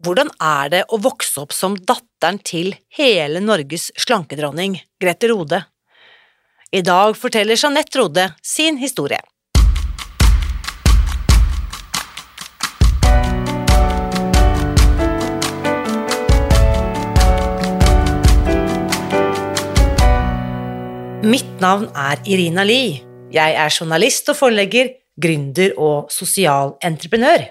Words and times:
Hvordan 0.00 0.30
er 0.40 0.70
det 0.72 0.78
å 0.88 0.96
vokse 0.96 1.42
opp 1.42 1.52
som 1.52 1.74
datteren 1.76 2.38
til 2.40 2.70
hele 2.96 3.42
Norges 3.44 3.90
slankedronning, 4.00 4.78
Grete 4.96 5.28
Rode? 5.28 5.58
I 6.72 6.80
dag 6.80 7.12
forteller 7.20 7.58
Jeanette 7.60 8.00
Rode 8.00 8.24
sin 8.40 8.80
historie. 8.80 9.20
Mitt 21.20 21.60
navn 21.60 21.90
er 21.92 22.24
Irina 22.24 22.64
Lie. 22.64 23.02
Jeg 23.36 23.52
er 23.52 23.68
journalist 23.68 24.32
og 24.32 24.40
forlegger, 24.40 24.94
gründer 25.20 25.76
og 25.76 26.08
sosial 26.08 26.78
entreprenør. 26.80 27.50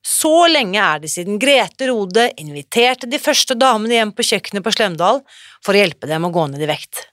Så 0.00 0.48
lenge 0.48 0.80
er 0.80 1.00
det 1.02 1.10
siden 1.12 1.38
Grete 1.40 1.90
Rode 1.90 2.30
inviterte 2.40 3.08
de 3.10 3.20
første 3.20 3.56
damene 3.58 3.98
hjem 3.98 4.12
på 4.16 4.24
kjøkkenet 4.30 4.64
på 4.64 4.72
Slemdal 4.72 5.20
for 5.64 5.76
å 5.76 5.82
hjelpe 5.82 6.08
dem 6.08 6.24
å 6.24 6.32
gå 6.32 6.46
ned 6.48 6.62
i 6.64 6.68
vekt. 6.70 7.04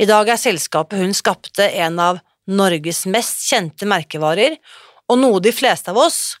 I 0.00 0.08
dag 0.08 0.30
er 0.32 0.40
selskapet 0.40 1.02
hun 1.02 1.12
skapte 1.14 1.68
en 1.84 2.00
av 2.00 2.22
Norges 2.48 3.04
mest 3.06 3.44
kjente 3.46 3.86
merkevarer, 3.86 4.56
og 5.12 5.20
noe 5.20 5.42
de 5.44 5.52
fleste 5.54 5.92
av 5.92 6.00
oss, 6.00 6.38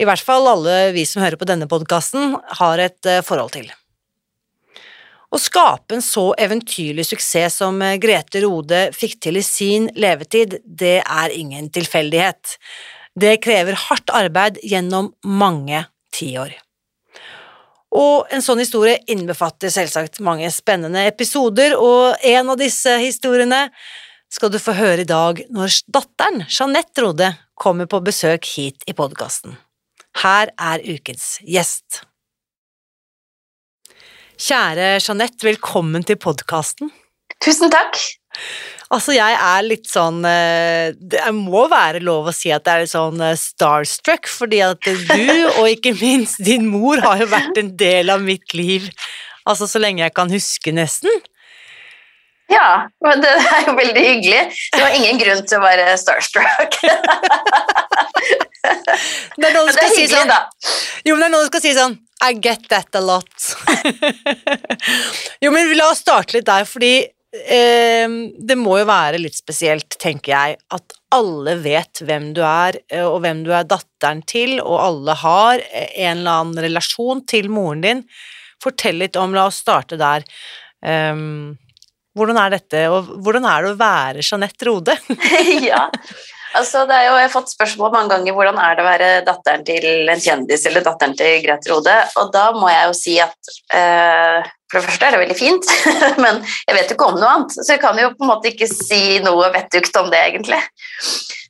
i 0.00 0.06
hvert 0.08 0.22
fall 0.24 0.46
alle 0.48 0.94
vi 0.94 1.04
som 1.04 1.20
hører 1.20 1.36
på 1.36 1.48
denne 1.48 1.68
podkasten, 1.68 2.38
har 2.62 2.80
et 2.80 3.08
eh, 3.10 3.24
forhold 3.26 3.52
til. 3.58 3.66
Å 5.30 5.38
skape 5.38 5.98
en 5.98 6.02
så 6.02 6.30
eventyrlig 6.40 7.04
suksess 7.10 7.58
som 7.60 7.76
eh, 7.84 7.98
Grete 8.00 8.40
Rode 8.46 8.86
fikk 8.96 9.18
til 9.26 9.42
i 9.42 9.44
sin 9.44 9.90
levetid, 9.98 10.56
det 10.64 11.02
er 11.02 11.36
ingen 11.36 11.68
tilfeldighet. 11.74 12.56
Det 13.18 13.38
krever 13.42 13.78
hardt 13.88 14.12
arbeid 14.14 14.60
gjennom 14.62 15.10
mange 15.26 15.84
tiår. 16.14 16.52
Og 17.90 18.30
en 18.30 18.42
sånn 18.44 18.60
historie 18.62 19.00
innbefatter 19.10 19.72
selvsagt 19.74 20.20
mange 20.22 20.50
spennende 20.54 21.02
episoder, 21.10 21.74
og 21.74 22.20
en 22.22 22.52
av 22.52 22.60
disse 22.60 22.92
historiene 23.02 23.64
skal 24.30 24.52
du 24.54 24.60
få 24.62 24.76
høre 24.78 25.02
i 25.02 25.08
dag 25.08 25.42
når 25.50 25.80
datteren, 25.90 26.44
Jeanette 26.46 27.02
Rode, 27.02 27.32
kommer 27.58 27.90
på 27.90 27.98
besøk 28.06 28.46
hit 28.54 28.86
i 28.86 28.94
podkasten. 28.94 29.58
Her 30.22 30.54
er 30.54 30.86
ukens 30.86 31.40
gjest. 31.42 32.04
Kjære 34.40 34.94
Jeanette, 35.02 35.42
velkommen 35.44 36.06
til 36.06 36.16
podkasten. 36.16 36.94
Tusen 37.42 37.74
takk. 37.74 37.98
Altså, 38.90 39.14
jeg 39.14 39.36
er 39.38 39.62
litt 39.62 39.86
sånn 39.86 40.24
eh, 40.26 40.90
Det 40.98 41.22
må 41.36 41.66
være 41.70 42.00
lov 42.02 42.30
å 42.30 42.34
si 42.34 42.50
at 42.50 42.64
det 42.66 42.72
er 42.72 42.84
litt 42.84 42.92
sånn 42.92 43.22
eh, 43.22 43.36
starstruck, 43.38 44.26
fordi 44.30 44.62
at 44.66 44.82
du, 44.82 45.26
og 45.60 45.66
ikke 45.70 45.94
minst 45.98 46.42
din 46.42 46.66
mor, 46.70 47.02
har 47.04 47.22
jo 47.22 47.30
vært 47.30 47.60
en 47.62 47.74
del 47.78 48.10
av 48.10 48.24
mitt 48.24 48.54
liv 48.58 48.90
altså 49.50 49.66
så 49.70 49.80
lenge 49.82 50.02
jeg 50.04 50.14
kan 50.16 50.30
huske, 50.32 50.72
nesten. 50.74 51.10
Ja, 52.50 52.90
men 53.04 53.22
det 53.22 53.30
er 53.30 53.68
jo 53.68 53.76
veldig 53.78 54.02
hyggelig. 54.02 54.40
Det 54.74 54.82
var 54.82 54.94
ingen 54.96 55.20
grunn 55.20 55.44
til 55.46 55.60
å 55.60 55.62
være 55.62 55.94
starstruck. 56.00 56.78
det 59.38 59.46
er 59.46 59.54
noe 59.54 59.68
du 59.68 59.72
skal 59.76 59.92
si 59.94 60.06
sånn 60.10 60.32
Jo, 61.06 61.14
men 61.14 61.22
det 61.22 61.28
er 61.28 61.32
noen 61.32 61.44
som 61.46 61.52
skal 61.52 61.62
si 61.64 61.72
sånn 61.76 61.94
I 62.26 62.34
get 62.34 62.66
that 62.72 62.98
a 62.98 63.02
lot. 63.04 63.54
jo, 65.44 65.52
men 65.54 65.70
la 65.78 65.92
oss 65.92 66.02
starte 66.02 66.36
litt 66.36 66.48
der, 66.50 66.66
fordi 66.68 66.94
det 67.30 68.56
må 68.58 68.80
jo 68.80 68.86
være 68.88 69.20
litt 69.22 69.36
spesielt, 69.38 69.94
tenker 70.02 70.32
jeg, 70.32 70.56
at 70.74 70.96
alle 71.14 71.54
vet 71.62 72.02
hvem 72.06 72.32
du 72.34 72.42
er, 72.42 72.80
eh, 72.90 73.06
og 73.06 73.20
hvem 73.22 73.44
du 73.46 73.52
er 73.54 73.68
datteren 73.70 74.22
til, 74.26 74.58
og 74.62 74.80
alle 74.82 75.14
har 75.22 75.62
en 75.62 76.18
eller 76.18 76.40
annen 76.40 76.62
relasjon 76.66 77.22
til 77.30 77.50
moren 77.52 77.84
din. 77.86 78.02
Fortell 78.62 78.98
litt 79.02 79.18
om 79.18 79.34
La 79.34 79.46
oss 79.50 79.62
starte 79.62 79.98
der. 80.00 80.26
Um, 80.82 81.56
hvordan 82.18 82.38
er 82.42 82.56
dette, 82.56 82.82
og 82.90 83.14
hvordan 83.22 83.46
er 83.46 83.62
det 83.62 83.72
å 83.72 83.78
være 83.78 84.26
Jeanette 84.26 84.66
Rode? 84.66 84.96
ja, 85.70 85.84
altså 86.58 86.82
det 86.88 86.96
er 86.98 87.08
jo, 87.08 87.16
Jeg 87.20 87.28
har 87.28 87.34
fått 87.34 87.52
spørsmål 87.54 87.94
mange 87.94 88.14
ganger 88.16 88.36
hvordan 88.36 88.58
er 88.58 88.74
det 88.74 88.84
å 88.84 88.88
være 88.88 89.10
datteren 89.28 89.66
til 89.68 90.10
en 90.10 90.24
kjendis 90.24 90.66
eller 90.66 90.86
datteren 90.86 91.14
til 91.18 91.44
Grete 91.46 91.70
Rode, 91.70 91.98
og 92.18 92.32
da 92.34 92.48
må 92.56 92.72
jeg 92.72 92.88
jo 92.88 92.96
si 92.98 93.20
at 93.22 93.54
uh, 93.70 94.50
for 94.70 94.78
det 94.78 94.86
første 94.86 95.06
er 95.06 95.14
det 95.14 95.20
veldig 95.24 95.38
fint, 95.38 95.66
men 96.24 96.40
jeg 96.46 96.76
vet 96.76 96.92
jo 96.92 96.96
ikke 96.96 97.10
om 97.10 97.18
noe 97.18 97.34
annet, 97.34 97.56
så 97.58 97.74
jeg 97.74 97.82
kan 97.82 97.98
jo 97.98 98.12
på 98.14 98.26
en 98.26 98.30
måte 98.30 98.52
ikke 98.52 98.70
si 98.70 99.18
noe 99.24 99.50
vettugt 99.54 99.98
om 99.98 100.10
det, 100.12 100.20
egentlig. 100.30 100.60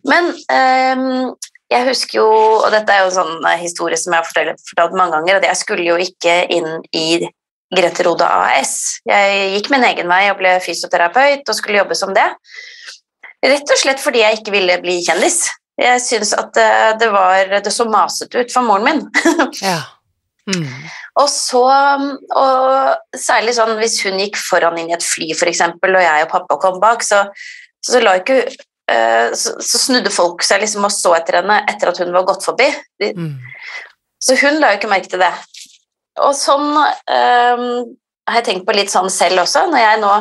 Men 0.08 0.30
um, 0.32 1.34
jeg 1.70 1.86
husker 1.86 2.18
jo, 2.18 2.30
og 2.64 2.70
dette 2.72 2.94
er 2.94 3.04
jo 3.04 3.10
en 3.10 3.18
sånn 3.18 3.50
historie 3.60 3.98
som 4.00 4.14
jeg 4.14 4.22
har 4.22 4.26
fortalt, 4.30 4.64
fortalt 4.72 4.96
mange 4.98 5.18
ganger, 5.18 5.38
at 5.38 5.46
jeg 5.50 5.60
skulle 5.60 5.86
jo 5.86 5.98
ikke 6.00 6.40
inn 6.56 6.80
i 6.96 7.28
Grete 7.70 8.02
Rode 8.02 8.26
AS. 8.26 8.72
Jeg 9.06 9.52
gikk 9.54 9.70
min 9.70 9.86
egen 9.86 10.10
vei 10.10 10.24
og 10.32 10.40
ble 10.40 10.56
fysioterapeut 10.64 11.46
og 11.46 11.54
skulle 11.58 11.78
jobbe 11.78 11.98
som 11.98 12.10
det. 12.16 12.26
Rett 13.46 13.70
og 13.70 13.78
slett 13.78 14.02
fordi 14.02 14.24
jeg 14.24 14.40
ikke 14.40 14.56
ville 14.56 14.80
bli 14.82 14.98
kjendis. 15.06 15.44
Jeg 15.80 16.02
syns 16.02 16.34
at 16.36 16.50
det, 17.00 17.08
var, 17.14 17.54
det 17.62 17.72
så 17.72 17.86
masete 17.88 18.42
ut 18.42 18.52
for 18.52 18.66
moren 18.66 18.88
min. 18.88 19.04
ja. 19.62 19.78
Mm. 20.50 20.88
Og 21.20 21.28
så, 21.30 21.62
og 22.38 23.18
særlig 23.18 23.54
sånn 23.56 23.74
hvis 23.80 23.98
hun 24.06 24.20
gikk 24.22 24.38
foran 24.40 24.78
inn 24.80 24.92
i 24.92 24.96
et 24.96 25.04
fly, 25.04 25.30
f.eks., 25.34 25.62
og 25.66 26.02
jeg 26.04 26.26
og 26.26 26.32
pappa 26.32 26.58
kom 26.62 26.78
bak, 26.82 27.04
så, 27.04 27.24
så, 27.84 28.00
ikke, 28.14 28.42
så, 28.86 29.56
så 29.58 29.80
snudde 29.82 30.12
folk 30.14 30.44
seg 30.46 30.62
liksom 30.62 30.86
og 30.86 30.94
så 30.94 31.16
etter 31.18 31.40
henne 31.40 31.60
etter 31.70 31.90
at 31.90 32.00
hun 32.00 32.14
var 32.14 32.28
gått 32.30 32.46
forbi. 32.46 32.70
Mm. 33.02 33.34
Så 34.22 34.38
hun 34.40 34.60
la 34.62 34.72
jo 34.72 34.80
ikke 34.80 34.92
merke 34.92 35.10
til 35.10 35.22
det. 35.22 35.32
Og 36.20 36.34
sånn 36.36 36.70
um, 36.76 37.66
har 38.30 38.40
jeg 38.40 38.46
tenkt 38.46 38.66
på 38.68 38.76
litt 38.76 38.92
sånn 38.92 39.10
selv 39.12 39.44
også, 39.44 39.66
når 39.70 39.84
jeg 39.84 40.00
nå 40.02 40.14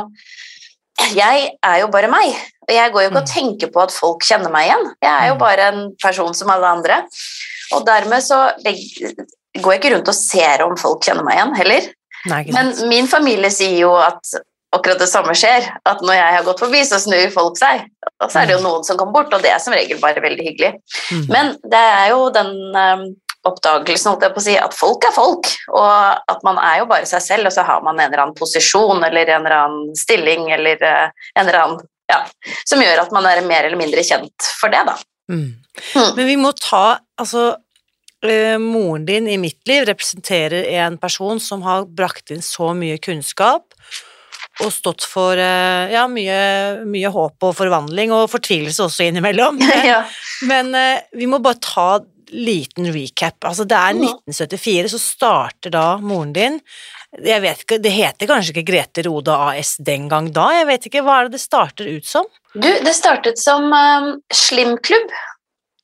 Jeg 1.15 1.43
er 1.63 1.77
jo 1.79 1.87
bare 1.91 2.09
meg, 2.11 2.33
og 2.65 2.71
jeg 2.75 2.91
går 2.91 3.03
jo 3.05 3.09
ikke 3.09 3.21
og 3.21 3.27
mm. 3.27 3.33
tenker 3.33 3.69
på 3.71 3.81
at 3.85 3.93
folk 3.95 4.25
kjenner 4.27 4.51
meg 4.51 4.67
igjen. 4.67 4.89
Jeg 4.99 5.11
er 5.13 5.27
jo 5.29 5.35
mm. 5.37 5.41
bare 5.41 5.67
en 5.71 5.83
person 6.01 6.33
som 6.35 6.51
alle 6.51 6.71
andre. 6.75 6.97
Og 7.77 7.85
dermed 7.87 8.25
så 8.25 8.39
går 9.57 9.73
jeg 9.73 9.81
ikke 9.81 9.93
rundt 9.95 10.11
og 10.11 10.17
ser 10.17 10.65
om 10.65 10.77
folk 10.79 11.05
kjenner 11.05 11.25
meg 11.25 11.39
igjen 11.39 11.55
heller. 11.57 11.89
Nei, 12.29 12.43
Men 12.51 12.73
min 12.91 13.07
familie 13.09 13.51
sier 13.53 13.77
jo 13.79 13.93
at 13.97 14.35
akkurat 14.75 14.99
det 15.01 15.07
samme 15.09 15.33
skjer. 15.37 15.65
At 15.89 16.03
når 16.05 16.19
jeg 16.19 16.35
har 16.35 16.45
gått 16.45 16.61
forbi, 16.61 16.81
så 16.85 16.99
snur 17.01 17.31
folk 17.33 17.57
seg. 17.59 17.87
Og 18.19 18.29
så 18.29 18.41
er 18.41 18.49
det 18.49 18.57
jo 18.57 18.61
mm. 18.61 18.67
noen 18.67 18.85
som 18.85 18.99
kommer 18.99 19.15
bort, 19.15 19.33
og 19.33 19.41
det 19.43 19.53
er 19.53 19.63
som 19.63 19.73
regel 19.73 20.01
bare 20.01 20.21
veldig 20.23 20.45
hyggelig. 20.45 20.75
Mm. 21.09 21.25
Men 21.31 21.51
det 21.71 21.81
er 21.81 22.11
jo 22.13 22.27
den 22.35 22.53
um, 22.75 23.05
oppdagelsen 23.49 24.11
holdt 24.11 24.25
jeg 24.27 24.35
på 24.35 24.43
å 24.43 24.45
si, 24.45 24.57
at 24.59 24.75
folk 24.77 25.07
er 25.07 25.15
folk, 25.15 25.49
og 25.71 26.33
at 26.33 26.43
man 26.45 26.59
er 26.61 26.81
jo 26.81 26.89
bare 26.91 27.07
seg 27.09 27.23
selv, 27.25 27.49
og 27.49 27.55
så 27.55 27.65
har 27.65 27.85
man 27.85 27.97
en 27.97 28.09
eller 28.09 28.25
annen 28.25 28.37
posisjon 28.37 28.99
eller 28.99 29.31
en 29.31 29.47
eller 29.47 29.57
annen 29.61 29.95
stilling 29.97 30.51
eller 30.53 30.83
uh, 30.83 31.23
en 31.39 31.47
eller 31.47 31.61
annen 31.63 31.87
ja, 32.09 32.23
som 32.65 32.81
gjør 32.81 33.03
at 33.03 33.11
man 33.13 33.27
er 33.29 33.43
mer 33.45 33.67
eller 33.67 33.77
mindre 33.79 34.03
kjent 34.05 34.51
for 34.59 34.73
det, 34.73 34.81
da. 34.87 34.95
Mm. 35.29 35.61
Mm. 35.93 36.15
Men 36.17 36.25
vi 36.25 36.37
må 36.41 36.51
ta 36.57 36.99
altså 37.21 37.51
Moren 38.59 39.05
din 39.07 39.29
i 39.31 39.37
mitt 39.39 39.61
liv 39.69 39.85
representerer 39.87 40.65
en 40.81 40.97
person 40.99 41.39
som 41.39 41.61
har 41.63 41.85
brakt 41.87 42.33
inn 42.35 42.43
så 42.43 42.73
mye 42.75 42.97
kunnskap 42.99 43.75
og 44.59 44.73
stått 44.75 45.05
for 45.07 45.39
uh, 45.39 45.87
ja, 45.87 46.03
mye, 46.11 46.39
mye, 46.83 47.07
håp 47.15 47.47
og 47.47 47.53
forvandling, 47.55 48.11
og 48.11 48.27
fortvilelse 48.27 48.83
også 48.83 49.05
innimellom. 49.07 49.61
ja. 49.91 50.01
Men 50.51 50.75
vi 51.15 51.29
må 51.31 51.39
bare 51.39 51.61
ta 51.63 51.87
liten 52.31 52.93
recap. 52.93 53.43
Altså, 53.45 53.65
det 53.67 53.77
er 53.77 53.97
1974, 53.97 54.91
så 54.93 55.01
starter 55.01 55.73
da 55.73 55.85
moren 56.01 56.33
din 56.35 56.59
Jeg 57.25 57.41
vet 57.41 57.63
ikke, 57.63 57.79
Det 57.81 57.91
heter 57.93 58.29
kanskje 58.29 58.53
ikke 58.53 58.67
Grete 58.71 59.03
Rode 59.07 59.33
AS 59.33 59.75
den 59.81 60.07
gang 60.11 60.29
da? 60.33 60.49
Jeg 60.59 60.67
vet 60.69 60.89
ikke, 60.89 61.03
Hva 61.05 61.19
er 61.19 61.29
det 61.29 61.37
det 61.37 61.43
starter 61.43 61.89
ut 61.89 62.05
som? 62.05 62.27
Du, 62.53 62.69
det 62.69 62.95
startet 62.97 63.41
som 63.41 63.69
um, 63.69 64.11
slimklubb. 64.33 65.13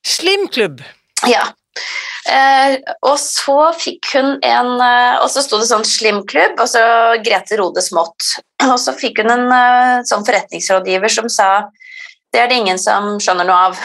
Slimklubb. 0.06 0.82
Ja. 1.30 1.44
Eh, 2.26 2.76
og 3.06 3.16
så 3.22 3.70
fikk 3.78 4.08
hun 4.16 4.32
en 4.42 4.70
eh, 4.82 5.20
Og 5.22 5.28
så 5.30 5.44
sto 5.44 5.60
det 5.60 5.68
sånn 5.68 5.84
slimklubb, 5.86 6.58
og 6.58 6.68
så 6.72 6.82
Grete 7.22 7.58
Rode 7.60 7.84
smått. 7.84 8.32
Og 8.72 8.78
så 8.82 8.96
fikk 8.98 9.22
hun 9.22 9.30
en 9.30 9.46
eh, 9.54 10.04
sånn 10.08 10.24
forretningsrådgiver 10.26 11.12
som 11.12 11.30
sa 11.30 11.50
det 12.34 12.42
er 12.42 12.50
det 12.50 12.58
ingen 12.58 12.80
som 12.80 13.14
skjønner 13.22 13.46
noe 13.48 13.58
av. 13.70 13.78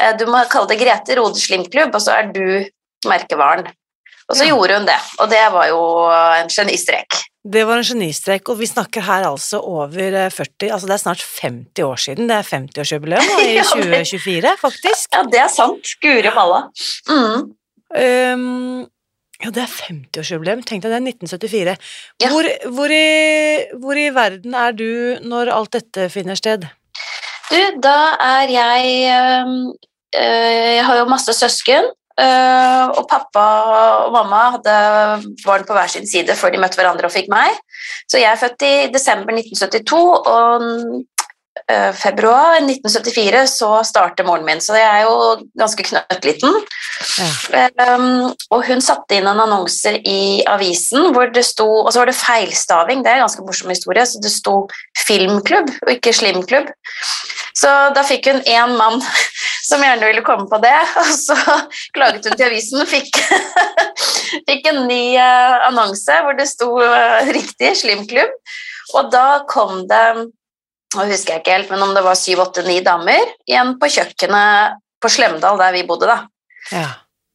Eh, 0.00 0.14
du 0.16 0.24
må 0.30 0.44
kalle 0.52 0.70
det 0.70 0.78
Grete 0.80 1.18
Rode 1.18 1.40
slimklubb, 1.40 1.92
og 1.92 2.04
så 2.04 2.14
er 2.20 2.30
du 2.32 2.44
merkevaren. 3.08 3.68
Og 4.32 4.38
så 4.38 4.46
Ja. 4.46 4.54
gjorde 4.54 4.78
hun 4.80 4.86
det, 4.88 4.96
og 5.20 5.28
det 5.30 5.42
var 5.52 5.66
jo 5.68 5.80
en 6.40 6.48
genistrek. 6.48 7.18
Det 7.52 7.64
var 7.66 7.76
en 7.82 7.84
genistrek, 7.84 8.48
og 8.48 8.58
vi 8.60 8.66
snakker 8.70 9.02
her 9.04 9.26
altså 9.28 9.58
over 9.60 10.14
eh, 10.14 10.30
40 10.30 10.70
Altså 10.72 10.86
det 10.86 10.94
er 10.94 11.02
snart 11.02 11.24
50 11.42 11.82
år 11.84 11.96
siden. 12.00 12.28
Det 12.30 12.36
er 12.38 12.46
50-årsjubileum 12.48 13.32
i 13.48 13.58
2024, 13.60 14.52
faktisk. 14.60 15.08
Ja, 15.12 15.22
det 15.26 15.40
er 15.42 15.50
sant. 15.52 15.92
Guri 16.00 16.30
malla. 16.32 16.62
Mm. 17.10 17.50
Um, 17.92 18.86
ja, 19.42 19.50
det 19.50 19.64
er 19.64 19.72
50-årsjubileum. 19.90 20.62
Tenk 20.64 20.84
deg 20.86 20.94
det, 20.94 21.00
er 21.00 21.08
1974. 21.10 21.76
Ja. 22.22 22.30
Hvor, 22.30 22.46
hvor, 22.76 22.94
i, 22.94 23.66
hvor 23.82 23.98
i 23.98 24.08
verden 24.14 24.54
er 24.54 24.72
du 24.78 25.18
når 25.26 25.50
alt 25.52 25.74
dette 25.74 26.06
finner 26.14 26.38
sted? 26.38 26.64
Du, 27.50 27.58
da 27.84 27.96
er 28.22 28.48
jeg 28.54 28.92
øh, 29.12 29.50
Jeg 30.14 30.84
har 30.86 30.96
jo 31.02 31.10
masse 31.10 31.34
søsken. 31.36 31.90
Øh, 32.20 32.86
og 32.98 33.06
pappa 33.10 33.46
og 34.06 34.12
mamma 34.14 34.42
hadde 34.56 34.76
barn 35.44 35.64
på 35.68 35.76
hver 35.76 35.92
sin 35.92 36.06
side 36.08 36.36
før 36.36 36.52
de 36.52 36.60
møtte 36.62 36.80
hverandre 36.80 37.08
og 37.08 37.14
fikk 37.14 37.30
meg. 37.32 37.56
Så 38.10 38.20
jeg 38.20 38.30
er 38.32 38.40
født 38.40 38.66
i 38.68 38.74
desember 38.92 39.32
1972, 39.38 40.02
og 40.28 40.66
februar 41.96 42.58
1974 42.60 43.46
så 43.50 43.68
starter 43.86 44.26
moren 44.26 44.44
min. 44.46 44.60
Så 44.60 44.76
jeg 44.76 44.88
er 44.88 45.06
jo 45.06 45.16
ganske 45.58 45.84
knøttliten. 45.86 46.58
Ja. 47.52 47.68
Um, 47.96 48.32
og 48.54 48.64
hun 48.68 48.82
satte 48.84 49.16
inn 49.16 49.26
en 49.28 49.40
annonser 49.42 49.98
i 50.08 50.42
avisen 50.48 51.10
hvor 51.14 51.30
det 51.34 51.42
sto 51.46 51.66
Og 51.82 51.90
så 51.92 52.02
var 52.02 52.10
det 52.10 52.16
feilstaving, 52.16 53.02
det 53.02 53.10
er 53.10 53.20
en 53.20 53.26
ganske 53.26 53.44
morsom 53.46 53.72
historie, 53.72 54.04
så 54.06 54.20
det 54.22 54.32
sto 54.32 54.54
filmklubb 55.06 55.70
og 55.82 55.92
ikke 55.96 56.14
slimklubb. 56.16 56.70
Så 57.58 57.70
da 57.96 58.04
fikk 58.06 58.30
hun 58.30 58.42
én 58.48 58.76
mann 58.78 59.00
som 59.68 59.82
gjerne 59.82 60.08
ville 60.08 60.24
komme 60.26 60.48
på 60.50 60.60
det, 60.62 60.76
og 61.02 61.12
så 61.16 61.36
klaget 61.96 62.28
hun 62.28 62.36
til 62.36 62.48
avisen 62.48 62.84
og 62.84 62.90
fikk, 62.90 63.18
fikk 64.48 64.68
en 64.72 64.84
ny 64.90 65.02
eh, 65.20 65.56
annonse 65.68 66.20
hvor 66.24 66.38
det 66.38 66.48
sto 66.50 66.74
eh, 66.84 67.32
riktig 67.34 67.74
slimklubb. 67.82 68.38
Og 68.98 69.12
da 69.12 69.42
kom 69.48 69.86
det 69.88 70.06
nå 70.96 71.06
husker 71.08 71.36
jeg 71.36 71.42
ikke 71.42 71.56
helt, 71.56 71.70
men 71.72 71.84
om 71.84 71.94
det 71.96 72.04
var 72.04 72.18
syv, 72.18 72.44
åtte, 72.46 72.64
ni 72.66 72.80
damer 72.84 73.22
igjen 73.48 73.76
på 73.80 73.90
kjøkkenet 73.96 74.80
på 75.02 75.10
Slemdal, 75.10 75.58
der 75.60 75.74
vi 75.74 75.86
bodde, 75.88 76.10
da. 76.10 76.18
Ja. 76.72 76.88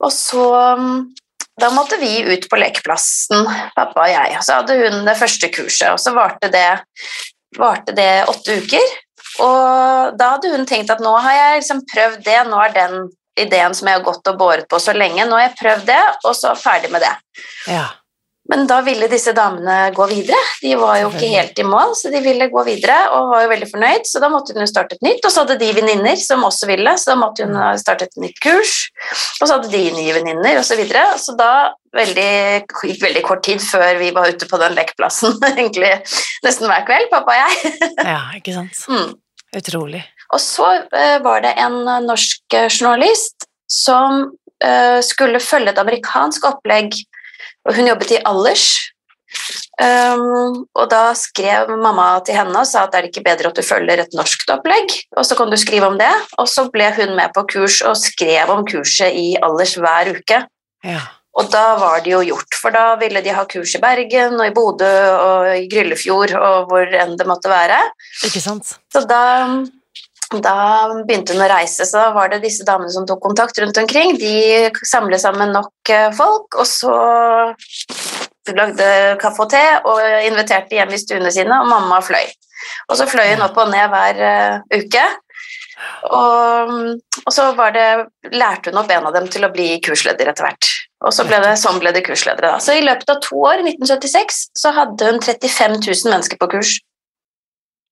Og 0.04 0.14
så 0.14 0.46
mm, 0.80 0.94
da 1.62 1.72
måtte 1.74 1.98
vi 2.02 2.22
ut 2.22 2.46
på 2.50 2.60
lekeplassen, 2.62 3.48
pappa 3.76 4.06
og 4.06 4.12
jeg. 4.12 4.38
Og 4.38 4.46
så 4.46 4.60
hadde 4.60 4.78
hun 4.84 5.08
det 5.08 5.18
første 5.20 5.50
kurset, 5.54 5.90
og 5.92 6.00
så 6.02 6.14
varte 6.16 6.52
det, 6.54 6.70
varte 7.58 7.96
det 7.98 8.12
åtte 8.30 8.60
uker. 8.62 8.96
Og 9.44 10.18
da 10.18 10.34
hadde 10.36 10.54
hun 10.54 10.66
tenkt 10.70 10.94
at 10.94 11.02
nå 11.04 11.14
har 11.22 11.36
jeg 11.36 11.62
liksom 11.62 11.84
prøvd 11.90 12.22
det, 12.26 12.40
nå 12.50 12.62
er 12.62 12.76
den 12.78 13.00
ideen 13.38 13.76
som 13.78 13.90
jeg 13.90 14.00
har 14.00 14.06
gått 14.06 14.30
og 14.32 14.38
båret 14.40 14.70
på 14.70 14.80
så 14.82 14.96
lenge, 14.98 15.26
nå 15.26 15.38
har 15.38 15.50
jeg 15.50 15.58
prøvd 15.60 15.90
det, 15.90 16.04
og 16.26 16.38
så 16.38 16.54
ferdig 16.58 16.94
med 16.94 17.06
det. 17.06 17.16
ja. 17.70 17.88
Men 18.52 18.66
da 18.70 18.80
ville 18.86 19.10
disse 19.12 19.34
damene 19.36 19.92
gå 19.96 20.08
videre. 20.12 20.40
De 20.62 20.74
var 20.80 21.02
jo 21.02 21.10
ikke 21.12 21.32
helt 21.34 21.60
i 21.60 21.66
mål, 21.68 21.94
så 22.00 22.12
de 22.14 22.22
ville 22.24 22.50
gå 22.52 22.64
videre 22.68 22.96
og 23.16 23.34
var 23.34 23.44
jo 23.44 23.52
veldig 23.52 23.70
fornøyd, 23.74 24.08
så 24.08 24.22
da 24.24 24.30
måtte 24.32 24.56
hun 24.56 24.64
jo 24.64 24.70
starte 24.70 24.98
et 24.98 25.04
nytt. 25.06 25.26
Og 25.26 25.34
så 25.34 25.44
hadde 25.44 25.60
de 25.62 25.72
venninner 25.76 26.20
som 26.22 26.46
også 26.48 26.70
ville, 26.70 26.96
så 27.00 27.12
da 27.12 27.18
måtte 27.20 27.48
hun 27.48 27.58
starte 27.82 28.08
et 28.08 28.22
nytt 28.24 28.40
kurs. 28.44 28.78
Og 29.42 29.46
så 29.46 29.52
hadde 29.58 29.72
de 29.74 29.84
nye 29.98 30.16
venninner, 30.16 30.62
osv. 30.62 30.72
Så, 30.72 30.80
videre. 30.80 31.06
så 31.20 31.34
da 31.40 31.52
veldig, 31.98 32.32
gikk 32.86 33.04
veldig 33.04 33.24
kort 33.26 33.44
tid 33.48 33.64
før 33.64 33.98
vi 34.02 34.12
var 34.16 34.30
ute 34.32 34.50
på 34.50 34.60
den 34.62 34.76
lekeplassen, 34.78 35.38
egentlig 35.54 35.96
nesten 36.46 36.70
hver 36.70 36.86
kveld, 36.88 37.10
pappa 37.14 37.36
og 37.36 37.42
jeg. 37.44 37.80
ja, 38.14 38.22
ikke 38.38 38.56
sant. 38.56 38.84
Mm. 38.92 39.16
Utrolig. 39.58 40.04
Og 40.36 40.42
så 40.44 40.74
eh, 40.92 41.18
var 41.24 41.44
det 41.46 41.54
en 41.60 41.80
eh, 41.88 42.04
norsk 42.04 42.58
eh, 42.58 42.68
journalist 42.72 43.48
som 43.72 44.30
skulle 45.06 45.38
følge 45.38 45.70
et 45.70 45.78
amerikansk 45.78 46.48
opplegg, 46.50 46.96
og 47.68 47.76
hun 47.78 47.90
jobbet 47.92 48.16
i 48.18 48.22
Allers. 48.28 48.70
Um, 49.78 50.64
og 50.74 50.86
da 50.90 51.12
skrev 51.18 51.70
mamma 51.78 52.08
til 52.26 52.38
henne 52.40 52.62
og 52.64 52.66
sa 52.66 52.86
at 52.88 52.96
er 52.96 53.06
det 53.06 53.12
ikke 53.12 53.26
bedre 53.28 53.52
at 53.52 53.60
du 53.60 53.66
følger 53.66 54.02
et 54.02 54.16
norskt 54.18 54.50
opplegg, 54.50 54.94
og 55.18 55.28
så 55.28 55.38
kan 55.38 55.52
du 55.52 55.58
skrive 55.60 55.90
om 55.92 56.00
det. 56.00 56.14
Og 56.40 56.50
så 56.50 56.66
ble 56.74 56.90
hun 56.98 57.14
med 57.18 57.36
på 57.36 57.46
kurs 57.52 57.82
og 57.86 57.98
skrev 58.00 58.50
om 58.54 58.66
kurset 58.68 59.14
i 59.14 59.30
Allers 59.44 59.76
hver 59.78 60.16
uke. 60.16 60.42
Ja. 60.88 61.04
Og 61.38 61.52
da 61.54 61.76
var 61.78 62.02
det 62.02 62.16
jo 62.16 62.24
gjort, 62.26 62.58
for 62.58 62.74
da 62.74 62.96
ville 62.98 63.22
de 63.22 63.34
ha 63.36 63.44
kurs 63.50 63.76
i 63.78 63.82
Bergen 63.82 64.40
og 64.40 64.48
i 64.48 64.54
Bodø 64.56 64.94
og 65.14 65.50
i 65.54 65.68
Gryllefjord 65.70 66.34
og 66.40 66.72
hvor 66.72 66.96
enn 67.04 67.14
det 67.20 67.28
måtte 67.30 67.52
være. 67.52 67.78
Ikke 68.26 68.42
sant? 68.42 68.74
Så 68.94 69.04
da, 69.06 69.22
da 70.32 70.56
begynte 71.08 71.36
hun 71.36 71.44
å 71.46 71.50
reise, 71.50 71.86
så 71.88 72.02
da 72.02 72.08
var 72.16 72.32
det 72.32 72.42
disse 72.44 72.66
damene 72.68 72.92
som 72.92 73.06
tok 73.08 73.22
kontakt 73.24 73.60
rundt 73.62 73.78
omkring. 73.80 74.18
De 74.20 74.68
samlet 74.88 75.24
sammen 75.24 75.54
nok 75.56 75.92
eh, 75.94 76.10
folk, 76.16 76.58
og 76.60 76.68
så 76.68 76.96
lagde 78.56 78.90
kaffe 79.22 79.44
og 79.44 79.52
te 79.52 79.64
og 79.88 80.02
inviterte 80.28 80.78
hjem 80.78 80.92
i 80.96 81.00
stuene 81.00 81.32
sine, 81.32 81.62
og 81.62 81.72
mamma 81.72 82.02
fløy. 82.04 82.28
Og 82.90 83.00
så 83.00 83.08
fløy 83.08 83.34
hun 83.34 83.46
opp 83.46 83.58
og 83.62 83.72
ned 83.72 83.88
hver 83.94 84.22
eh, 84.28 84.82
uke. 84.84 85.06
Og, 86.10 86.74
og 87.24 87.32
så 87.34 87.48
det, 87.76 87.88
lærte 88.34 88.74
hun 88.74 88.82
opp 88.82 88.92
en 88.92 89.08
av 89.08 89.16
dem 89.16 89.28
til 89.32 89.46
å 89.48 89.54
bli 89.54 89.70
kursleder 89.86 90.32
etter 90.32 90.48
hvert. 90.48 90.72
Og 91.06 91.14
så 91.14 91.28
ble 91.28 91.40
det, 91.44 91.54
sånn 91.62 91.78
ble 91.82 91.94
det 91.94 92.04
kursledere. 92.08 92.56
Da. 92.56 92.62
Så 92.64 92.76
i 92.76 92.84
løpet 92.84 93.12
av 93.14 93.22
to 93.24 93.38
år, 93.46 93.62
1976, 93.62 94.40
så 94.58 94.74
hadde 94.76 95.12
hun 95.12 95.22
35 95.22 95.78
000 95.78 96.12
mennesker 96.12 96.42
på 96.42 96.50
kurs. 96.56 96.80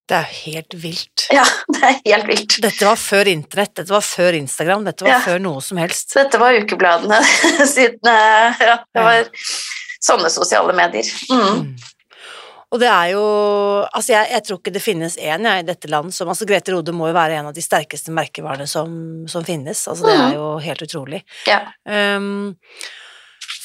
Det 0.05 0.13
er 0.19 0.27
helt 0.45 0.73
vilt. 0.77 1.23
Ja, 1.33 1.43
det 1.73 1.81
er 1.81 1.95
helt 2.05 2.27
vilt. 2.29 2.59
Dette 2.61 2.85
var 2.85 2.99
før 3.01 3.25
internett, 3.31 3.73
dette 3.79 3.89
var 3.93 4.03
før 4.05 4.37
Instagram, 4.37 4.83
dette 4.85 5.05
var 5.07 5.15
Ja. 5.15 5.19
før 5.25 5.39
noe 5.41 5.61
som 5.65 5.79
helst. 5.81 6.13
Dette 6.13 6.37
var 6.41 6.53
ukebladene 6.61 7.17
siden 7.75 8.11
eh, 8.11 8.61
Ja, 8.69 8.75
det 8.93 9.05
var 9.07 9.29
sånne 10.05 10.29
sosiale 10.29 10.75
medier. 10.77 11.09
Mm. 11.31 11.41
Mm. 11.41 11.91
Og 12.75 12.79
det 12.81 12.87
er 12.91 13.09
jo 13.13 13.23
Altså, 13.95 14.11
jeg, 14.13 14.29
jeg 14.33 14.43
tror 14.45 14.57
ikke 14.59 14.73
det 14.75 14.81
finnes 14.83 15.15
én 15.21 15.45
i 15.47 15.61
dette 15.65 15.87
land 15.89 16.13
som 16.13 16.29
Altså, 16.29 16.45
Grete 16.49 16.73
Rode 16.75 16.93
må 16.97 17.07
jo 17.09 17.15
være 17.17 17.37
en 17.39 17.49
av 17.49 17.55
de 17.55 17.63
sterkeste 17.63 18.11
merkevarene 18.13 18.67
som, 18.69 18.91
som 19.31 19.45
finnes. 19.47 19.85
Altså, 19.87 20.05
det 20.05 20.15
Mm. 20.19 20.23
er 20.27 20.37
jo 20.37 20.47
helt 20.65 20.81
utrolig. 20.85 21.21
Ja. 21.49 21.61
Um, 21.89 22.55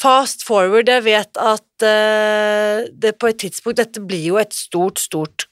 fast 0.00 0.44
forward, 0.46 0.88
jeg 0.88 1.04
vet 1.04 1.36
at 1.40 1.84
uh, 1.84 2.88
det 2.96 3.16
på 3.20 3.28
et 3.32 3.40
tidspunkt 3.44 3.80
Dette 3.82 4.00
blir 4.04 4.24
jo 4.32 4.38
et 4.40 4.54
stort, 4.56 5.00
stort 5.02 5.49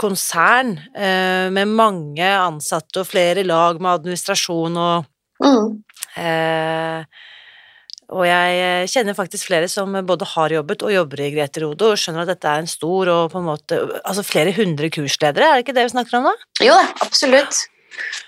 konsern 0.00 0.74
eh, 0.96 1.46
med 1.54 1.70
mange 1.70 2.26
ansatte 2.26 3.04
og 3.04 3.10
flere 3.10 3.44
lag 3.46 3.78
med 3.80 4.00
administrasjon 4.00 4.76
og 4.82 5.06
Mm. 5.38 5.82
Eh, 6.18 7.04
og 8.08 8.24
jeg 8.24 8.60
eh, 8.64 8.88
kjenner 8.88 9.16
faktisk 9.16 9.50
flere 9.50 9.68
som 9.70 9.92
både 10.08 10.26
har 10.32 10.54
jobbet 10.56 10.84
og 10.86 10.94
jobber 10.94 11.22
i 11.22 11.30
Grete 11.34 11.62
Rode, 11.62 11.92
og 11.92 12.00
skjønner 12.00 12.24
at 12.24 12.32
dette 12.32 12.50
er 12.50 12.62
en 12.62 12.70
stor 12.70 13.10
og 13.12 13.32
på 13.32 13.40
en 13.40 13.48
måte 13.50 13.78
Altså 14.00 14.24
flere 14.26 14.54
hundre 14.56 14.88
kursledere, 14.92 15.44
er 15.44 15.58
det 15.58 15.66
ikke 15.66 15.76
det 15.76 15.86
vi 15.88 15.94
snakker 15.94 16.18
om 16.18 16.30
da? 16.30 16.34
Jo 16.64 16.76
da, 16.78 16.88
absolutt. 17.04 17.66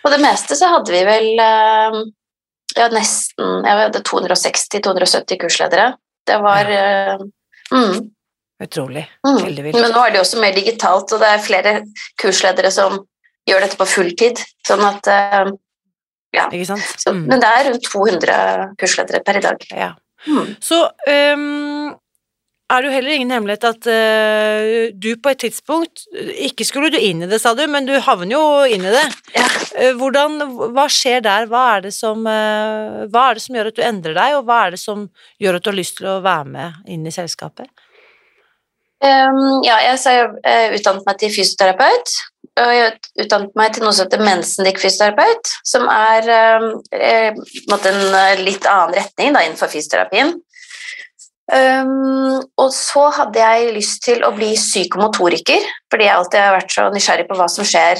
På 0.02 0.12
det 0.12 0.21
meste 0.23 0.59
så 0.59 0.69
hadde 0.75 0.92
vi 0.92 1.02
vel 1.09 1.42
eh, 1.47 1.99
ja, 2.76 2.87
nesten 2.92 3.66
Jeg 3.66 3.83
hadde 3.87 4.04
260-270 4.07 5.40
kursledere. 5.40 5.90
Det 6.28 6.38
var 6.45 6.71
eh, 6.71 7.25
mm, 7.73 7.97
Utrolig. 8.61 9.07
mm. 9.26 9.38
Veldig 9.45 9.64
vilt. 9.64 9.81
Men 9.81 9.95
nå 9.95 10.02
er 10.05 10.11
det 10.12 10.21
jo 10.21 10.26
også 10.26 10.40
mer 10.43 10.52
digitalt, 10.57 11.12
og 11.17 11.23
det 11.23 11.31
er 11.33 11.45
flere 11.47 11.73
kursledere 12.21 12.71
som 12.75 12.99
gjør 13.49 13.64
dette 13.64 13.79
på 13.81 13.88
fulltid. 13.88 14.43
Sånn 14.69 14.85
at 14.85 15.09
eh, 15.09 15.50
Ja. 16.37 16.45
Så, 16.47 17.11
Mm, 17.11 17.25
Men 17.26 17.40
det 17.43 17.49
er 17.49 17.64
rundt 17.71 17.83
200 17.90 18.75
kursledere 18.79 19.23
per 19.25 19.37
i 19.40 19.40
dag. 19.40 19.67
ja. 19.73 19.95
Mm. 20.29 20.57
Så 20.61 20.76
um, 21.35 21.95
er 22.71 22.83
det 22.83 22.87
jo 22.90 22.93
heller 22.93 23.14
ingen 23.17 23.31
hemmelighet 23.33 23.64
at 23.64 23.87
uh, 23.88 24.93
du 24.93 25.17
på 25.17 25.31
et 25.33 25.40
tidspunkt 25.40 26.05
Ikke 26.45 26.67
skulle 26.69 26.90
du 26.93 26.99
inn 27.00 27.23
i 27.25 27.26
det, 27.26 27.40
sa 27.40 27.55
du, 27.57 27.64
men 27.67 27.88
du 27.88 27.95
havner 28.05 28.37
jo 28.37 28.43
inn 28.69 28.85
i 28.85 28.93
det. 28.93 29.07
Ja. 29.35 29.47
Eh, 29.81 29.95
hvordan, 29.97 30.37
hva 30.76 30.85
skjer 30.93 31.25
der? 31.25 31.49
Hva 31.50 31.64
er, 31.79 31.87
det 31.88 31.95
som, 31.97 32.21
uh, 32.29 33.09
hva 33.11 33.31
er 33.31 33.40
det 33.40 33.43
som 33.47 33.57
gjør 33.57 33.73
at 33.73 33.81
du 33.81 33.83
endrer 33.83 34.14
deg, 34.14 34.37
og 34.37 34.45
hva 34.45 34.67
er 34.67 34.76
det 34.76 34.83
som 34.85 35.09
gjør 35.40 35.57
at 35.57 35.64
du 35.64 35.71
har 35.73 35.79
lyst 35.81 35.97
til 35.99 36.07
å 36.12 36.21
være 36.23 36.47
med 36.52 36.93
inn 36.93 37.07
i 37.09 37.14
selskapet? 37.14 37.67
Um, 39.00 39.62
ja, 39.64 39.78
jeg 39.80 39.97
så 40.02 40.12
jeg, 40.12 40.28
eh, 40.45 40.75
utdannet 40.76 41.07
meg 41.09 41.16
til 41.23 41.33
fysioterapeut, 41.33 42.12
og 42.61 42.73
jeg 42.76 42.92
utdannet 43.25 43.57
meg 43.57 43.73
til 43.73 43.87
noe 43.87 43.95
som 43.97 44.04
heter 44.04 44.25
mensendick-fysioterapeut, 44.26 45.52
som 45.64 45.87
er 45.88 46.28
en 46.35 47.40
måte 47.71 47.95
en 47.95 48.14
eh, 48.19 48.42
litt 48.45 48.69
annen 48.69 48.99
retning 48.99 49.33
da, 49.33 49.45
innenfor 49.47 49.73
fysioterapien. 49.73 50.35
Um, 51.50 52.38
og 52.62 52.69
så 52.76 53.09
hadde 53.16 53.40
jeg 53.40 53.75
lyst 53.75 54.04
til 54.04 54.23
å 54.23 54.30
bli 54.37 54.52
psykomotoriker, 54.54 55.64
fordi 55.90 56.07
jeg 56.07 56.14
alltid 56.14 56.45
har 56.45 56.54
vært 56.54 56.75
så 56.76 56.87
nysgjerrig 56.95 57.26
på 57.26 57.38
hva 57.40 57.49
som 57.50 57.66
skjer 57.66 57.99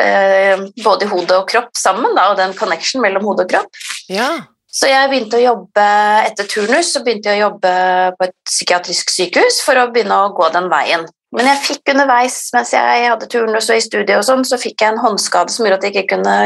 uh, 0.00 0.64
både 0.82 1.06
i 1.06 1.12
hode 1.12 1.36
og 1.36 1.46
kropp 1.52 1.70
sammen, 1.78 2.16
da, 2.18 2.30
og 2.32 2.40
den 2.40 2.56
connection 2.58 3.04
mellom 3.04 3.28
hode 3.28 3.46
og 3.46 3.52
kropp. 3.52 3.84
Ja. 4.10 4.32
Så 4.68 4.90
jeg 4.90 5.08
begynte 5.08 5.38
å 5.38 5.42
jobbe 5.42 5.84
etter 6.28 6.48
turnus 6.50 6.90
så 6.92 7.00
begynte 7.04 7.32
jeg 7.32 7.40
å 7.40 7.46
jobbe 7.48 7.70
på 8.18 8.26
et 8.26 8.34
psykiatrisk 8.50 9.12
sykehus 9.14 9.62
for 9.64 9.80
å 9.80 9.88
begynne 9.94 10.18
å 10.26 10.34
gå 10.36 10.50
den 10.52 10.68
veien. 10.72 11.06
Men 11.36 11.48
jeg 11.50 11.64
fikk 11.64 11.92
underveis 11.92 12.36
mens 12.56 12.72
jeg 12.76 13.08
hadde 13.08 13.28
turnus 13.32 13.68
og 13.68 13.80
i 13.80 13.84
studiet 13.84 14.16
og 14.16 14.26
sånn, 14.28 14.44
så 14.48 14.60
fikk 14.60 14.84
jeg 14.84 14.94
en 14.94 15.02
håndskade 15.02 15.52
som 15.52 15.64
gjorde 15.64 15.80
at 15.80 15.88
jeg 15.88 15.96
ikke 15.96 16.14
kunne 16.16 16.36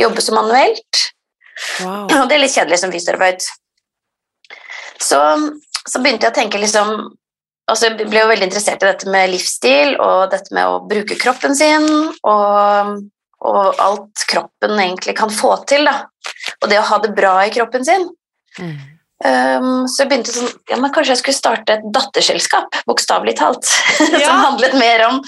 jobbe 0.00 0.24
så 0.24 0.34
manuelt. 0.36 1.04
Wow. 1.82 2.08
Og 2.22 2.28
det 2.30 2.36
er 2.36 2.44
litt 2.44 2.54
kjedelig 2.56 2.80
som 2.80 2.92
fysioterapeut. 2.94 3.46
Så, 4.98 5.20
så 5.84 6.02
begynte 6.02 6.28
jeg 6.28 6.34
å 6.34 6.38
tenke 6.40 6.60
liksom 6.60 6.92
altså 7.68 7.90
Jeg 7.90 8.08
ble 8.08 8.22
jo 8.22 8.30
veldig 8.30 8.46
interessert 8.48 8.80
i 8.80 8.88
dette 8.88 9.10
med 9.12 9.28
livsstil 9.28 9.98
og 10.00 10.30
dette 10.32 10.54
med 10.56 10.64
å 10.64 10.78
bruke 10.88 11.18
kroppen 11.20 11.52
sin 11.56 11.84
og, 12.24 13.02
og 13.46 13.80
alt 13.80 14.24
kroppen 14.30 14.78
egentlig 14.78 15.16
kan 15.18 15.30
få 15.30 15.54
til. 15.70 15.86
da. 15.86 16.08
Og 16.62 16.70
det 16.70 16.80
å 16.80 16.86
ha 16.90 17.00
det 17.02 17.14
bra 17.16 17.34
i 17.46 17.52
kroppen 17.54 17.84
sin. 17.86 18.08
Mm. 18.58 18.78
Um, 19.18 19.88
så 19.90 20.04
jeg 20.04 20.10
begynte 20.12 20.30
sånn 20.30 20.50
ja, 20.70 20.76
men 20.78 20.92
Kanskje 20.94 21.16
jeg 21.16 21.20
skulle 21.24 21.38
starte 21.40 21.74
et 21.74 21.86
datterselskap, 21.94 22.76
bokstavelig 22.86 23.34
talt. 23.40 23.66
Ja. 24.18 24.28
som 24.30 24.44
handlet 24.44 24.76
mer 24.78 25.04
om 25.08 25.18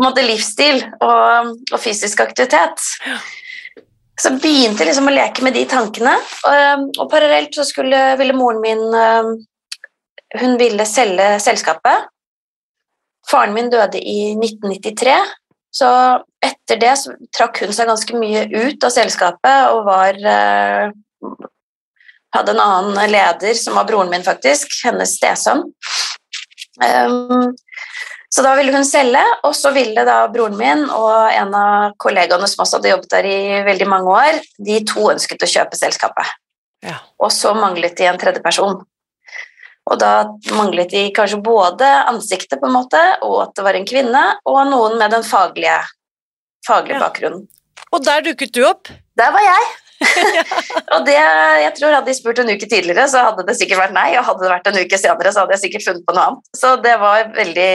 måte, 0.00 0.24
livsstil 0.24 0.82
og, 1.00 1.54
og 1.72 1.78
fysisk 1.80 2.20
aktivitet. 2.24 2.84
Så 4.20 4.28
jeg 4.28 4.42
begynte 4.42 4.84
liksom 4.84 5.08
å 5.08 5.14
leke 5.14 5.44
med 5.44 5.56
de 5.56 5.64
tankene. 5.68 6.12
Og, 6.48 6.88
og 7.00 7.08
parallelt 7.12 7.56
så 7.56 7.64
skulle, 7.64 7.98
ville 8.20 8.36
moren 8.36 8.60
min 8.64 8.82
um, 8.92 9.30
Hun 10.40 10.58
ville 10.60 10.84
selge 10.86 11.32
selskapet. 11.42 12.10
Faren 13.30 13.54
min 13.56 13.70
døde 13.72 14.00
i 14.00 14.34
1993, 14.36 15.16
så 15.70 15.90
etter 16.42 16.80
det 16.80 16.96
så 16.98 17.14
trakk 17.36 17.62
hun 17.62 17.72
seg 17.74 17.90
ganske 17.90 18.18
mye 18.18 18.46
ut 18.50 18.84
av 18.86 18.92
selskapet 18.94 19.70
og 19.74 19.84
var 19.86 20.18
eh, 20.18 20.90
hadde 22.34 22.54
en 22.54 22.62
annen 22.62 23.10
leder, 23.10 23.54
som 23.58 23.76
var 23.78 23.88
broren 23.88 24.10
min, 24.10 24.24
faktisk. 24.26 24.72
Hennes 24.84 25.16
stesønn. 25.18 25.64
Um, 26.80 27.50
så 28.30 28.44
da 28.46 28.52
ville 28.54 28.72
hun 28.74 28.86
selge, 28.86 29.22
og 29.46 29.54
så 29.58 29.72
ville 29.74 30.04
da 30.06 30.20
broren 30.30 30.54
min 30.58 30.84
og 30.86 31.32
en 31.34 31.54
av 31.58 31.96
kollegaene 32.00 32.46
som 32.48 32.62
også 32.62 32.78
hadde 32.78 32.92
jobbet 32.92 33.10
der 33.16 33.26
i 33.26 33.40
veldig 33.66 33.88
mange 33.90 34.14
år, 34.14 34.38
de 34.62 34.78
to 34.86 35.08
ønsket 35.10 35.42
å 35.42 35.50
kjøpe 35.50 35.78
selskapet. 35.78 36.30
Ja. 36.86 37.00
Og 37.20 37.34
så 37.34 37.52
manglet 37.58 37.98
de 37.98 38.06
en 38.08 38.20
tredje 38.20 38.42
person. 38.44 38.78
Og 39.90 39.98
da 39.98 40.12
manglet 40.54 40.92
de 40.94 41.08
kanskje 41.14 41.40
både 41.42 41.86
ansiktet, 42.10 42.60
på 42.60 42.68
en 42.68 42.76
måte, 42.76 43.00
og 43.26 43.40
at 43.48 43.56
det 43.58 43.66
var 43.66 43.74
en 43.78 43.88
kvinne, 43.88 44.24
og 44.46 44.60
noen 44.70 44.98
med 45.00 45.10
den 45.16 45.26
faglige, 45.26 45.80
faglige 46.66 46.98
Ja. 46.98 47.04
bakgrunnen. 47.08 47.46
Og 47.90 48.04
der 48.06 48.22
dukket 48.22 48.54
du 48.54 48.64
opp. 48.68 48.88
Der 49.18 49.32
var 49.34 49.42
jeg! 49.42 49.70
og 50.94 51.04
det, 51.04 51.12
jeg 51.12 51.72
tror 51.76 51.92
Hadde 51.92 52.08
de 52.08 52.14
spurt 52.16 52.38
en 52.40 52.48
uke 52.48 52.64
tidligere, 52.70 53.04
så 53.10 53.24
hadde 53.26 53.44
det 53.44 53.56
sikkert 53.58 53.82
vært 53.82 53.96
nei. 53.96 54.06
Og 54.16 54.24
hadde 54.24 54.46
det 54.46 54.52
vært 54.52 54.70
en 54.70 54.78
uke 54.80 55.00
senere, 55.00 55.32
så 55.34 55.42
hadde 55.42 55.56
jeg 55.58 55.64
sikkert 55.66 55.86
funnet 55.88 56.06
på 56.06 56.14
noe 56.16 56.26
annet. 56.30 56.46
Så 56.56 56.70
det 56.80 56.94
var 57.02 57.26
veldig 57.34 57.72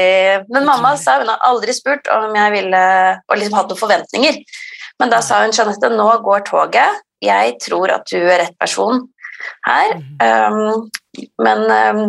Men 0.56 0.66
mamma 0.66 0.96
sa 0.98 1.20
hun 1.20 1.30
har 1.30 1.44
aldri 1.46 1.76
spurt 1.76 2.10
om 2.16 2.34
jeg 2.34 2.56
ville 2.56 2.86
Og 3.30 3.38
liksom 3.38 3.60
hatt 3.60 3.70
noen 3.70 3.82
forventninger. 3.84 4.40
Men 5.04 5.12
da 5.12 5.20
sa 5.26 5.44
hun 5.44 5.54
Jeanette, 5.54 5.92
nå 5.92 6.08
går 6.26 6.48
toget. 6.48 7.04
Jeg 7.22 7.58
tror 7.64 7.94
at 7.94 8.10
du 8.10 8.18
er 8.20 8.42
rett 8.46 8.58
person 8.60 9.04
her. 9.68 9.96
Um, 10.22 10.90
men 11.44 11.66
um, 11.72 12.02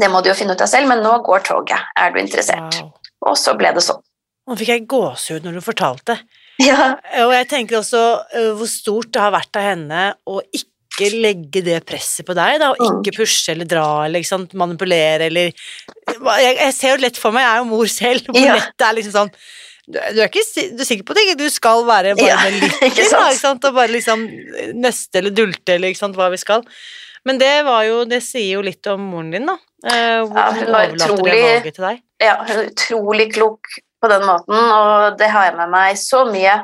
det 0.00 0.10
må 0.10 0.20
du 0.22 0.30
jo 0.30 0.36
finne 0.38 0.56
ut 0.56 0.64
av 0.64 0.70
selv. 0.70 0.88
Men 0.90 1.02
nå 1.04 1.16
går 1.26 1.44
toget. 1.46 1.80
Er 1.98 2.12
du 2.14 2.20
interessert? 2.22 2.80
Wow. 2.80 2.92
Og 3.30 3.38
så 3.40 3.54
ble 3.58 3.72
det 3.76 3.82
sånn. 3.86 4.02
Nå 4.44 4.58
fikk 4.60 4.68
jeg 4.74 4.86
gåsehud 4.90 5.46
når 5.46 5.58
du 5.58 5.64
fortalte. 5.64 6.18
Ja. 6.60 6.94
Og 7.24 7.32
jeg 7.34 7.48
tenker 7.50 7.80
også 7.80 8.02
uh, 8.34 8.52
hvor 8.58 8.68
stort 8.70 9.10
det 9.14 9.22
har 9.24 9.32
vært 9.34 9.56
av 9.58 9.64
henne 9.72 10.02
å 10.30 10.40
ikke 10.52 11.08
legge 11.10 11.62
det 11.66 11.80
presset 11.88 12.22
på 12.28 12.36
deg, 12.38 12.60
da, 12.62 12.68
og 12.70 12.78
Mm. 12.78 13.00
ikke 13.00 13.16
pushe 13.16 13.50
eller 13.50 13.66
dra 13.66 14.04
eller 14.04 14.22
sant, 14.22 14.52
manipulere 14.54 15.26
eller 15.26 15.48
jeg, 15.50 16.52
jeg 16.60 16.74
ser 16.76 16.92
jo 16.94 17.00
lett 17.02 17.18
for 17.18 17.34
meg, 17.34 17.42
jeg 17.42 17.50
er 17.56 17.62
jo 17.64 17.66
mor 17.72 17.90
selv, 17.90 18.28
hvor 18.28 18.38
Ja. 18.38 18.54
lett 18.54 18.76
det 18.78 18.86
er 18.86 18.94
liksom 19.00 19.16
sånn 19.16 19.32
du, 19.86 19.98
er 20.00 20.28
ikke 20.30 20.42
du 20.76 20.80
er 20.82 20.88
sikker 20.88 21.04
på 21.04 21.14
det? 21.16 21.24
ikke? 21.28 21.38
Du 21.44 21.48
skal 21.52 21.84
være 21.86 22.14
bare 22.16 22.28
Ja, 22.28 22.38
litt 22.50 22.78
ikke 22.88 23.08
da, 23.10 23.24
ikke 23.30 23.40
sant? 23.40 23.64
og 23.68 23.74
bare 23.76 23.92
liksom 23.92 24.22
nøste 24.80 25.20
eller 25.20 25.30
dulte 25.36 25.74
eller 25.76 25.88
ikke 25.92 26.00
sant, 26.04 26.16
hva 26.16 26.30
vi 26.32 26.38
skal. 26.40 26.62
Men 27.24 27.38
det 27.40 27.52
var 27.64 27.84
jo, 27.88 28.02
det 28.04 28.20
sier 28.24 28.58
jo 28.58 28.62
litt 28.64 28.84
om 28.92 29.00
moren 29.12 29.30
din, 29.32 29.46
da. 29.48 29.54
Eh, 29.88 30.20
Ja, 30.24 30.46
hun 30.52 30.72
var 30.72 30.86
det 30.92 31.00
utrolig- 31.00 31.40
valget 31.42 31.74
til 31.78 31.84
deg. 31.88 32.02
ja, 32.20 32.34
hun 32.44 32.56
er 32.58 32.70
utrolig 32.70 33.28
klok 33.34 33.60
på 34.04 34.08
den 34.12 34.26
måten, 34.28 34.54
og 34.56 35.16
det 35.18 35.30
har 35.32 35.46
jeg 35.48 35.56
med 35.56 35.70
meg 35.72 35.96
så 35.96 36.24
mye 36.28 36.58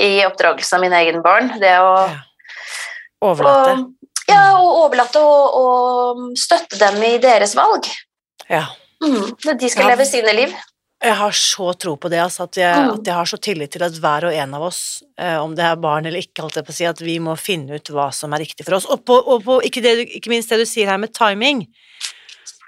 i 0.00 0.22
oppdragelsen 0.24 0.78
av 0.78 0.80
mine 0.86 0.96
egne 1.04 1.20
barn. 1.22 1.52
Det 1.60 1.74
å 1.80 1.92
Ja. 2.08 2.18
Overlate. 3.22 3.72
og, 3.76 4.12
ja, 4.28 4.42
og 4.56 4.78
overlate 4.86 5.20
og, 5.20 5.56
og 5.60 6.38
støtte 6.40 6.78
dem 6.80 7.02
i 7.04 7.18
deres 7.20 7.52
valg. 7.58 7.84
Ja. 8.48 8.64
Mm, 9.04 9.36
de 9.60 9.68
skal 9.68 9.84
Ja. 9.84 9.90
leve 9.94 10.06
sine 10.08 10.32
liv. 10.36 10.54
Jeg 11.02 11.16
har 11.16 11.30
så 11.32 11.70
tro 11.80 11.94
på 11.96 12.10
det, 12.12 12.18
altså, 12.20 12.44
at, 12.44 12.56
jeg, 12.60 12.76
Mm. 12.76 12.90
at 12.98 13.04
jeg 13.08 13.14
har 13.14 13.24
så 13.24 13.38
tillit 13.40 13.70
til 13.72 13.82
at 13.82 13.92
hver 13.92 14.24
og 14.28 14.34
en 14.36 14.54
av 14.54 14.62
oss, 14.66 15.02
eh, 15.16 15.36
om 15.40 15.54
det 15.54 15.64
er 15.64 15.76
barn 15.80 16.04
eller 16.04 16.20
ikke, 16.20 16.42
holdt 16.44 16.56
jeg 16.60 16.66
på 16.66 16.74
å 16.74 16.76
si, 16.76 16.84
at 16.84 17.00
vi 17.00 17.18
må 17.18 17.38
finne 17.40 17.74
ut 17.78 17.88
hva 17.88 18.10
som 18.12 18.32
er 18.34 18.38
riktig 18.44 18.66
for 18.66 18.74
oss. 18.76 18.84
Og 18.84 19.04
på, 19.08 19.16
og 19.16 19.42
på 19.46 19.60
ikke, 19.64 19.80
det, 19.80 19.94
ikke 20.20 20.28
minst 20.28 20.50
det 20.52 20.58
du 20.60 20.66
sier 20.68 20.86
her 20.92 20.98
med 20.98 21.14
timing. 21.16 21.66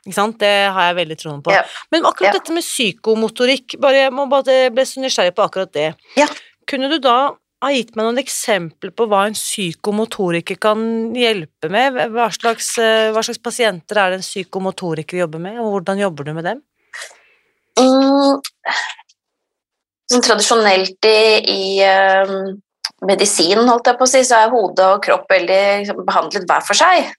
Ikke 0.06 0.14
sant? 0.16 0.38
Det 0.40 0.72
har 0.72 0.88
jeg 0.88 0.96
veldig 1.06 1.18
troen 1.20 1.42
på. 1.44 1.52
Ja. 1.52 1.60
Men 1.92 2.02
akkurat 2.08 2.32
Ja. 2.32 2.38
dette 2.40 2.52
med 2.56 2.64
psykomotorikk, 2.64 3.78
bare, 3.78 4.08
jeg 4.08 4.12
må 4.12 4.24
bare 4.28 4.70
ble 4.74 4.82
så 4.88 4.98
nysgjerrig 5.04 5.34
på 5.36 5.44
akkurat 5.44 5.72
det. 5.72 5.94
Ja. 6.16 6.26
Kunne 6.66 6.88
du 6.88 6.98
da 6.98 7.34
ha 7.62 7.68
gitt 7.70 7.94
meg 7.94 8.06
noen 8.08 8.18
eksempler 8.18 8.90
på 8.96 9.06
hva 9.06 9.26
en 9.28 9.34
psykomotoriker 9.36 10.58
kan 10.58 11.12
hjelpe 11.14 11.70
med? 11.70 11.94
Hva 12.10 12.26
slags, 12.32 12.78
eh, 12.78 13.12
hva 13.12 13.22
slags 13.22 13.38
pasienter 13.38 13.96
er 14.00 14.10
det 14.10 14.18
en 14.22 14.26
psykomotoriker 14.26 15.18
jobber 15.20 15.38
med, 15.38 15.58
og 15.60 15.70
hvordan 15.84 16.00
jobber 16.00 16.24
du 16.24 16.32
med 16.34 16.44
dem? 16.44 16.62
Mm, 17.80 18.40
sånn 20.12 20.24
tradisjonelt 20.26 21.08
i, 21.08 21.22
i 21.48 21.62
um, 21.86 22.52
medisin, 23.08 23.62
holdt 23.68 23.88
jeg 23.90 23.98
på 23.98 24.06
å 24.06 24.12
si, 24.12 24.22
så 24.26 24.42
er 24.42 24.52
hode 24.52 24.88
og 24.94 25.02
kropp 25.04 25.30
veldig 25.32 25.62
liksom, 25.82 26.04
behandlet 26.08 26.46
hver 26.48 26.66
for 26.66 26.78
seg. 26.78 27.10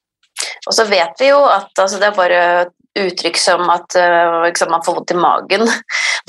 Og 0.67 0.75
så 0.75 0.85
vet 0.89 1.19
vi 1.19 1.31
jo 1.31 1.41
at 1.47 1.71
altså, 1.79 1.99
det 2.01 2.09
er 2.09 2.17
bare 2.17 2.43
uttrykk 2.99 3.39
som 3.41 3.65
at 3.73 3.97
uh, 3.97 4.43
liksom, 4.45 4.71
man 4.73 4.83
får 4.85 4.99
vondt 4.99 5.15
i 5.15 5.17
magen 5.17 5.65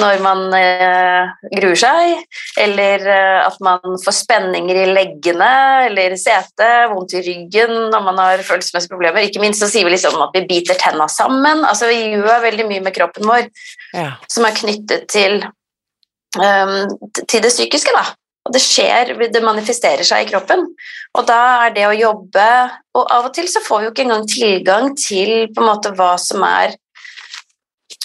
når 0.00 0.22
man 0.24 0.40
eh, 0.58 1.28
gruer 1.54 1.78
seg, 1.78 2.24
eller 2.58 3.04
eh, 3.06 3.40
at 3.44 3.60
man 3.62 3.98
får 4.02 4.16
spenninger 4.16 4.80
i 4.82 4.88
leggene 4.90 5.50
eller 5.86 6.16
setet, 6.18 6.88
vondt 6.90 7.14
i 7.14 7.22
ryggen 7.22 7.74
når 7.92 8.02
man 8.08 8.18
har 8.18 8.42
følelsesmessige 8.46 8.90
problemer. 8.96 9.28
Ikke 9.28 9.42
minst 9.42 9.62
så 9.62 9.70
sier 9.70 9.86
vi 9.86 9.94
liksom 9.94 10.18
at 10.24 10.34
vi 10.34 10.46
biter 10.50 10.78
tenna 10.80 11.06
sammen. 11.10 11.62
Altså, 11.68 11.90
vi 11.92 12.16
gjør 12.16 12.42
veldig 12.48 12.66
mye 12.70 12.84
med 12.88 12.96
kroppen 12.96 13.28
vår 13.30 13.46
Ja. 13.94 14.16
som 14.26 14.42
er 14.48 14.56
knyttet 14.58 15.06
til, 15.12 15.44
um, 16.42 16.78
til 17.30 17.44
det 17.44 17.52
psykiske. 17.54 17.92
Da. 17.94 18.08
Og 18.44 18.52
det 18.52 18.60
skjer, 18.60 19.14
det 19.30 19.42
manifesterer 19.44 20.02
seg 20.04 20.24
i 20.24 20.30
kroppen. 20.32 20.66
Og 21.14 21.26
da 21.28 21.66
er 21.66 21.76
det 21.76 21.86
å 21.86 21.94
jobbe 21.96 22.46
Og 22.98 23.06
av 23.10 23.28
og 23.28 23.32
til 23.34 23.46
så 23.50 23.62
får 23.62 23.80
vi 23.80 23.86
jo 23.86 23.92
ikke 23.92 24.04
engang 24.04 24.26
tilgang 24.28 24.90
til 24.98 25.48
på 25.54 25.62
en 25.62 25.68
måte 25.70 25.94
hva 25.94 26.12
som 26.20 26.42
er 26.46 26.74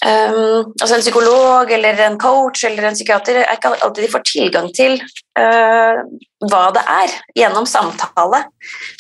ehm, 0.06 0.74
Altså 0.82 0.96
en 0.96 1.04
psykolog 1.04 1.72
eller 1.72 2.02
en 2.06 2.18
coach 2.20 2.64
eller 2.68 2.90
en 2.90 2.98
psykiater 2.98 3.42
er 3.42 3.56
ikke 3.56 3.74
alltid 3.76 4.04
de 4.06 4.12
får 4.12 4.26
tilgang 4.28 4.70
til 4.76 4.98
uh, 5.40 6.04
hva 6.50 6.66
det 6.76 6.84
er 6.96 7.16
gjennom 7.42 7.68
samtale. 7.70 8.44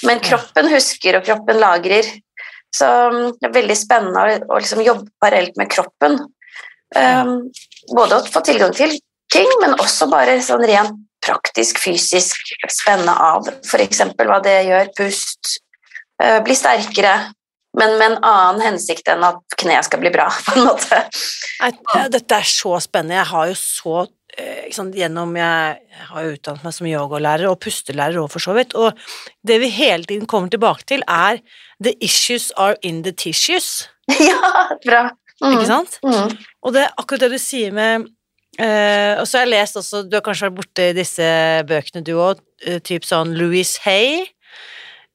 Men 0.08 0.24
kroppen 0.24 0.72
husker, 0.74 1.20
og 1.20 1.28
kroppen 1.28 1.62
lagrer. 1.62 2.10
Så 2.76 2.88
um, 3.10 3.22
det 3.40 3.50
er 3.50 3.56
veldig 3.56 3.78
spennende 3.78 4.26
å, 4.26 4.40
å 4.56 4.60
liksom 4.62 4.84
jobbe 4.86 5.10
parallelt 5.24 5.58
med 5.60 5.72
kroppen. 5.72 6.20
Um, 6.96 7.50
både 7.96 8.18
å 8.18 8.26
få 8.26 8.44
tilgang 8.46 8.74
til 8.76 8.96
ting, 9.32 9.50
men 9.62 9.78
også 9.78 10.10
bare 10.10 10.40
sånn 10.44 10.66
rent 10.66 10.98
praktisk, 11.24 11.82
fysisk 11.84 12.54
spenne 12.72 13.12
av 13.12 13.50
f.eks. 13.62 14.06
hva 14.18 14.40
det 14.44 14.62
gjør. 14.70 14.94
Pust, 15.00 15.58
Uh, 16.20 16.42
bli 16.44 16.52
sterkere, 16.52 17.14
men 17.78 17.98
med 18.00 18.12
en 18.12 18.24
annen 18.26 18.64
hensikt 18.64 19.10
enn 19.12 19.24
at 19.28 19.58
kneet 19.60 19.86
skal 19.86 20.02
bli 20.02 20.12
bra, 20.14 20.28
på 20.48 20.56
en 20.58 20.70
måte. 20.72 21.04
Nei, 21.62 21.74
dette 22.14 22.40
er 22.40 22.48
så 22.50 22.78
spennende. 22.84 23.20
Jeg 23.20 23.30
har 23.32 23.52
jo 23.52 23.58
så 23.60 23.96
eh, 24.40 24.70
sant, 24.76 24.98
gjennom 24.98 25.36
Jeg, 25.38 25.80
har 26.10 26.26
jo 26.26 26.36
utdannet 26.38 26.66
meg 26.66 26.76
som 26.80 26.90
yogalærer 26.90 27.50
og 27.52 27.60
pustelærer 27.66 28.22
òg, 28.24 28.30
for 28.34 28.44
så 28.44 28.56
vidt. 28.58 28.76
Og 28.80 28.98
det 29.46 29.60
vi 29.62 29.72
hele 29.76 30.08
tiden 30.10 30.30
kommer 30.30 30.52
tilbake 30.52 30.88
til, 30.90 31.06
er 31.06 31.42
the 31.84 31.94
issues 32.04 32.50
are 32.58 32.78
in 32.82 33.04
the 33.06 33.14
tissues. 33.14 33.88
ja, 34.32 34.40
bra. 34.86 35.10
Mm, 35.40 35.54
Ikke 35.54 35.68
sant? 35.70 36.00
Mm, 36.04 36.34
Og 36.66 36.74
det 36.76 36.82
er 36.84 36.96
akkurat 37.00 37.28
det 37.28 37.36
du 37.38 37.42
sier 37.42 37.76
med 37.76 38.10
Uh, 38.60 39.16
og 39.22 39.28
så 39.30 39.38
har 39.38 39.46
jeg 39.46 39.52
lest 39.54 39.78
også, 39.80 40.02
du 40.04 40.18
har 40.18 40.24
kanskje 40.26 40.50
vært 40.50 40.56
borti 40.58 40.88
disse 40.98 41.28
bøkene 41.70 42.02
du 42.04 42.10
òg, 42.20 42.42
typ 42.84 43.06
sånn 43.08 43.32
Louis 43.38 43.70
Hay 43.86 44.26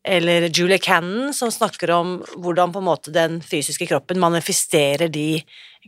eller 0.05 0.49
Julia 0.53 0.79
Cannon, 0.79 1.35
som 1.35 1.53
snakker 1.53 1.91
om 1.91 2.19
hvordan 2.37 2.73
på 2.73 2.83
en 2.83 2.89
måte 2.91 3.13
den 3.15 3.41
fysiske 3.43 3.87
kroppen 3.89 4.21
manifesterer 4.21 5.09
de 5.09 5.43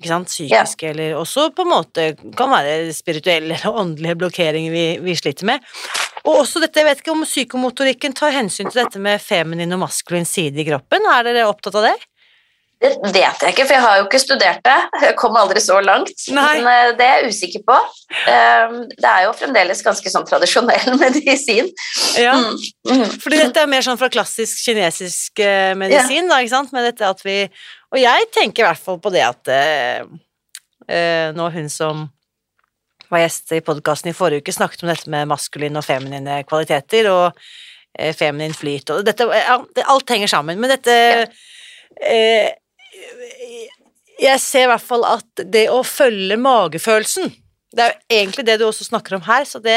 sant, 0.04 0.28
psykiske, 0.28 0.90
eller 0.90 1.16
også 1.16 1.50
på 1.56 1.64
en 1.64 1.72
måte 1.72 2.06
kan 2.36 2.52
være 2.52 2.92
spirituelle 2.96 3.56
eller 3.56 3.80
åndelige 3.82 4.18
blokkeringer 4.20 4.72
vi, 4.72 4.86
vi 5.04 5.16
sliter 5.16 5.48
med. 5.48 5.64
Og 6.26 6.42
også 6.42 6.60
dette, 6.64 6.80
jeg 6.80 6.88
vet 6.88 7.00
ikke 7.04 7.14
om 7.14 7.24
psykomotorikken 7.28 8.16
tar 8.16 8.34
hensyn 8.34 8.70
til 8.70 8.82
dette 8.82 9.00
med 9.00 9.22
feminin 9.22 9.76
og 9.76 9.84
maskulin 9.84 10.28
side 10.28 10.60
i 10.60 10.68
kroppen, 10.68 11.06
er 11.12 11.28
dere 11.28 11.48
opptatt 11.48 11.78
av 11.78 11.90
det? 11.90 11.96
Det 12.76 12.90
vet 13.14 13.40
jeg 13.40 13.54
ikke, 13.54 13.64
for 13.64 13.72
jeg 13.72 13.82
har 13.82 13.94
jo 13.98 14.04
ikke 14.04 14.18
studert 14.20 14.58
det. 14.66 14.74
Jeg 15.00 15.14
kom 15.16 15.36
aldri 15.40 15.62
så 15.64 15.78
langt. 15.80 16.10
Nei. 16.28 16.44
Men 16.60 16.66
eh, 16.68 16.90
det 16.98 17.06
er 17.06 17.22
jeg 17.22 17.32
usikker 17.32 17.62
på. 17.64 17.76
Eh, 18.28 18.74
Det 18.92 19.08
er 19.12 19.22
jo 19.24 19.30
fremdeles 19.38 19.80
ganske 19.86 20.12
sånn 20.12 20.26
tradisjonell 20.28 20.98
medisin. 21.04 21.70
Ja, 22.20 22.34
Mm, 22.36 22.58
mm. 22.90 23.06
fordi 23.22 23.38
dette 23.40 23.62
er 23.64 23.70
mer 23.70 23.84
sånn 23.86 23.96
fra 24.00 24.10
klassisk 24.12 24.60
kinesisk 24.66 25.40
medisin, 25.40 25.78
medisin, 25.80 26.28
da, 26.28 26.42
ikke 26.44 26.52
sant, 26.52 26.74
med 26.76 26.84
dette 26.90 27.08
at 27.08 27.22
vi 27.24 27.38
Og 27.94 27.98
jeg 28.02 28.28
tenker 28.34 28.64
i 28.64 28.66
hvert 28.68 28.82
fall 28.82 28.98
på 29.00 29.10
det 29.14 29.22
at 29.24 29.48
eh, 29.48 30.04
eh, 30.90 31.32
nå 31.36 31.48
hun 31.54 31.68
som 31.72 32.04
var 33.08 33.22
gjest 33.22 33.52
i 33.54 33.60
podkasten 33.62 34.10
i 34.10 34.14
forrige 34.18 34.42
uke, 34.42 34.52
snakket 34.52 34.82
om 34.82 34.90
dette 34.90 35.10
med 35.10 35.28
maskuline 35.30 35.78
og 35.78 35.86
feminine 35.86 36.40
kvaliteter 36.48 37.06
og 37.12 37.40
eh, 37.98 38.12
feminin 38.18 38.54
flyt 38.54 38.90
og 38.90 39.04
dette 39.06 39.26
ja, 39.30 39.60
Alt 39.86 40.10
henger 40.10 40.30
sammen, 40.32 40.58
men 40.60 40.72
dette 40.74 40.96
eh, 42.02 42.50
Jeg 44.20 44.40
ser 44.40 44.64
i 44.64 44.70
hvert 44.70 44.84
fall 44.84 45.04
at 45.08 45.42
det 45.52 45.66
å 45.72 45.82
følge 45.84 46.38
magefølelsen 46.40 47.32
Det 47.76 47.82
er 47.84 47.90
jo 47.92 48.16
egentlig 48.20 48.46
det 48.48 48.54
du 48.60 48.64
også 48.68 48.86
snakker 48.86 49.18
om 49.18 49.26
her, 49.26 49.44
så 49.44 49.60
det 49.60 49.76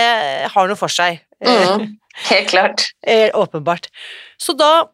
har 0.53 0.69
noe 0.69 0.79
for 0.79 0.91
seg. 0.93 1.19
Mm. 1.43 1.97
Helt 2.29 2.49
klart. 2.53 2.85
Eh, 3.09 3.29
åpenbart. 3.35 3.87
Så 4.39 4.53
da 4.59 4.87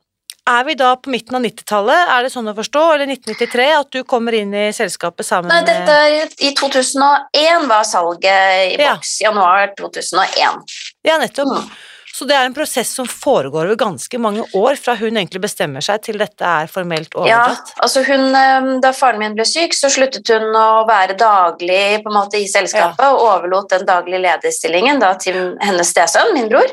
er 0.48 0.63
vi 0.68 0.75
da 0.77 0.92
på 1.01 1.10
midten 1.10 1.36
av 1.38 1.42
90-tallet, 1.42 2.10
er 2.13 2.25
det 2.25 2.32
sånn 2.34 2.50
å 2.50 2.54
forstå, 2.58 2.82
eller 2.94 3.10
1993, 3.10 3.65
at 3.80 3.89
du 3.94 4.04
kommer 4.08 4.36
inn 4.38 4.54
i 4.54 4.68
selskapet 4.77 5.25
sammen 5.25 5.50
Nei, 5.50 5.63
dette 5.65 5.96
er 6.06 6.30
i 6.46 6.51
2001 6.58 7.65
var 7.70 7.86
salget 7.89 8.75
i 8.75 8.77
Ja. 8.77 8.94
boks. 8.94 9.15
Januar 9.25 9.74
2001. 9.80 10.62
Ja, 11.06 11.18
nettopp. 11.22 11.50
Mm. 11.50 11.72
Så 12.15 12.24
det 12.29 12.36
er 12.38 12.48
en 12.48 12.53
prosess 12.55 12.93
som 12.95 13.07
foregår 13.12 13.65
over 13.67 13.75
ganske 13.79 14.19
mange 14.24 14.45
år, 14.55 14.77
fra 14.79 14.93
hun 14.95 15.17
egentlig 15.17 15.41
bestemmer 15.43 15.84
seg 15.84 16.00
til 16.05 16.19
dette 16.22 16.48
er 16.48 16.69
formelt 16.72 17.12
Ja, 17.27 17.41
altså 17.84 18.05
hun, 18.07 18.29
eh, 18.39 18.69
Da 18.84 18.93
faren 18.95 19.19
min 19.19 19.36
ble 19.36 19.43
syk, 19.48 19.75
så 19.75 19.89
sluttet 19.91 20.31
hun 20.31 20.55
å 20.55 20.86
være 20.88 21.17
daglig 21.19 22.00
på 22.05 22.12
en 22.13 22.17
måte 22.22 22.39
i 22.39 22.48
selskapet 22.48 23.03
og 23.10 23.19
overlot 23.25 23.69
den 23.75 23.86
daglige 23.89 24.24
lederstillingen 24.29 25.03
da, 25.03 25.13
til 25.19 25.57
hennes 25.62 25.91
stesønn, 25.91 26.34
min 26.38 26.48
bror. 26.51 26.72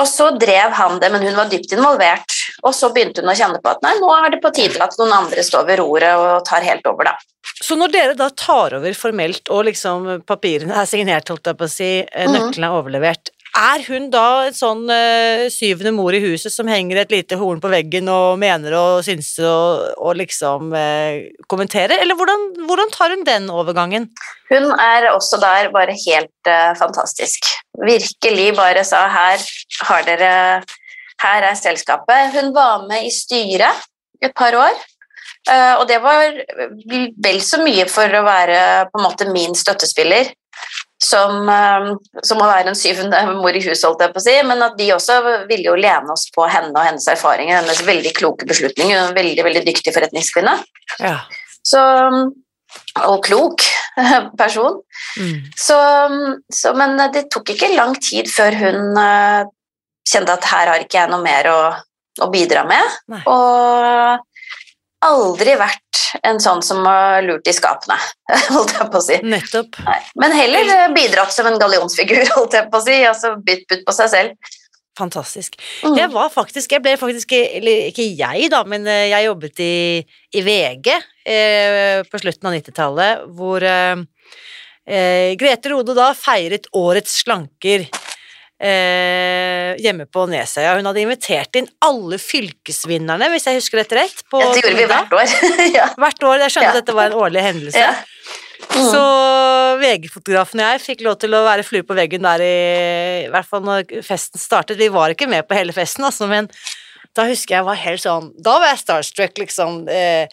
Og 0.00 0.06
så 0.08 0.30
drev 0.40 0.72
han 0.76 0.98
det, 1.00 1.10
men 1.12 1.24
hun 1.26 1.36
var 1.36 1.50
dypt 1.52 1.72
involvert. 1.76 2.36
Og 2.64 2.72
så 2.76 2.88
begynte 2.94 3.20
hun 3.22 3.32
å 3.32 3.36
kjenne 3.36 3.60
på 3.62 3.72
at 3.72 3.82
nei, 3.84 3.92
nå 4.00 4.08
er 4.16 4.30
det 4.34 4.40
på 4.44 4.52
tide 4.54 4.80
at 4.84 4.96
noen 5.00 5.12
andre 5.16 5.44
står 5.44 5.66
ved 5.68 5.80
roret 5.82 6.16
og 6.16 6.44
tar 6.48 6.64
helt 6.64 6.86
over, 6.88 7.10
da. 7.10 7.16
Så 7.62 7.76
når 7.78 7.92
dere 7.92 8.14
da 8.18 8.28
tar 8.36 8.74
over 8.78 8.96
formelt, 8.98 9.48
og 9.52 9.66
liksom 9.68 10.24
papirene 10.26 10.74
er 10.80 10.88
signert, 10.88 11.28
holdt 11.32 11.46
jeg 11.46 11.58
på 11.60 11.68
å 11.68 11.70
si, 11.70 11.90
eh, 12.00 12.26
Mhm. 12.26 12.32
nøklene 12.36 12.68
er 12.68 12.76
overlevert, 12.80 13.30
er 13.58 13.82
hun 13.86 14.08
da 14.12 14.26
en 14.46 14.54
sånn 14.56 14.84
uh, 14.88 15.44
syvende 15.52 15.92
mor 15.94 16.14
i 16.16 16.20
huset 16.22 16.52
som 16.54 16.68
henger 16.70 17.02
et 17.02 17.12
lite 17.12 17.36
horn 17.40 17.60
på 17.60 17.70
veggen 17.72 18.08
og 18.12 18.38
mener 18.40 18.76
og 18.78 19.02
synser 19.06 19.48
og, 19.48 19.82
og 20.00 20.16
liksom 20.20 20.72
uh, 20.72 21.20
kommenterer, 21.52 21.98
eller 22.00 22.16
hvordan, 22.18 22.46
hvordan 22.68 22.92
tar 22.94 23.12
hun 23.12 23.26
den 23.28 23.50
overgangen? 23.52 24.08
Hun 24.52 24.70
er 24.80 25.10
også 25.12 25.40
der 25.42 25.68
bare 25.74 25.96
helt 26.06 26.50
uh, 26.50 26.72
fantastisk. 26.80 27.50
Virkelig 27.82 28.52
bare 28.56 28.84
sa 28.88 29.06
her 29.12 29.44
har 29.88 30.08
dere 30.08 30.32
Her 31.22 31.44
er 31.46 31.54
selskapet. 31.54 32.32
Hun 32.34 32.48
var 32.54 32.82
med 32.88 33.04
i 33.06 33.10
styret 33.14 33.84
et 34.22 34.32
par 34.34 34.56
år. 34.58 34.74
eh, 35.48 35.74
og 35.78 35.86
det 35.86 36.00
var 36.02 36.34
vel 37.22 37.38
så 37.42 37.60
mye 37.62 37.86
for 37.86 38.10
å 38.10 38.24
være 38.26 38.58
på 38.90 38.98
en 38.98 39.04
måte 39.06 39.28
min 39.30 39.54
støttespiller 39.54 40.32
som, 41.02 41.48
eh, 41.48 41.88
som 42.22 42.42
å 42.42 42.48
være 42.48 42.72
en 42.72 42.78
syvende 42.78 43.20
mor 43.34 43.56
i 43.56 43.62
huset, 43.62 43.84
holdt 43.86 44.04
jeg 44.04 44.14
på 44.14 44.22
å 44.22 44.24
si. 44.24 44.36
Men 44.46 44.64
at 44.68 44.76
de 44.78 44.90
også 44.94 45.18
ville 45.50 45.70
jo 45.70 45.78
lene 45.78 46.14
oss 46.14 46.28
på 46.34 46.46
henne 46.50 46.72
og 46.76 46.86
hennes 46.86 47.08
erfaringer, 47.10 47.58
hennes 47.60 47.82
veldig 47.86 48.14
kloke 48.18 48.48
beslutninger. 48.48 48.94
Hun 48.94 49.08
er 49.08 49.10
en 49.10 49.18
veldig, 49.18 49.46
veldig 49.48 49.64
dyktig 49.66 49.94
forretningskvinne. 49.96 50.56
Ja. 51.02 51.16
Så, 51.66 51.82
og 53.02 53.16
klok 53.26 53.64
person. 54.42 54.80
Mm. 55.18 55.40
Så, 55.58 55.78
så, 56.54 56.74
men 56.78 56.96
det 57.14 57.28
tok 57.34 57.54
ikke 57.54 57.74
lang 57.74 57.96
tid 58.00 58.30
før 58.30 58.58
hun 58.62 59.00
eh, 59.02 59.50
kjente 60.08 60.36
at 60.38 60.50
her 60.50 60.74
har 60.74 60.84
ikke 60.84 61.00
jeg 61.00 61.10
noe 61.12 61.22
mer 61.24 61.50
å, 61.50 61.60
å 62.22 62.30
bidra 62.32 62.66
med. 62.68 63.00
Nei. 63.12 63.24
Og 63.30 64.28
aldri 65.06 65.56
vært 65.58 66.02
en 66.26 66.40
sånn 66.42 66.60
som 66.64 66.84
har 66.86 67.22
lurt 67.24 67.48
i 67.48 67.54
skapene, 67.56 67.96
holdt 68.54 68.74
jeg 68.76 68.88
på 68.92 69.00
å 69.00 69.04
si. 69.04 69.20
Nettopp. 69.26 69.78
Nei. 69.86 70.00
Men 70.20 70.34
heller 70.36 70.72
bidratt 70.96 71.34
som 71.34 71.48
en 71.48 71.60
gallionsfigur, 71.60 72.24
holdt 72.36 72.58
jeg 72.58 72.68
på 72.72 72.80
å 72.80 72.84
si. 72.84 72.98
Altså 73.08 73.36
bytt 73.42 73.66
butt 73.70 73.86
på 73.88 73.96
seg 73.96 74.12
selv. 74.12 74.52
Fantastisk. 74.98 75.56
Mm. 75.86 75.96
Jeg 75.96 76.12
var 76.12 76.28
faktisk, 76.32 76.74
jeg 76.74 76.84
ble 76.84 76.98
faktisk, 77.00 77.32
eller 77.32 77.88
ikke 77.88 78.04
jeg 78.12 78.50
da, 78.52 78.60
men 78.68 78.84
eh, 78.84 79.08
jeg 79.08 79.24
jobbet 79.24 79.62
i, 79.64 79.76
i 80.36 80.42
VG 80.44 80.90
eh, 80.92 82.02
på 82.04 82.20
slutten 82.20 82.50
av 82.50 82.56
90-tallet, 82.58 83.22
hvor 83.32 83.64
eh, 83.64 84.02
eh, 84.84 85.32
Grete 85.40 85.72
Rode 85.72 85.96
da 85.96 86.10
feiret 86.16 86.68
årets 86.76 87.22
slanker 87.22 87.86
eh, 88.62 89.72
hjemme 89.82 90.06
på 90.10 90.24
Nesøya. 90.30 90.76
Hun 90.78 90.86
hadde 90.88 91.02
invitert 91.02 91.58
inn 91.58 91.68
alle 91.84 92.18
fylkesvinnerne, 92.22 93.28
hvis 93.32 93.48
jeg 93.48 93.58
husker 93.58 93.82
dette 93.82 93.98
rett. 93.98 94.22
På 94.30 94.40
Dette 94.42 94.62
gjorde 94.62 94.78
vi 94.78 94.88
hvert 94.92 95.16
år. 95.18 95.34
ja. 95.78 95.88
Hvert 95.98 96.26
år. 96.28 96.44
Jeg 96.46 96.54
skjønte 96.56 96.68
Ja. 96.68 96.74
at 96.76 96.80
dette 96.82 96.96
var 96.96 97.10
en 97.10 97.18
årlig 97.24 97.44
hendelse. 97.44 97.88
Mm. 98.72 98.86
Så 98.92 99.02
VG-fotografen 99.82 100.62
og 100.62 100.70
jeg 100.70 100.82
fikk 100.84 101.02
lov 101.04 101.18
til 101.20 101.34
å 101.34 101.42
være 101.44 101.64
flue 101.66 101.84
på 101.84 101.96
veggen 101.98 102.22
der 102.24 102.44
i, 102.44 102.54
i 103.26 103.32
hvert 103.32 103.48
fall 103.48 103.64
når 103.66 103.90
festen 104.06 104.40
startet. 104.40 104.78
Vi 104.80 104.88
var 104.92 105.12
ikke 105.12 105.28
med 105.28 105.44
på 105.48 105.58
hele 105.58 105.74
festen, 105.76 106.06
altså, 106.06 106.28
men 106.30 106.48
da 107.16 107.26
husker 107.28 107.58
jeg 107.58 107.66
var 107.66 107.76
helt 107.76 108.00
sånn 108.00 108.30
Da 108.40 108.54
var 108.62 108.70
jeg 108.70 108.80
starstruck, 108.86 109.36
liksom. 109.42 109.82
Eh, 109.90 110.30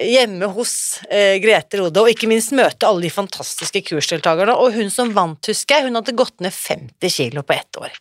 hjemme 0.00 0.48
hos 0.52 1.00
eh, 1.10 1.38
Grete 1.42 1.80
Rode, 1.80 2.02
og 2.02 2.10
ikke 2.12 2.28
minst 2.30 2.52
møte 2.56 2.88
alle 2.88 3.06
de 3.06 3.10
fantastiske 3.12 3.82
kursdeltakerne. 3.88 4.54
Og 4.60 4.74
hun 4.76 4.90
som 4.92 5.12
vant, 5.16 5.40
husker 5.48 5.78
jeg, 5.78 5.88
hun 5.88 5.98
hadde 6.00 6.16
gått 6.18 6.40
ned 6.44 6.54
50 6.54 7.16
kilo 7.16 7.44
på 7.46 7.56
ett 7.56 7.80
år. 7.80 7.94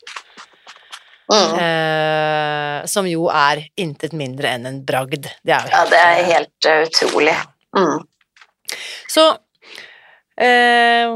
Mm. 1.32 1.54
Eh, 1.58 2.86
som 2.86 3.08
jo 3.10 3.30
er 3.34 3.64
intet 3.82 4.14
mindre 4.14 4.52
enn 4.58 4.68
en 4.70 4.82
bragd. 4.86 5.26
Det 5.42 5.56
er 5.56 5.66
jo 5.66 5.74
ja, 5.74 5.86
det 5.90 6.02
er 6.02 6.28
helt 6.30 6.68
uh, 6.70 6.82
utrolig. 6.86 7.34
Mm. 7.76 8.04
Så 9.10 9.24
eh, 10.42 11.16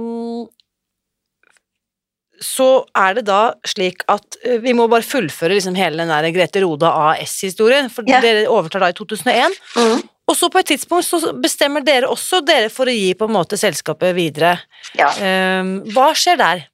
Så 2.42 2.68
er 2.98 3.20
det 3.20 3.26
da 3.28 3.42
slik 3.68 4.02
at 4.10 4.40
eh, 4.46 4.58
vi 4.64 4.74
må 4.74 4.88
bare 4.90 5.06
fullføre 5.06 5.58
liksom 5.58 5.78
hele 5.78 6.02
den 6.02 6.12
der 6.14 6.32
Grete 6.34 6.64
Rode 6.66 6.90
AS-historien, 6.90 7.92
for 7.94 8.08
Ja. 8.10 8.22
dere 8.24 8.48
overtar 8.50 8.88
da 8.88 8.90
i 8.90 8.98
2001. 8.98 9.60
Mm. 9.78 10.08
Og 10.30 10.38
så 10.38 10.50
på 10.54 10.62
et 10.62 10.72
tidspunkt 10.76 11.08
så 11.08 11.34
bestemmer 11.34 11.86
dere 11.86 12.10
også 12.12 12.44
dere 12.46 12.70
for 12.74 12.90
å 12.90 12.94
gi 12.94 13.14
på 13.18 13.26
en 13.26 13.34
måte 13.34 13.58
selskapet 13.58 14.14
videre. 14.18 14.56
Ja. 14.98 15.10
Eh, 15.18 15.72
hva 15.96 16.12
skjer 16.18 16.38
der? 16.40 16.68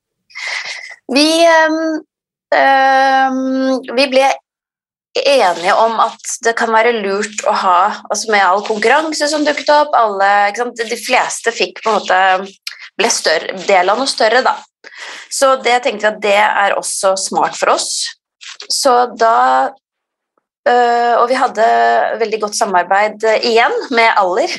Vi, 1.15 1.27
ehm, 1.45 2.01
ehm, 2.55 3.95
vi 3.95 4.07
ble 4.11 4.27
enige 5.15 5.75
om 5.79 5.99
at 6.03 6.33
det 6.43 6.55
kan 6.59 6.73
være 6.75 6.97
lurt 6.97 7.45
å 7.47 7.53
ha 7.55 7.77
altså 8.09 8.31
Med 8.33 8.43
all 8.43 8.63
konkurranse 8.67 9.29
som 9.31 9.45
dukket 9.47 9.69
opp, 9.71 9.95
alle, 9.95 10.31
ikke 10.49 10.65
sant? 10.65 10.83
de 10.89 10.99
fleste 10.99 11.53
fikk 11.55 11.79
på 11.83 11.93
en 11.93 11.99
måte 12.01 12.19
ble 12.99 13.11
større, 13.11 13.55
del 13.67 13.91
av 13.91 13.99
noe 13.99 14.11
større, 14.11 14.41
da. 14.43 14.57
Så 15.31 15.55
det 15.63 15.81
tenkte 15.83 16.07
vi 16.07 16.11
at 16.11 16.21
det 16.23 16.37
er 16.43 16.75
også 16.75 17.15
smart 17.19 17.57
for 17.59 17.75
oss. 17.75 17.89
Så 18.71 18.93
da 19.19 19.71
Og 20.65 21.29
vi 21.29 21.37
hadde 21.37 21.65
veldig 22.21 22.39
godt 22.41 22.57
samarbeid 22.57 23.25
øh, 23.29 23.45
igjen 23.51 23.75
med 23.93 24.09
Aller. 24.17 24.55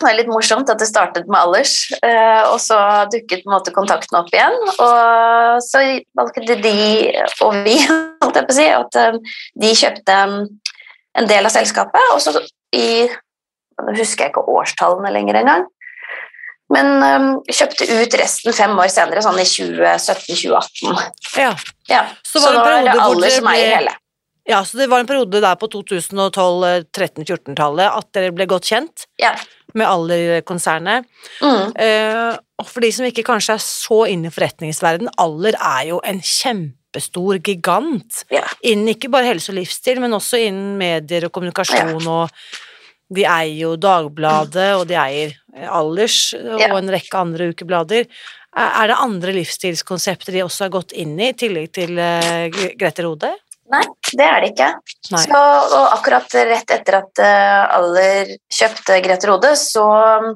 Det 0.00 0.08
er 0.08 0.16
litt 0.16 0.30
morsomt 0.32 0.70
at 0.72 0.80
det 0.80 0.88
startet 0.88 1.26
med 1.28 1.36
Allers, 1.42 1.74
eh, 2.00 2.42
og 2.48 2.56
så 2.62 2.76
dukket 3.12 3.44
måte 3.48 3.72
kontakten 3.76 4.16
opp 4.16 4.30
igjen. 4.32 4.56
Og 4.72 5.60
så 5.64 5.82
valgte 6.16 6.56
de, 6.56 6.76
og 7.44 7.58
vi, 7.66 7.76
holdt 8.22 8.38
jeg 8.40 8.48
på 8.48 8.54
å 8.54 8.56
si, 8.56 8.68
at 8.72 9.00
eh, 9.00 9.18
de 9.60 9.74
kjøpte 9.82 10.16
en 11.20 11.28
del 11.28 11.48
av 11.48 11.52
selskapet, 11.52 12.14
og 12.14 12.22
så 12.24 12.38
i 12.76 13.10
Nå 13.80 13.94
husker 13.96 14.26
jeg 14.26 14.34
ikke 14.34 14.42
årstallene 14.52 15.08
lenger 15.14 15.38
engang. 15.40 15.62
Men 16.68 16.90
um, 17.00 17.28
kjøpte 17.48 17.86
ut 17.88 18.16
resten 18.20 18.52
fem 18.52 18.74
år 18.76 18.90
senere, 18.92 19.22
sånn 19.24 19.40
i 19.40 19.46
2017-2018. 19.48 21.00
Ja. 21.40 21.54
Ja, 21.88 22.02
Så 22.28 22.42
var 22.44 22.52
det 22.52 22.60
en 22.60 22.90
er 22.90 22.92
periode 22.92 23.06
hvor 23.06 23.24
dere 23.24 23.40
ble-. 23.80 23.96
Ja, 24.50 24.60
så 24.66 24.78
det 24.80 24.88
var 24.90 24.98
en 25.02 25.06
periode 25.08 25.40
der 25.42 25.56
på 25.60 25.68
2012-13-14-tallet 25.70 27.88
at 28.00 28.08
dere 28.16 28.32
ble 28.34 28.46
godt 28.50 28.66
kjent. 28.70 28.96
Ja. 29.20 29.32
med 29.78 29.86
Aller-konsernet. 29.86 31.04
Mm. 31.38 31.70
Eh, 31.78 32.34
og 32.58 32.66
for 32.66 32.82
de 32.82 32.88
som 32.90 33.06
ikke 33.06 33.22
kanskje 33.22 33.54
er 33.54 33.60
så 33.62 34.00
inne 34.10 34.26
i 34.26 34.32
forretningsverden, 34.34 35.06
Aller 35.22 35.54
er 35.54 35.84
jo 35.92 36.00
en 36.02 36.18
kjempestor 36.18 37.38
gigant 37.46 38.24
Ja. 38.34 38.42
innen 38.66 38.90
ikke 38.96 39.06
bare 39.14 39.28
helse 39.30 39.52
og 39.52 39.56
livsstil, 39.60 40.00
men 40.02 40.10
også 40.16 40.40
innen 40.42 40.74
medier 40.80 41.22
og 41.28 41.32
kommunikasjon 41.36 42.02
og 42.10 42.34
de 43.14 43.22
eier 43.22 43.60
jo 43.62 43.76
Dagbladet, 43.76 44.74
og 44.80 44.88
de 44.90 44.94
eier 44.98 45.30
Allers 45.70 46.34
og 46.34 46.58
Ja. 46.60 46.74
en 46.76 46.90
rekke 46.90 47.14
andre 47.14 47.52
ukeblader. 47.54 48.06
Er 48.56 48.70
er 48.82 48.86
det 48.88 48.96
andre 48.98 49.32
livsstilskonsepter 49.38 50.32
de 50.32 50.42
også 50.42 50.64
har 50.66 50.70
gått 50.70 50.90
inn 50.92 51.14
i, 51.20 51.28
i 51.30 51.32
tillegg 51.32 51.70
til 51.72 51.96
eh, 51.96 52.50
Grete 52.74 53.02
Rode? 53.06 53.30
Nei, 53.70 53.82
det 54.18 54.26
er 54.26 54.40
det 54.42 54.50
ikke. 54.52 54.68
Så, 55.06 55.40
og 55.78 55.86
akkurat 55.94 56.34
rett 56.48 56.72
etter 56.74 56.96
at 56.98 57.20
uh, 57.22 57.76
Aller 57.78 58.32
kjøpte 58.50 58.98
Grete 59.04 59.28
Rode, 59.30 59.52
så 59.58 59.84
um, 60.20 60.30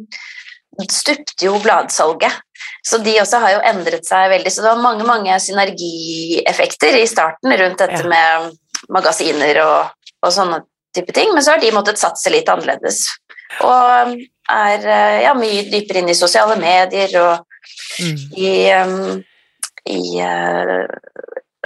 stupte 0.91 1.47
jo 1.49 1.57
bladsalget. 1.63 2.41
Så 2.85 2.99
de 3.03 3.17
også 3.21 3.41
har 3.43 3.57
jo 3.57 3.63
endret 3.73 4.07
seg 4.07 4.29
veldig. 4.31 4.53
Så 4.53 4.63
det 4.63 4.71
var 4.71 4.83
mange 4.85 5.07
mange 5.09 5.35
synergieffekter 5.41 6.99
i 7.01 7.07
starten 7.11 7.57
rundt 7.59 7.79
dette 7.83 8.03
Ja. 8.05 8.09
med 8.13 8.55
magasiner 8.93 9.59
og, 9.65 9.91
og 10.23 10.33
sånne 10.35 10.63
type 10.95 11.13
ting, 11.17 11.33
men 11.35 11.43
så 11.43 11.55
har 11.57 11.63
de 11.63 11.73
måttet 11.75 11.99
satse 11.99 12.31
litt 12.31 12.49
annerledes. 12.53 13.03
Og 13.65 14.11
um, 14.11 14.15
er 14.53 14.85
uh, 14.85 15.17
ja, 15.25 15.33
mye 15.39 15.65
dypere 15.73 16.03
inn 16.03 16.13
i 16.13 16.19
sosiale 16.19 16.57
medier 16.61 17.19
og 17.23 17.51
Mm. 17.95 18.17
i, 18.37 18.51
um, 18.75 19.23
i 19.89 20.21
uh, 20.21 20.85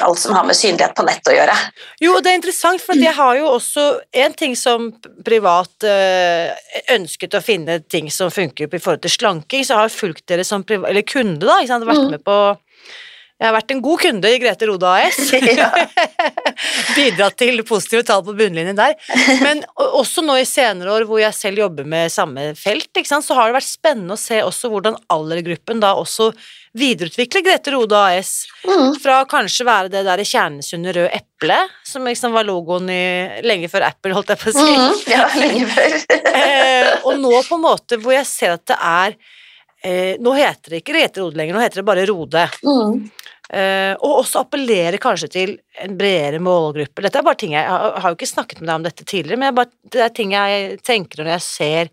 alt 0.07 0.21
som 0.21 0.35
har 0.37 0.47
med 0.49 0.57
synlighet 0.57 0.95
på 0.97 1.05
nett 1.07 1.31
å 1.31 1.35
gjøre. 1.35 1.57
Jo, 2.03 2.15
og 2.17 2.23
det 2.25 2.33
er 2.33 2.39
interessant, 2.41 2.83
for 2.85 2.99
jeg 2.99 3.15
har 3.17 3.39
jo 3.41 3.49
også 3.55 3.87
en 4.25 4.37
ting 4.39 4.55
som 4.59 4.91
privat 5.27 5.89
eh, 5.89 6.55
ønsket 6.95 7.39
å 7.39 7.43
finne 7.45 7.81
ting 7.91 8.11
som 8.15 8.33
funker 8.35 8.69
i 8.69 8.81
forhold 8.81 9.05
til 9.07 9.15
slanking, 9.17 9.67
så 9.67 9.81
har 9.81 9.89
jeg 9.89 9.99
fulgt 9.99 10.27
dere 10.31 10.47
som 10.47 10.65
privat, 10.67 10.91
eller 10.93 11.07
kunde, 11.09 11.45
da, 11.47 11.61
ikke 11.61 11.75
sant, 11.75 11.89
vært 11.89 11.99
Mm. 11.99 12.11
med 12.15 12.23
på 12.25 12.39
jeg 13.39 13.47
har 13.47 13.55
vært 13.55 13.71
en 13.71 13.83
god 13.83 14.01
kunde 14.03 14.31
i 14.35 14.39
Grete 14.43 14.67
Rode 14.67 14.89
AS. 14.99 15.19
Bidratt 16.97 17.37
til 17.39 17.63
positive 17.67 18.03
tall 18.07 18.25
på 18.27 18.35
bunnlinjen 18.35 18.79
der. 18.79 18.97
Men 19.45 19.63
også 19.79 20.25
nå 20.27 20.41
i 20.41 20.47
senere 20.49 20.97
år 20.97 21.07
hvor 21.07 21.23
jeg 21.23 21.37
selv 21.39 21.63
jobber 21.63 21.87
med 21.87 22.11
samme 22.11 22.51
felt, 22.59 22.91
så 23.07 23.39
har 23.39 23.47
det 23.47 23.61
vært 23.61 23.71
spennende 23.71 24.17
å 24.17 24.21
se 24.21 24.41
også 24.43 24.73
hvordan 24.73 24.99
aldergruppen 25.15 25.79
da 25.85 25.95
også 26.01 26.33
videreutvikler 26.81 27.45
Grete 27.47 27.73
Rode 27.75 27.99
AS. 27.99 28.33
Mm. 28.67 28.95
Fra 29.03 29.21
kanskje 29.31 29.67
være 29.69 29.91
det 29.93 30.05
der 30.07 30.23
kjernesunne 30.27 30.95
røde 30.97 31.11
eplet, 31.19 31.75
som 31.87 32.07
liksom 32.09 32.33
var 32.35 32.47
logoen 32.49 32.89
i, 32.91 33.01
lenge 33.47 33.69
før 33.73 33.87
Apple, 33.91 34.15
holdt 34.17 34.33
jeg 34.35 34.41
på 34.43 34.53
å 34.53 34.57
si. 34.57 34.69
Mm, 34.79 35.01
ja, 35.13 35.27
lenge 35.39 35.67
før. 35.75 35.99
eh, 36.35 36.93
og 37.05 37.19
nå 37.23 37.35
på 37.49 37.59
en 37.59 37.65
måte 37.67 37.99
hvor 38.03 38.15
jeg 38.17 38.27
ser 38.31 38.57
at 38.57 38.65
det 38.71 38.79
er 38.79 39.17
eh, 39.85 40.15
Nå 40.23 40.33
heter 40.39 40.75
det 40.75 40.83
ikke 40.83 40.95
Grete 40.97 41.23
Rode 41.23 41.39
lenger, 41.39 41.55
nå 41.59 41.63
heter 41.67 41.83
det 41.83 41.89
bare 41.91 42.07
Rode. 42.11 42.47
Mm. 42.67 43.09
Eh, 43.49 43.95
og 44.05 44.19
også 44.21 44.43
appellere 44.45 44.99
kanskje 45.01 45.29
til 45.33 45.55
en 45.81 45.95
bredere 45.97 46.37
målgruppe. 46.45 47.01
Dette 47.07 47.17
er 47.23 47.25
bare 47.25 47.39
ting 47.41 47.55
jeg, 47.57 47.65
jeg 47.65 48.03
har- 48.03 48.11
jo 48.13 48.19
ikke 48.19 48.29
snakket 48.35 48.61
med 48.61 48.69
deg 48.69 48.75
om 48.77 48.89
dette 48.91 49.07
tidligere, 49.09 49.41
men 49.41 49.55
bare, 49.57 49.71
det 49.95 50.03
er 50.05 50.13
ting 50.19 50.35
jeg 50.37 50.81
tenker 50.85 51.23
når 51.25 51.31
jeg 51.39 51.45
ser 51.47 51.93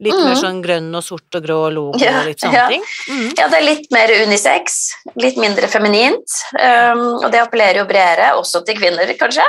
litt 0.00 0.14
mer 0.14 0.34
Mhm. 0.34 0.40
sånn 0.42 0.62
grønn 0.62 0.94
og 0.94 1.02
sort 1.04 1.34
og 1.34 1.42
grå 1.44 1.58
logo 1.74 1.98
Ja, 1.98 2.20
og 2.20 2.26
litt 2.30 2.40
sånne 2.40 2.54
ja. 2.54 2.68
ting. 2.68 2.82
Mm. 3.08 3.28
Ja, 3.36 3.48
det 3.48 3.58
er 3.58 3.66
litt 3.66 3.90
mer 3.90 4.08
unisex, 4.26 4.78
litt 5.16 5.36
mindre 5.36 5.68
feminint, 5.68 6.38
um, 6.54 7.24
og 7.24 7.30
det 7.32 7.40
appellerer 7.42 7.82
jo 7.82 7.86
bredere, 7.90 8.32
også 8.38 8.64
til 8.64 8.76
kvinner, 8.78 9.10
kanskje. 9.18 9.46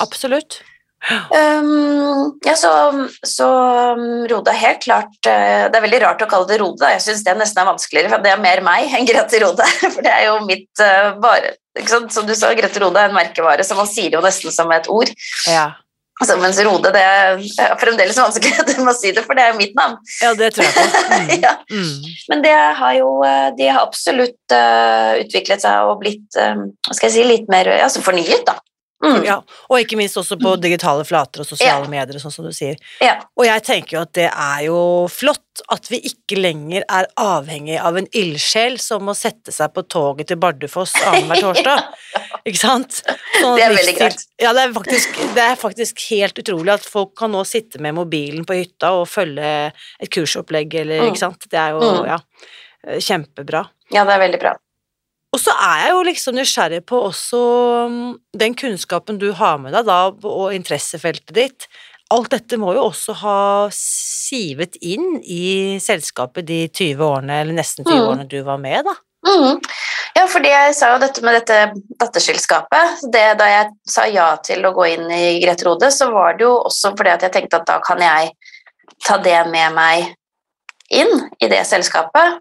Absolutt. 0.00 0.60
Um, 1.32 2.38
ja, 2.44 2.52
så, 2.60 2.70
så 3.24 3.46
um, 3.96 4.26
Rode 4.28 4.52
er 4.52 4.58
helt 4.60 4.82
klart 4.84 5.14
uh, 5.24 5.64
Det 5.72 5.78
er 5.78 5.84
veldig 5.86 6.00
rart 6.02 6.20
å 6.20 6.28
kalle 6.28 6.46
det 6.50 6.58
Rode. 6.60 6.90
Jeg 6.92 7.00
syns 7.00 7.22
det 7.24 7.36
nesten 7.40 7.62
er 7.62 7.70
vanskeligere, 7.70 8.10
for 8.12 8.20
det 8.24 8.34
er 8.34 8.42
mer 8.42 8.60
meg 8.66 8.92
enn 8.98 9.08
Grete 9.08 9.40
Rode. 9.40 9.64
For 9.80 10.02
det 10.04 10.12
er 10.12 10.26
jo 10.26 10.34
mitt 10.44 10.82
uh, 10.84 11.14
bare 11.22 11.54
ikke 11.78 11.88
sant? 11.94 12.12
Som 12.12 12.26
du 12.28 12.34
sa, 12.36 12.52
Grete 12.58 12.82
Rode 12.82 13.00
er 13.00 13.08
en 13.08 13.16
merkevare, 13.16 13.64
så 13.64 13.78
man 13.78 13.88
sier 13.88 14.12
jo 14.12 14.20
nesten 14.20 14.52
som 14.52 14.70
et 14.76 14.90
ord. 14.92 15.08
Ja. 15.48 15.70
Altså, 16.20 16.36
mens 16.36 16.58
Rode 16.66 16.90
det 16.92 17.00
er 17.00 17.38
fremdeles 17.80 18.18
vanskelig 18.20 18.80
å 18.84 18.92
si 18.96 19.12
det, 19.16 19.24
for 19.24 19.38
det 19.38 19.46
er 19.46 19.54
jo 19.54 19.60
mitt 19.60 19.76
navn. 19.78 19.96
ja, 20.20 20.34
det 20.36 20.52
tror 20.54 20.66
jeg 20.66 20.76
på. 20.76 20.88
Mm. 21.20 21.30
Ja. 21.42 21.52
mm. 21.70 22.10
Men 22.30 22.42
det 22.44 22.52
har 22.78 22.92
jo, 22.96 23.08
eh, 23.26 23.48
de 23.56 23.66
har 23.68 23.82
absolutt 23.82 24.54
uh, 24.54 25.16
utviklet 25.20 25.62
seg 25.62 25.88
og 25.88 25.98
blitt 26.00 26.36
eh, 26.38 26.60
hva 26.60 26.96
skal 26.96 27.08
jeg 27.08 27.14
si, 27.16 27.24
litt 27.26 27.50
mer 27.52 27.68
altså 27.80 28.02
fornyet, 28.04 28.44
da. 28.46 28.56
Mm. 29.02 29.22
Ja, 29.24 29.38
og 29.70 29.78
ikke 29.80 29.96
minst 29.96 30.16
også 30.20 30.36
på 30.36 30.50
digitale 30.60 31.06
flater 31.08 31.40
og 31.40 31.46
sosiale 31.48 31.88
medier, 31.88 32.18
sånn 32.20 32.32
som 32.34 32.44
du 32.44 32.52
sier. 32.52 32.76
Ja. 33.00 33.14
Og 33.38 33.46
jeg 33.46 33.62
tenker 33.64 33.96
jo 33.96 34.02
at 34.02 34.12
det 34.12 34.26
er 34.28 34.64
jo 34.66 34.80
flott 35.08 35.62
at 35.72 35.88
vi 35.88 36.02
ikke 36.04 36.36
lenger 36.36 36.84
er 36.88 37.08
avhengig 37.16 37.78
av 37.80 37.96
en 37.96 38.06
ildsjel 38.12 38.76
som 38.80 39.04
må 39.08 39.14
sette 39.16 39.52
seg 39.56 39.72
på 39.72 39.86
toget 39.88 40.28
til 40.28 40.36
Bardufoss 40.36 40.92
annenhver 41.00 41.40
torsdag. 41.46 41.88
Ikke 42.44 42.60
sant? 42.60 43.00
Sånn 43.40 43.56
Det 43.56 43.64
er 43.64 43.74
veldig 43.76 43.96
greit. 43.98 44.24
Ja, 44.40 44.52
det 44.56 44.66
er, 44.68 44.72
faktisk, 44.76 45.16
det 45.36 45.44
er 45.48 45.56
faktisk 45.60 46.04
helt 46.10 46.38
utrolig 46.44 46.72
at 46.76 46.84
folk 46.84 47.16
kan 47.16 47.32
nå 47.32 47.42
sitte 47.48 47.80
med 47.80 47.96
mobilen 47.96 48.44
på 48.48 48.56
hytta 48.60 48.92
og 49.00 49.08
følge 49.08 49.72
et 50.00 50.12
kursopplegg 50.12 50.74
eller, 50.84 51.00
Mm. 51.06 51.12
ikke 51.14 51.24
sant. 51.24 51.48
Det 51.48 51.58
er 51.58 51.70
jo, 51.72 51.80
Mm. 51.80 52.06
ja, 52.06 52.18
kjempebra. 53.00 53.64
ja, 53.92 54.04
det 54.04 54.12
er 54.14 54.18
veldig 54.28 54.40
bra. 54.40 54.54
Og 55.30 55.38
så 55.38 55.52
er 55.54 55.84
jeg 55.84 55.90
jo 55.94 56.00
liksom 56.08 56.34
nysgjerrig 56.34 56.80
på 56.90 56.98
også 57.06 57.40
mm, 57.90 58.06
den 58.40 58.56
kunnskapen 58.58 59.20
du 59.22 59.28
har 59.38 59.60
med 59.62 59.76
deg 59.76 59.86
da, 59.86 60.00
og 60.10 60.54
interessefeltet 60.56 61.34
ditt. 61.36 61.68
Alt 62.10 62.32
dette 62.34 62.58
må 62.58 62.72
jo 62.74 62.88
også 62.88 63.14
ha 63.20 63.36
sivet 63.74 64.74
inn 64.82 65.20
i 65.22 65.78
selskapet 65.82 66.48
de 66.48 66.64
20 66.66 67.04
årene, 67.06 67.36
eller 67.44 67.54
nesten 67.54 67.86
20 67.86 67.94
Mm. 67.94 68.08
årene 68.08 68.26
du 68.32 68.40
var 68.42 68.58
med, 68.58 68.82
da. 68.88 68.96
Mm. 69.28 69.60
Ja, 70.16 70.24
fordi 70.26 70.48
jeg 70.50 70.74
sa 70.74 70.94
jo 70.94 70.98
dette 71.04 71.22
med 71.22 71.36
dette 71.38 71.58
datterselskapet. 72.00 73.04
Det, 73.12 73.24
da 73.38 73.46
jeg 73.46 73.68
sa 73.86 74.06
ja 74.10 74.32
til 74.42 74.64
å 74.66 74.72
gå 74.74 74.88
inn 74.96 75.06
i 75.14 75.38
Grete 75.44 75.68
Rode, 75.68 75.92
så 75.94 76.10
var 76.10 76.34
det 76.38 76.48
jo 76.48 76.56
også 76.66 76.94
fordi 76.98 77.12
at 77.14 77.22
jeg 77.28 77.34
tenkte 77.36 77.60
at 77.60 77.68
da 77.68 77.78
kan 77.84 78.00
jeg 78.02 78.32
ta 79.06 79.20
det 79.22 79.38
med 79.52 79.76
meg 79.76 80.10
inn 80.90 81.12
i 81.38 81.46
det 81.52 81.62
selskapet. 81.68 82.40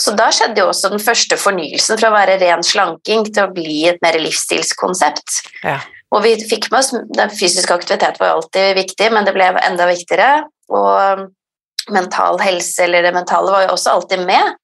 Så 0.00 0.14
da 0.18 0.30
skjedde 0.34 0.62
jo 0.62 0.70
også 0.72 0.90
den 0.92 1.02
første 1.02 1.38
fornyelsen 1.38 2.00
fra 2.00 2.10
å 2.10 2.16
være 2.16 2.38
ren 2.42 2.64
slanking 2.66 3.28
til 3.30 3.46
å 3.46 3.52
bli 3.54 3.84
et 3.90 4.00
mer 4.02 4.18
livsstilskonsept. 4.22 5.40
Ja. 5.62 5.78
Og 6.14 6.22
vi 6.22 6.34
fikk 6.46 6.68
med 6.70 6.80
oss 6.80 6.92
Den 6.94 7.32
fysiske 7.34 7.74
aktivitet 7.74 8.20
var 8.20 8.30
jo 8.30 8.40
alltid 8.40 8.76
viktig, 8.78 9.10
men 9.14 9.26
det 9.26 9.34
ble 9.36 9.52
enda 9.62 9.88
viktigere. 9.90 10.44
Og 10.74 11.26
mental 11.92 12.38
helse, 12.40 12.84
eller 12.84 13.04
det 13.04 13.12
mentale, 13.14 13.52
var 13.52 13.66
jo 13.66 13.74
også 13.74 13.98
alltid 13.98 14.24
med, 14.24 14.54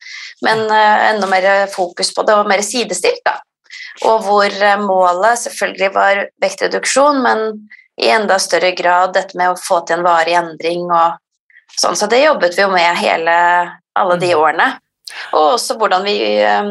men 0.47 0.63
eh, 0.73 1.03
enda 1.11 1.29
mer 1.29 1.49
fokus 1.69 2.15
på 2.17 2.25
det, 2.25 2.33
og 2.33 2.49
mer 2.49 2.63
sidestilt, 2.65 3.21
da. 3.27 3.37
Og 4.09 4.23
hvor 4.25 4.49
eh, 4.49 4.81
målet 4.81 5.43
selvfølgelig 5.43 5.91
var 5.95 6.23
vektreduksjon, 6.41 7.21
men 7.21 7.45
i 8.01 8.09
enda 8.09 8.39
større 8.41 8.73
grad 8.73 9.13
dette 9.13 9.37
med 9.37 9.53
å 9.53 9.59
få 9.61 9.83
til 9.85 9.99
en 9.99 10.07
varig 10.07 10.39
endring 10.39 10.87
og 10.89 11.19
sånn. 11.77 11.99
Så 11.99 12.09
det 12.09 12.23
jobbet 12.23 12.57
vi 12.57 12.65
jo 12.65 12.71
med 12.73 12.97
hele 12.97 13.35
alle 14.01 14.17
de 14.23 14.33
årene. 14.39 14.71
Og 15.33 15.55
også 15.57 15.77
hvordan 15.81 16.05
vi 16.07 16.17
eh, 16.43 16.71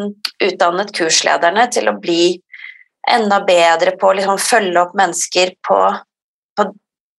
utdannet 0.50 0.94
kurslederne 0.96 1.68
til 1.74 1.90
å 1.92 1.98
bli 2.00 2.38
enda 3.10 3.40
bedre 3.48 3.96
på 3.98 4.10
å 4.12 4.16
liksom 4.18 4.38
følge 4.42 4.82
opp 4.84 4.92
mennesker 4.98 5.54
på, 5.66 5.78
på, 6.60 6.66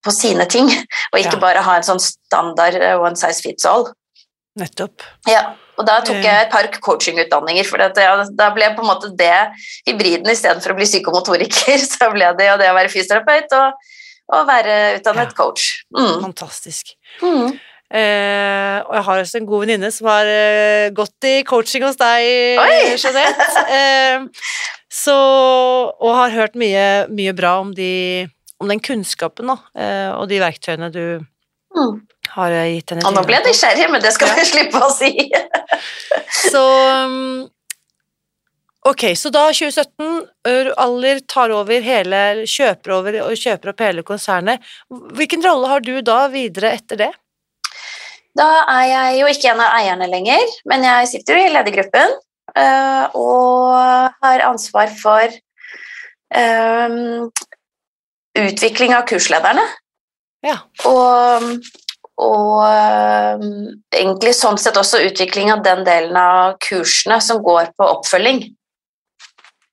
på 0.04 0.12
sine 0.14 0.46
ting, 0.50 0.68
og 1.12 1.18
ikke 1.18 1.36
Ja. 1.38 1.42
bare 1.42 1.62
ha 1.66 1.76
en 1.80 1.86
sånn 1.86 2.00
standard 2.02 2.76
eh, 2.80 2.96
one 3.00 3.16
size 3.18 3.42
fits 3.42 3.66
all. 3.66 3.88
Nettopp. 4.60 5.02
Ja, 5.30 5.54
og 5.78 5.86
da 5.86 6.00
tok 6.04 6.16
Eh. 6.18 6.24
jeg 6.26 6.46
et 6.46 6.50
par 6.52 6.66
coachingutdanninger, 6.84 7.64
for 7.66 7.80
at 7.80 7.96
ja, 7.96 8.12
da 8.36 8.50
ble 8.54 8.68
på 8.76 8.82
en 8.84 8.90
måte 8.90 9.10
det 9.16 9.32
hybriden 9.88 10.28
istedenfor 10.30 10.74
å 10.74 10.78
bli 10.78 10.84
psykomotoriker, 10.88 11.78
så 11.94 12.10
ble 12.12 12.32
det 12.38 12.48
jo 12.50 12.56
det 12.60 12.68
å 12.70 12.76
være 12.76 12.92
fysioterapeut 12.92 13.54
og, 13.56 13.72
og 14.36 14.46
være 14.50 14.76
utdannet 15.00 15.32
Ja. 15.32 15.36
coach. 15.38 15.68
Mm. 15.96 16.20
Fantastisk. 16.28 16.92
Mm. 17.22 17.58
Eh, 17.90 18.76
og 18.86 18.92
jeg 18.94 19.04
har 19.08 19.22
også 19.24 19.40
en 19.40 19.48
god 19.48 19.64
venninne 19.64 19.90
som 19.94 20.06
har 20.12 20.28
eh, 20.30 20.90
gått 20.94 21.26
i 21.26 21.40
coaching 21.48 21.82
hos 21.88 21.98
deg, 22.00 22.28
Jeanette. 22.94 23.48
Eh, 23.80 24.26
så, 24.90 25.14
og 26.02 26.14
har 26.18 26.32
hørt 26.34 26.56
mye, 26.58 27.06
mye 27.14 27.34
bra 27.38 27.56
om, 27.62 27.70
de, 27.74 28.26
om 28.58 28.70
den 28.70 28.80
kunnskapen 28.82 29.46
da, 29.52 29.54
og 30.18 30.24
de 30.30 30.40
verktøyene 30.42 30.88
du 30.94 31.04
Mm. 31.70 32.00
har 32.34 32.50
gitt 32.66 32.90
henne. 32.90 33.04
Og 33.06 33.12
nå 33.14 33.22
ble 33.22 33.36
jeg 33.36 33.44
nysgjerrig, 33.46 33.84
men 33.92 34.02
det 34.02 34.10
skal 34.16 34.26
Ja. 34.32 34.40
jeg 34.40 34.48
slippe 34.50 34.80
å 34.82 34.88
si. 34.90 35.12
Så 36.50 36.62
um, 37.06 37.44
Ok, 38.90 39.04
så 39.14 39.30
da 39.30 39.44
2017, 39.52 40.24
Ør 40.50 40.70
Aller 40.82 41.20
tar 41.30 41.52
over 41.54 41.84
hele, 41.84 42.42
kjøper 42.48 42.94
over 42.96 43.18
og 43.26 43.36
kjøper 43.38 43.70
opp 43.70 43.82
hele 43.84 44.02
konsernet. 44.08 44.64
Hvilken 44.90 45.44
rolle 45.46 45.68
har 45.70 45.84
du 45.84 45.92
da 46.02 46.24
videre 46.32 46.72
etter 46.78 46.98
det? 47.04 47.10
Da 48.38 48.48
er 48.70 48.86
jeg 48.86 49.20
jo 49.20 49.30
ikke 49.30 49.52
en 49.52 49.62
av 49.64 49.76
eierne 49.80 50.08
lenger, 50.10 50.56
men 50.70 50.86
jeg 50.86 51.08
sitter 51.10 51.36
jo 51.36 51.46
i 51.46 51.52
ledergruppen 51.54 52.12
eh, 52.54 53.16
og 53.18 53.74
har 54.22 54.44
ansvar 54.46 54.92
for 55.00 55.34
um, 56.36 57.30
utvikling 58.38 58.94
av 58.94 59.06
kurslederne. 59.10 59.64
Ja. 60.46 60.60
Og, 60.88 61.50
og 62.22 63.42
um, 63.42 63.50
egentlig 63.92 64.36
sånn 64.38 64.60
sett 64.62 64.78
også 64.78 65.02
utvikling 65.10 65.50
av 65.52 65.64
den 65.66 65.82
delen 65.88 66.16
av 66.16 66.56
kursene 66.62 67.18
som 67.24 67.42
går 67.44 67.74
på 67.76 67.90
oppfølging. 67.96 68.44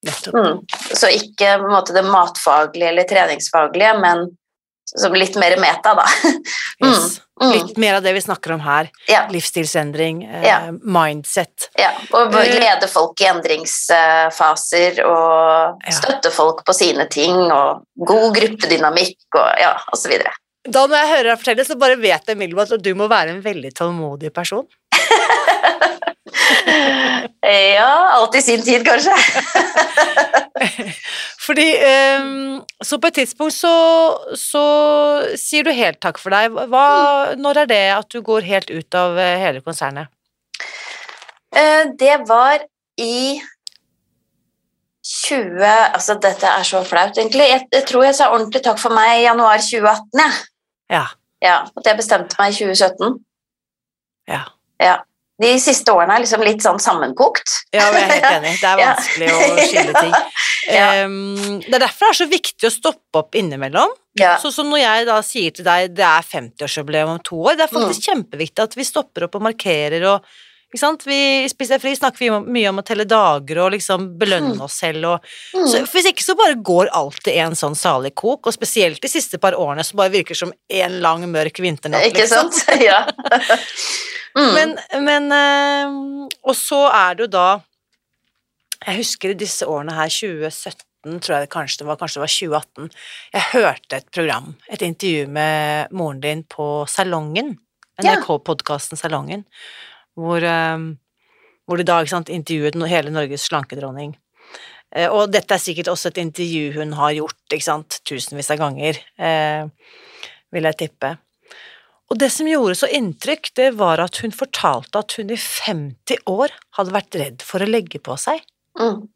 Mm. 0.08 0.60
Så 0.96 1.10
ikke 1.14 1.58
måte 1.62 1.96
det 1.96 2.06
matfaglige 2.08 2.90
eller 2.92 3.08
treningsfaglige, 3.10 3.94
men 4.02 4.28
som 4.88 5.16
litt 5.18 5.38
mer 5.40 5.58
meta, 5.62 5.94
da. 5.98 6.10
Yes. 6.78 7.18
Mm. 7.18 7.24
Litt 7.42 7.78
mer 7.78 7.94
av 8.00 8.02
det 8.04 8.14
vi 8.16 8.22
snakker 8.22 8.52
om 8.56 8.60
her. 8.66 8.90
Ja. 9.08 9.28
Livsstilsendring, 9.30 10.24
eh, 10.26 10.44
Ja. 10.48 10.72
mindset. 10.72 11.70
Ja, 11.78 11.92
og 12.14 12.34
Eh. 12.34 12.60
lede 12.60 12.88
folk 12.90 13.22
i 13.22 13.26
endringsfaser 13.30 15.06
og 15.06 15.82
støtte 15.92 16.32
folk 16.32 16.66
på 16.66 16.74
sine 16.74 17.06
ting 17.10 17.36
og 17.52 17.84
god 18.06 18.34
gruppedynamikk 18.36 19.18
og 19.36 19.60
ja, 19.60 19.76
osv. 19.94 20.18
Da 20.70 20.86
når 20.88 20.98
jeg 20.98 21.10
hører 21.16 21.24
deg 21.32 21.40
fortelle, 21.40 21.66
så 21.66 21.78
bare 21.80 21.96
vet 21.96 22.26
jeg 22.28 22.36
umiddelbart 22.36 22.74
at 22.74 22.82
du 22.84 22.94
må 22.96 23.08
være 23.08 23.30
en 23.30 23.42
veldig 23.42 23.74
tålmodig 23.74 24.34
person. 24.34 24.66
Ja, 27.78 27.92
alt 28.18 28.36
i 28.36 28.42
sin 28.44 28.62
tid, 28.66 28.84
kanskje. 28.86 29.14
Fordi 31.48 31.68
ehm, 31.86 32.62
Så 32.84 32.98
på 33.00 33.08
et 33.08 33.20
tidspunkt 33.22 33.56
så, 33.56 33.74
så 34.36 34.64
sier 35.40 35.68
du 35.68 35.72
helt 35.76 36.00
takk 36.04 36.20
for 36.20 36.34
deg. 36.36 36.56
Hva, 36.72 36.88
når 37.40 37.62
er 37.64 37.70
det 37.72 37.84
at 37.96 38.10
du 38.12 38.20
går 38.26 38.48
helt 38.48 38.72
ut 38.74 38.98
av 38.98 39.20
eh, 39.22 39.38
hele 39.42 39.62
konsernet? 39.66 40.12
Eh, 41.56 41.86
Det 42.00 42.18
var 42.28 42.66
i 43.00 43.40
20 45.08 45.64
Altså, 45.64 46.18
dette 46.22 46.50
er 46.52 46.68
så 46.68 46.84
flaut, 46.84 47.16
egentlig. 47.18 47.48
Jeg, 47.48 47.68
jeg 47.72 47.86
tror 47.88 48.04
jeg 48.10 48.18
sa 48.18 48.32
ordentlig 48.34 48.64
takk 48.66 48.80
for 48.82 48.96
meg 48.96 49.22
i 49.22 49.26
januar 49.28 49.62
2018, 49.64 50.24
jeg. 50.26 50.44
Ja. 50.92 51.06
Ja, 51.44 51.58
at 51.78 51.86
jeg 51.86 52.00
bestemte 52.00 52.36
meg 52.40 52.52
i 52.52 52.58
2017. 52.58 53.20
Ja. 54.28 54.42
Ja. 54.82 54.96
De 55.40 55.52
siste 55.62 55.94
årene 55.94 56.16
er 56.18 56.24
liksom 56.24 56.42
litt 56.42 56.64
sånn 56.66 56.80
sammenkokt. 56.82 57.52
Ja, 57.72 57.92
jeg 57.94 58.08
er 58.08 58.10
helt 58.10 58.32
enig. 58.40 58.54
Det 58.62 58.70
er 58.72 58.80
Ja. 58.84 58.94
vanskelig 58.96 59.28
å 59.30 59.68
skille 59.70 59.94
ting. 60.02 60.16
Ja. 60.68 60.88
um, 61.06 61.60
det 61.64 61.74
er 61.78 61.80
derfor 61.86 62.10
det 62.10 62.16
er 62.16 62.18
så 62.26 62.26
viktig 62.32 62.68
å 62.68 62.74
stoppe 62.74 63.22
opp 63.22 63.38
innimellom. 63.40 63.94
Ja. 64.20 64.34
Så 64.42 64.50
som 64.52 64.68
når 64.74 64.82
jeg 64.82 65.06
da 65.08 65.20
sier 65.24 65.54
til 65.56 65.64
deg 65.64 65.94
det 65.96 66.04
er 66.04 66.26
50-årsjubileum 66.28 67.14
om 67.14 67.20
to 67.24 67.38
år, 67.46 67.56
det 67.56 67.68
er 67.70 67.72
faktisk 67.72 68.02
Mm. 68.04 68.10
kjempeviktig 68.10 68.64
at 68.66 68.76
vi 68.76 68.84
stopper 68.84 69.24
opp 69.30 69.36
og 69.40 69.46
markerer 69.48 70.04
og 70.10 70.26
ikke 70.68 70.82
sant? 70.82 71.06
Vi 71.08 71.48
spiser 71.48 71.80
fri 71.80 71.94
snakker 71.96 72.20
vi 72.20 72.28
mye 72.52 72.68
om 72.74 72.82
å 72.82 72.84
telle 72.84 73.06
dager 73.08 73.62
og 73.64 73.72
liksom 73.78 74.10
belønne 74.20 74.58
Mm. 74.58 74.62
oss 74.66 74.74
selv 74.82 75.06
og 75.14 75.22
Mm. 75.56 75.68
så, 75.72 75.86
Hvis 75.88 76.10
ikke 76.12 76.26
så 76.26 76.36
bare 76.36 76.56
går 76.60 76.90
alt 76.92 77.28
i 77.32 77.38
en 77.40 77.56
sånn 77.56 77.76
salig 77.78 78.14
kok, 78.16 78.48
og 78.48 78.54
spesielt 78.54 79.00
de 79.00 79.08
siste 79.08 79.40
par 79.40 79.54
årene 79.54 79.86
så 79.86 79.96
bare 79.96 80.10
virker 80.12 80.36
som 80.36 80.52
en 80.70 81.00
lang, 81.00 81.24
mørk 81.32 81.62
vinternatt. 81.64 82.04
Ikke 82.12 82.26
liksom. 82.28 82.52
sant? 82.52 82.82
Ja. 82.84 83.06
Mm. 84.38 84.54
Men, 84.54 84.74
men 85.02 85.32
eh, 85.34 85.96
Og 86.46 86.54
så 86.58 86.84
er 86.94 87.16
det 87.18 87.26
jo 87.26 87.30
da 87.34 87.46
Jeg 88.84 89.00
husker 89.00 89.34
i 89.34 89.40
disse 89.40 89.66
årene 89.66 89.96
her, 89.98 90.12
2017 90.14 90.84
tror 91.24 91.38
jeg 91.38 91.46
det 91.48 91.54
kanskje 91.54 91.82
det 91.82 91.88
var, 91.88 91.98
kanskje 91.98 92.20
det 92.20 92.24
var 92.26 92.34
2018, 92.34 92.88
jeg 93.34 93.46
hørte 93.54 93.98
et 93.98 94.08
program, 94.12 94.48
et 94.68 94.84
intervju 94.84 95.28
med 95.32 95.94
moren 95.96 96.20
din 96.22 96.42
på 96.52 96.66
Salongen, 96.92 97.54
NRK-podkasten 98.04 99.00
Salongen, 99.00 99.46
hvor, 100.20 100.44
eh, 100.44 100.84
hvor 101.66 101.80
de 101.80 101.88
da 101.88 102.02
sant, 102.06 102.30
intervjuet 102.30 102.76
hele 102.92 103.14
Norges 103.16 103.48
slankedronning. 103.48 104.18
Eh, 104.92 105.08
Og 105.08 105.32
dette 105.32 105.56
er 105.56 105.64
sikkert 105.64 105.88
også 105.92 106.12
et 106.12 106.22
intervju 106.26 106.74
hun 106.78 106.94
har 106.94 107.16
gjort 107.16 108.04
tusenvis 108.04 108.52
av 108.52 108.58
ganger, 108.58 109.00
eh, 109.18 109.68
vil 110.52 110.64
jeg 110.64 110.78
tippe. 110.78 111.18
Og 112.08 112.20
det 112.22 112.30
som 112.32 112.48
gjorde 112.48 112.78
så 112.80 112.88
inntrykk, 112.88 113.52
det 113.60 113.68
var 113.80 114.00
at 114.00 114.22
hun 114.24 114.32
fortalte 114.36 115.02
at 115.02 115.18
hun 115.20 115.32
i 115.34 115.40
50 115.40 116.24
år 116.32 116.54
hadde 116.78 116.96
vært 116.96 117.18
redd 117.20 117.44
for 117.44 117.64
å 117.64 117.68
legge 117.68 118.00
på 118.04 118.16
seg. 118.22 118.44
Mm. 118.80 119.08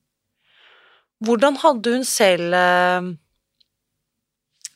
Hvordan 1.23 1.60
hadde 1.62 1.93
hun 1.95 2.08
selv 2.08 2.56
eh, 2.58 3.12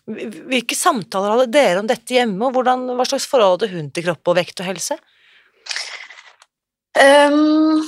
Hvilke 0.05 0.77
samtaler 0.77 1.31
hadde 1.33 1.49
dere 1.49 1.81
om 1.81 1.87
dette 1.89 2.13
hjemme, 2.13 2.37
og 2.45 2.53
hvordan, 2.53 2.83
hva 2.93 3.07
slags 3.09 3.25
forhold 3.25 3.55
hadde 3.55 3.71
hun 3.73 3.87
til 3.89 4.05
kropp 4.05 4.29
og 4.29 4.37
vekt 4.37 4.61
og 4.61 4.67
helse? 4.69 4.99
Um, 6.93 7.81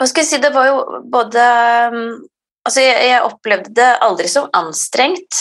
hva 0.00 0.08
skal 0.08 0.24
jeg 0.24 0.30
si, 0.30 0.40
det 0.40 0.50
var 0.56 0.70
jo 0.70 1.02
både 1.12 1.44
um, 1.92 2.00
Altså, 2.66 2.82
jeg, 2.82 2.96
jeg 3.08 3.24
opplevde 3.24 3.70
det 3.78 3.90
aldri 4.04 4.26
som 4.28 4.48
anstrengt, 4.52 5.36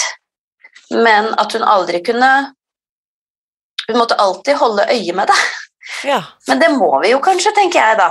men 0.94 1.26
at 1.42 1.52
hun 1.58 1.66
aldri 1.68 2.00
kunne 2.06 2.30
Hun 3.88 3.98
måtte 3.98 4.16
alltid 4.20 4.60
holde 4.60 4.88
øye 4.92 5.14
med 5.16 5.28
det. 5.32 5.42
Ja. 6.04 6.24
Men 6.48 6.60
det 6.60 6.70
må 6.76 6.92
vi 7.04 7.14
jo 7.14 7.20
kanskje, 7.24 7.54
tenker 7.56 7.80
jeg 7.80 8.00
da. 8.00 8.10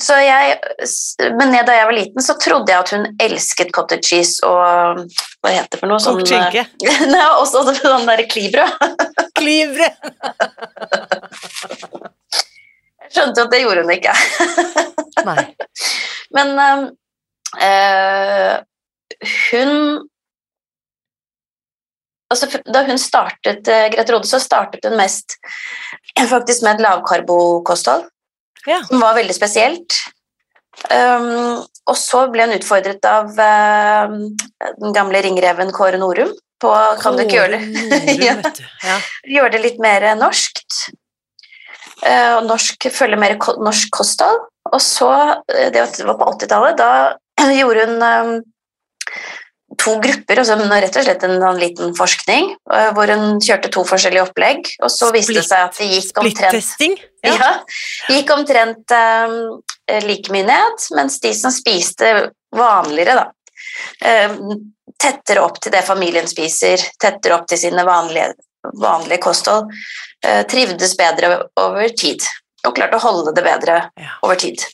Så 0.00 0.16
jeg, 0.18 0.56
men 1.38 1.52
da 1.52 1.74
jeg 1.76 1.88
var 1.88 1.94
liten, 1.94 2.24
så 2.24 2.34
trodde 2.40 2.72
jeg 2.72 2.80
at 2.80 2.92
hun 2.94 3.04
elsket 3.22 3.72
cottage 3.76 4.08
cheese 4.08 4.46
og 4.46 5.02
Hva 5.44 5.52
heter 5.52 5.76
det 5.76 5.80
for 5.82 5.90
noe? 5.90 6.00
Kokt 6.02 6.32
skinke. 6.32 6.64
Nei, 7.12 7.26
også 7.36 7.62
sånn 7.76 8.08
der 8.08 8.24
klibrød. 8.30 9.04
Klibrød! 9.36 10.00
Jeg 13.06 13.12
skjønte 13.14 13.40
jo 13.40 13.46
at 13.46 13.52
det 13.52 13.62
gjorde 13.62 13.84
hun 13.84 13.94
ikke. 13.94 14.14
Nei. 15.28 15.42
Men 16.36 16.48
eh, 17.62 18.56
hun 19.50 19.72
Altså, 22.32 22.48
da 22.66 22.82
hun 22.88 22.98
startet 22.98 23.68
eh, 23.70 23.86
Grete 23.94 24.12
Rode, 24.14 24.26
så 24.26 24.40
startet 24.42 24.84
hun 24.88 24.96
mest 24.98 25.36
faktisk 26.32 26.64
med 26.66 26.76
et 26.78 26.84
lavkarbokosthold, 26.88 28.06
Ja. 28.66 28.80
som 28.88 29.00
var 29.04 29.14
veldig 29.14 29.34
spesielt. 29.36 29.94
Um, 30.90 31.62
og 31.88 31.96
så 31.96 32.26
ble 32.28 32.44
hun 32.48 32.56
utfordret 32.58 33.06
av 33.08 33.30
uh, 33.38 34.16
den 34.82 34.92
gamle 34.92 35.22
ringreven 35.24 35.70
Kåre 35.72 35.96
Norum 36.02 36.34
på 36.60 36.72
Kan 37.00 37.16
du 37.16 37.22
ikke 37.22 37.38
gjøre 37.38 37.60
det? 37.60 38.18
Ja. 38.26 38.34
Ja. 38.84 38.98
gjøre 39.38 39.54
det 39.54 39.62
litt 39.62 39.78
mer 39.80 40.04
norskt. 40.20 40.90
Uh, 42.02 42.42
og 42.42 42.50
norsk, 42.50 42.90
følge 42.92 43.16
mer 43.22 43.38
ko 43.40 43.54
norsk 43.62 43.88
kosthold. 43.96 44.42
Og 44.72 44.82
så, 44.82 45.08
eh, 45.54 45.70
det 45.72 45.84
var 46.04 46.18
på 46.18 46.28
80-tallet, 46.34 46.76
da 46.80 46.90
gjorde 47.60 47.86
hun 47.86 48.02
eh, 48.02 48.30
to 49.78 49.96
grupper, 50.02 50.40
altså 50.42 50.56
rett 50.56 50.96
og 50.98 51.04
slett 51.06 51.24
en, 51.26 51.36
en 51.42 51.60
liten 51.60 51.94
forskning, 51.96 52.52
eh, 52.72 52.88
hvor 52.96 53.10
hun 53.12 53.40
kjørte 53.44 53.70
to 53.74 53.84
forskjellige 53.88 54.24
opplegg, 54.26 54.70
og 54.82 54.90
så 54.92 55.10
viste 55.14 55.36
det 55.38 55.44
seg 55.46 55.66
at 55.68 55.78
det 55.80 55.90
gikk 55.92 56.20
omtrent 56.22 56.52
Splittesting? 56.54 56.96
ja. 57.26 57.52
gikk 58.12 58.30
omtrent 58.34 58.94
um, 58.96 59.36
like 60.06 60.32
mye 60.34 60.46
ned, 60.46 60.88
mens 60.98 61.20
de 61.22 61.32
som 61.34 61.54
spiste 61.54 62.12
vanligere, 62.56 63.16
da, 63.18 63.30
um, 64.32 64.56
tettere 64.98 65.42
opp 65.44 65.60
til 65.60 65.74
det 65.74 65.84
familien 65.86 66.28
spiser, 66.30 66.80
tettere 67.02 67.36
opp 67.36 67.48
til 67.50 67.58
sine 67.66 67.84
vanlige, 67.86 68.32
vanlige 68.80 69.22
kosthold, 69.22 69.72
Uh, 70.26 70.40
trivdes 70.48 70.94
bedre 70.96 71.28
over 71.60 71.92
tid, 71.94 72.24
og 72.66 72.72
klarte 72.74 72.96
å 72.96 73.02
holde 73.04 73.34
det 73.36 73.44
bedre 73.44 73.74
Ja. 74.00 74.14
over 74.24 74.34
tid. 74.40 74.64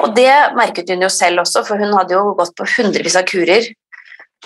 Og 0.00 0.14
det 0.16 0.32
merket 0.56 0.90
hun 0.92 1.04
jo 1.04 1.10
selv 1.12 1.42
også, 1.44 1.64
for 1.66 1.80
hun 1.80 1.92
hadde 1.96 2.16
jo 2.16 2.34
gått 2.38 2.54
på 2.56 2.66
hundrevis 2.76 3.18
av 3.20 3.26
kurer 3.28 3.66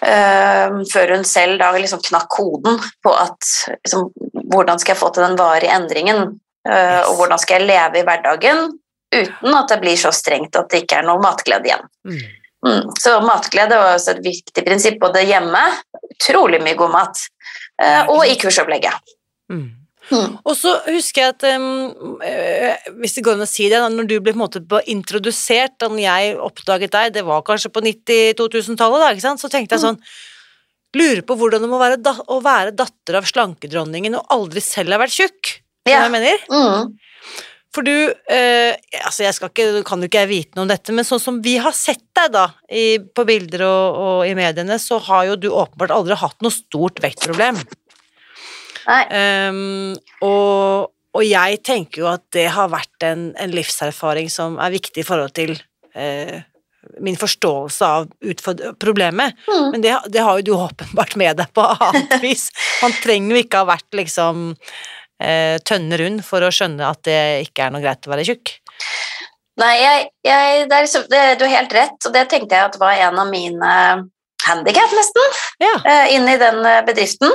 eh, 0.03 0.79
før 0.93 1.12
hun 1.14 1.27
selv 1.29 1.61
da 1.62 1.73
liksom 1.77 2.03
knakk 2.05 2.31
koden 2.33 2.81
på 3.05 3.12
at 3.14 3.53
liksom, 3.79 4.09
hvordan 4.51 4.83
skal 4.83 4.95
jeg 4.95 5.03
få 5.03 5.12
til 5.14 5.27
den 5.27 5.38
varige 5.38 5.77
endringen, 5.77 6.33
Yes. 6.64 7.09
og 7.11 7.19
hvordan 7.19 7.40
skal 7.43 7.61
jeg 7.61 7.69
leve 7.69 7.99
i 8.01 8.05
hverdagen 8.07 8.71
uten 9.14 9.57
at 9.57 9.69
det 9.69 9.77
blir 9.83 9.99
så 10.01 10.09
strengt 10.17 10.57
at 10.57 10.71
det 10.73 10.85
ikke 10.85 11.03
er 11.03 11.07
noe 11.07 11.21
matglede 11.23 11.69
igjen. 11.69 11.85
Mm. 12.09 12.23
Mm. 12.64 12.87
Så 12.97 13.19
matglede 13.21 13.77
var 13.77 13.99
også 13.99 14.14
et 14.14 14.23
viktig 14.25 14.64
prinsipp 14.64 14.97
både 15.03 15.27
hjemme, 15.29 15.61
utrolig 16.14 16.62
mye 16.64 16.79
god 16.79 16.95
mat, 16.95 17.21
eh, 17.83 18.09
og 18.09 18.25
i 18.27 18.38
kursopplegget. 18.40 19.12
Mm. 19.53 19.69
Mm. 20.11 20.35
Og 20.45 20.57
så 20.59 20.75
husker 20.93 21.23
jeg 21.23 21.33
at 21.33 21.45
um, 21.57 22.19
Hvis 23.01 23.14
det 23.17 23.23
går 23.25 23.38
an 23.38 23.47
å 23.47 23.49
si 23.49 23.71
det, 23.73 23.79
når 23.81 24.09
du 24.11 24.19
ble 24.19 24.35
på 24.35 24.37
en 24.37 24.43
måte 24.43 24.83
introdusert, 24.93 25.79
da 25.81 25.88
jeg 25.97 26.35
oppdaget 26.45 26.93
deg, 26.93 27.14
det 27.17 27.25
var 27.25 27.45
kanskje 27.47 27.73
på 27.73 27.81
90-2000-tallet, 27.87 29.01
da, 29.01 29.11
ikke 29.14 29.25
sant, 29.25 29.40
så 29.40 29.49
tenkte 29.53 29.79
jeg 29.79 29.87
sånn 29.87 30.01
Lurer 30.95 31.25
på 31.27 31.35
hvordan 31.35 31.64
det 31.64 31.71
må 31.73 31.81
være 31.81 31.99
da, 31.99 32.12
å 32.31 32.37
være 32.45 32.75
datter 32.77 33.17
av 33.19 33.27
slankedronningen 33.27 34.14
og 34.14 34.29
aldri 34.31 34.62
selv 34.62 34.95
ha 34.95 35.01
vært 35.03 35.17
tjukk. 35.17 35.57
Ja. 35.88 36.05
jeg 36.05 36.12
mener? 36.14 36.45
Mm. 36.49 36.93
For 37.75 37.85
du 37.85 37.93
eh, 38.31 38.77
Altså, 39.03 39.25
jeg 39.27 39.35
skal 39.37 39.51
ikke, 39.51 39.83
kan 39.87 40.01
jo 40.01 40.09
ikke 40.09 40.23
jeg 40.23 40.31
vite 40.31 40.57
noe 40.57 40.69
om 40.69 40.71
dette, 40.71 40.95
men 40.95 41.07
sånn 41.07 41.23
som 41.23 41.40
vi 41.45 41.57
har 41.61 41.75
sett 41.77 42.05
deg, 42.17 42.31
da, 42.37 42.47
i, 42.71 43.01
på 43.03 43.27
bilder 43.27 43.67
og, 43.67 43.99
og 44.05 44.29
i 44.29 44.37
mediene, 44.38 44.79
så 44.81 45.01
har 45.09 45.27
jo 45.33 45.38
du 45.40 45.49
åpenbart 45.51 45.95
aldri 45.95 46.19
hatt 46.21 46.38
noe 46.45 46.55
stort 46.55 47.03
vektproblem. 47.03 47.59
Ehm, 48.88 49.94
og, 50.25 50.90
og 51.14 51.25
jeg 51.25 51.61
tenker 51.64 52.03
jo 52.05 52.09
at 52.11 52.25
det 52.37 52.49
har 52.55 52.73
vært 52.73 53.07
en, 53.07 53.29
en 53.40 53.55
livserfaring 53.55 54.31
som 54.33 54.59
er 54.61 54.75
viktig 54.75 55.05
i 55.05 55.07
forhold 55.07 55.35
til 55.37 55.55
uh, 55.97 56.40
min 57.01 57.16
forståelse 57.16 57.87
av 57.87 58.09
problemet. 58.83 59.38
Mm. 59.49 59.70
Men 59.73 59.85
det, 59.85 59.94
det 60.12 60.25
har 60.25 60.40
jo 60.40 60.47
du 60.47 60.53
åpenbart 60.57 61.16
med 61.20 61.40
deg 61.40 61.55
på 61.57 61.64
annet 61.64 62.18
vis. 62.27 62.51
Man 62.83 62.92
trenger 63.03 63.37
jo 63.37 63.44
ikke 63.44 63.62
ha 63.62 63.70
vært 63.73 63.97
liksom 63.97 64.51
eh, 65.23 65.57
tønne 65.64 65.99
rund 66.01 66.25
for 66.27 66.44
å 66.44 66.53
skjønne 66.55 66.90
at 66.90 67.01
det 67.09 67.20
ikke 67.47 67.66
er 67.66 67.75
noe 67.75 67.83
greit 67.85 68.05
å 68.05 68.12
være 68.12 68.27
tjukk. 68.29 68.59
Nei, 69.62 69.75
jeg, 69.79 70.07
jeg, 70.27 70.64
det 70.68 70.77
er 70.77 70.87
liksom, 70.87 71.07
det, 71.11 71.23
du 71.38 71.47
har 71.47 71.57
helt 71.61 71.75
rett, 71.77 71.99
og 72.09 72.14
det 72.14 72.27
tenkte 72.31 72.59
jeg 72.59 72.68
at 72.73 72.79
var 72.81 72.99
en 73.07 73.20
av 73.23 73.29
mine 73.31 73.75
handikap, 74.44 74.94
nesten, 74.99 75.37
Ja. 75.62 75.75
eh, 75.87 76.14
inn 76.16 76.29
i 76.29 76.38
den 76.40 76.59
eh, 76.66 76.83
bedriften. 76.87 77.31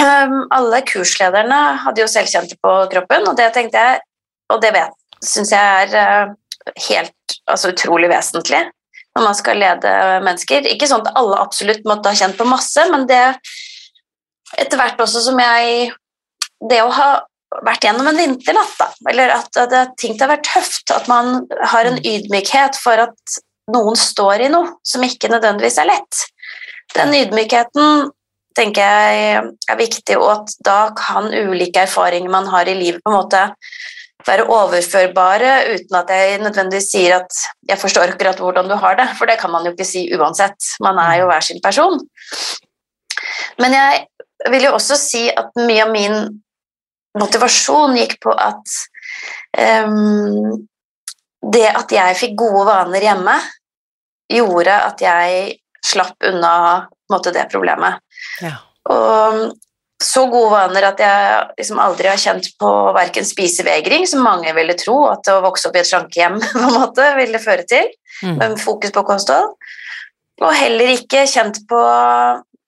Um, 0.00 0.42
alle 0.54 0.82
kurslederne 0.88 1.60
hadde 1.84 2.02
jo 2.02 2.10
selvkjente 2.10 2.58
på 2.62 2.74
kroppen, 2.92 3.26
og 3.30 3.36
det 3.38 3.50
tenkte 3.54 3.80
jeg, 3.80 4.02
og 4.52 4.60
det 4.62 4.72
vet, 4.74 4.94
synes 5.24 5.52
jeg 5.54 5.82
er 5.86 5.96
eh, 5.98 6.32
helt, 6.88 7.36
altså 7.46 7.72
utrolig 7.72 8.10
vesentlig 8.12 8.64
når 9.12 9.26
man 9.26 9.36
skal 9.36 9.60
lede 9.60 9.90
mennesker. 10.24 10.66
Ikke 10.72 10.88
sånn 10.88 11.04
at 11.04 11.18
alle 11.20 11.40
absolutt 11.42 11.84
måtte 11.88 12.12
ha 12.12 12.16
kjent 12.16 12.38
på 12.38 12.48
masse, 12.48 12.84
men 12.92 13.04
det 13.10 13.20
etter 14.60 14.80
hvert 14.80 15.00
også 15.00 15.22
som 15.24 15.38
jeg 15.40 15.92
Det 16.62 16.78
å 16.78 16.90
ha 16.94 17.06
vært 17.66 17.82
gjennom 17.84 18.06
en 18.06 18.18
vinternatt, 18.20 18.74
da, 18.78 18.86
eller 19.10 19.32
at, 19.34 19.56
at 19.58 19.96
ting 19.98 20.14
har 20.20 20.30
vært 20.30 20.46
tøft, 20.46 20.92
at 20.94 21.08
man 21.10 21.40
har 21.72 21.88
en 21.88 21.98
ydmykhet 21.98 22.78
for 22.78 23.02
at 23.02 23.34
noen 23.74 23.98
står 23.98 24.44
i 24.46 24.50
noe 24.52 24.76
som 24.86 25.02
ikke 25.02 25.28
nødvendigvis 25.32 25.80
er 25.82 25.90
lett. 25.90 26.20
Den 26.94 27.10
ydmykheten 27.18 28.12
tenker 28.56 28.82
jeg 28.82 29.40
er 29.70 29.78
viktig, 29.80 30.18
og 30.18 30.30
at 30.34 30.54
da 30.64 30.78
kan 30.96 31.30
ulike 31.32 31.84
erfaringer 31.86 32.32
man 32.32 32.48
har 32.52 32.68
i 32.68 32.76
livet, 32.78 33.02
på 33.02 33.12
en 33.12 33.20
måte 33.20 33.42
være 34.26 34.46
overførbare 34.54 35.52
uten 35.72 35.96
at 35.98 36.10
jeg 36.14 36.40
nødvendigvis 36.42 36.90
sier 36.92 37.16
at 37.16 37.38
jeg 37.68 37.80
forstår 37.80 38.12
akkurat 38.12 38.38
hvordan 38.38 38.68
du 38.70 38.76
har 38.78 38.94
det, 38.98 39.08
for 39.18 39.26
det 39.26 39.38
kan 39.40 39.50
man 39.50 39.66
jo 39.66 39.72
ikke 39.74 39.88
si 39.88 40.04
uansett. 40.14 40.76
Man 40.84 41.00
er 41.02 41.22
jo 41.22 41.30
hver 41.30 41.42
sin 41.42 41.62
person. 41.64 41.98
Men 43.58 43.74
jeg 43.74 44.06
vil 44.50 44.68
jo 44.68 44.76
også 44.76 44.98
si 44.98 45.26
at 45.30 45.50
mye 45.58 45.82
av 45.84 45.90
min 45.94 46.16
motivasjon 47.18 47.98
gikk 47.98 48.16
på 48.22 48.32
at 48.32 48.76
um, 49.84 50.62
det 51.52 51.66
at 51.68 51.92
jeg 51.92 52.18
fikk 52.20 52.38
gode 52.38 52.64
vaner 52.70 53.04
hjemme, 53.04 53.34
gjorde 54.32 54.78
at 54.86 55.02
jeg 55.02 55.58
slapp 55.84 56.16
unna 56.30 56.54
måte, 57.12 57.34
det 57.34 57.48
problemet. 57.52 58.00
Ja. 58.42 58.56
Og 58.92 59.52
så 60.02 60.24
gode 60.26 60.50
vaner 60.50 60.88
at 60.88 61.00
jeg 61.00 61.42
liksom 61.60 61.78
aldri 61.78 62.10
har 62.10 62.18
kjent 62.18 62.48
på 62.58 62.70
verken 62.96 63.26
spisevegring, 63.26 64.06
som 64.10 64.24
mange 64.26 64.50
ville 64.56 64.74
tro 64.78 64.96
at 65.12 65.28
å 65.30 65.40
vokse 65.44 65.68
opp 65.68 65.78
i 65.78 65.82
et 65.84 65.90
slankehjem 65.90 66.40
på 66.52 66.62
en 66.64 66.78
måte 66.80 67.12
ville 67.18 67.42
føre 67.42 67.66
til, 67.68 67.92
Mm. 68.22 68.36
med 68.38 68.60
fokus 68.60 68.92
på 68.94 69.02
kosthold, 69.02 69.48
og 70.42 70.52
heller 70.54 70.92
ikke 70.92 71.24
kjent 71.26 71.56
på, 71.66 71.78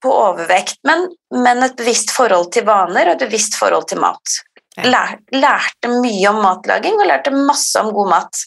på 0.03 0.11
overvekt, 0.11 0.81
men, 0.89 1.05
men 1.31 1.63
et 1.63 1.77
bevisst 1.79 2.11
forhold 2.11 2.49
til 2.57 2.67
vaner 2.67 3.07
og 3.07 3.15
et 3.15 3.23
bevisst 3.29 3.55
forhold 3.61 3.87
til 3.87 4.01
mat. 4.03 4.35
Lær, 4.83 5.15
lærte 5.31 5.93
mye 5.93 6.27
om 6.33 6.41
matlaging 6.43 6.99
og 6.99 7.07
lærte 7.07 7.31
masse 7.31 7.79
om 7.79 7.93
god 7.95 8.11
mat. 8.11 8.41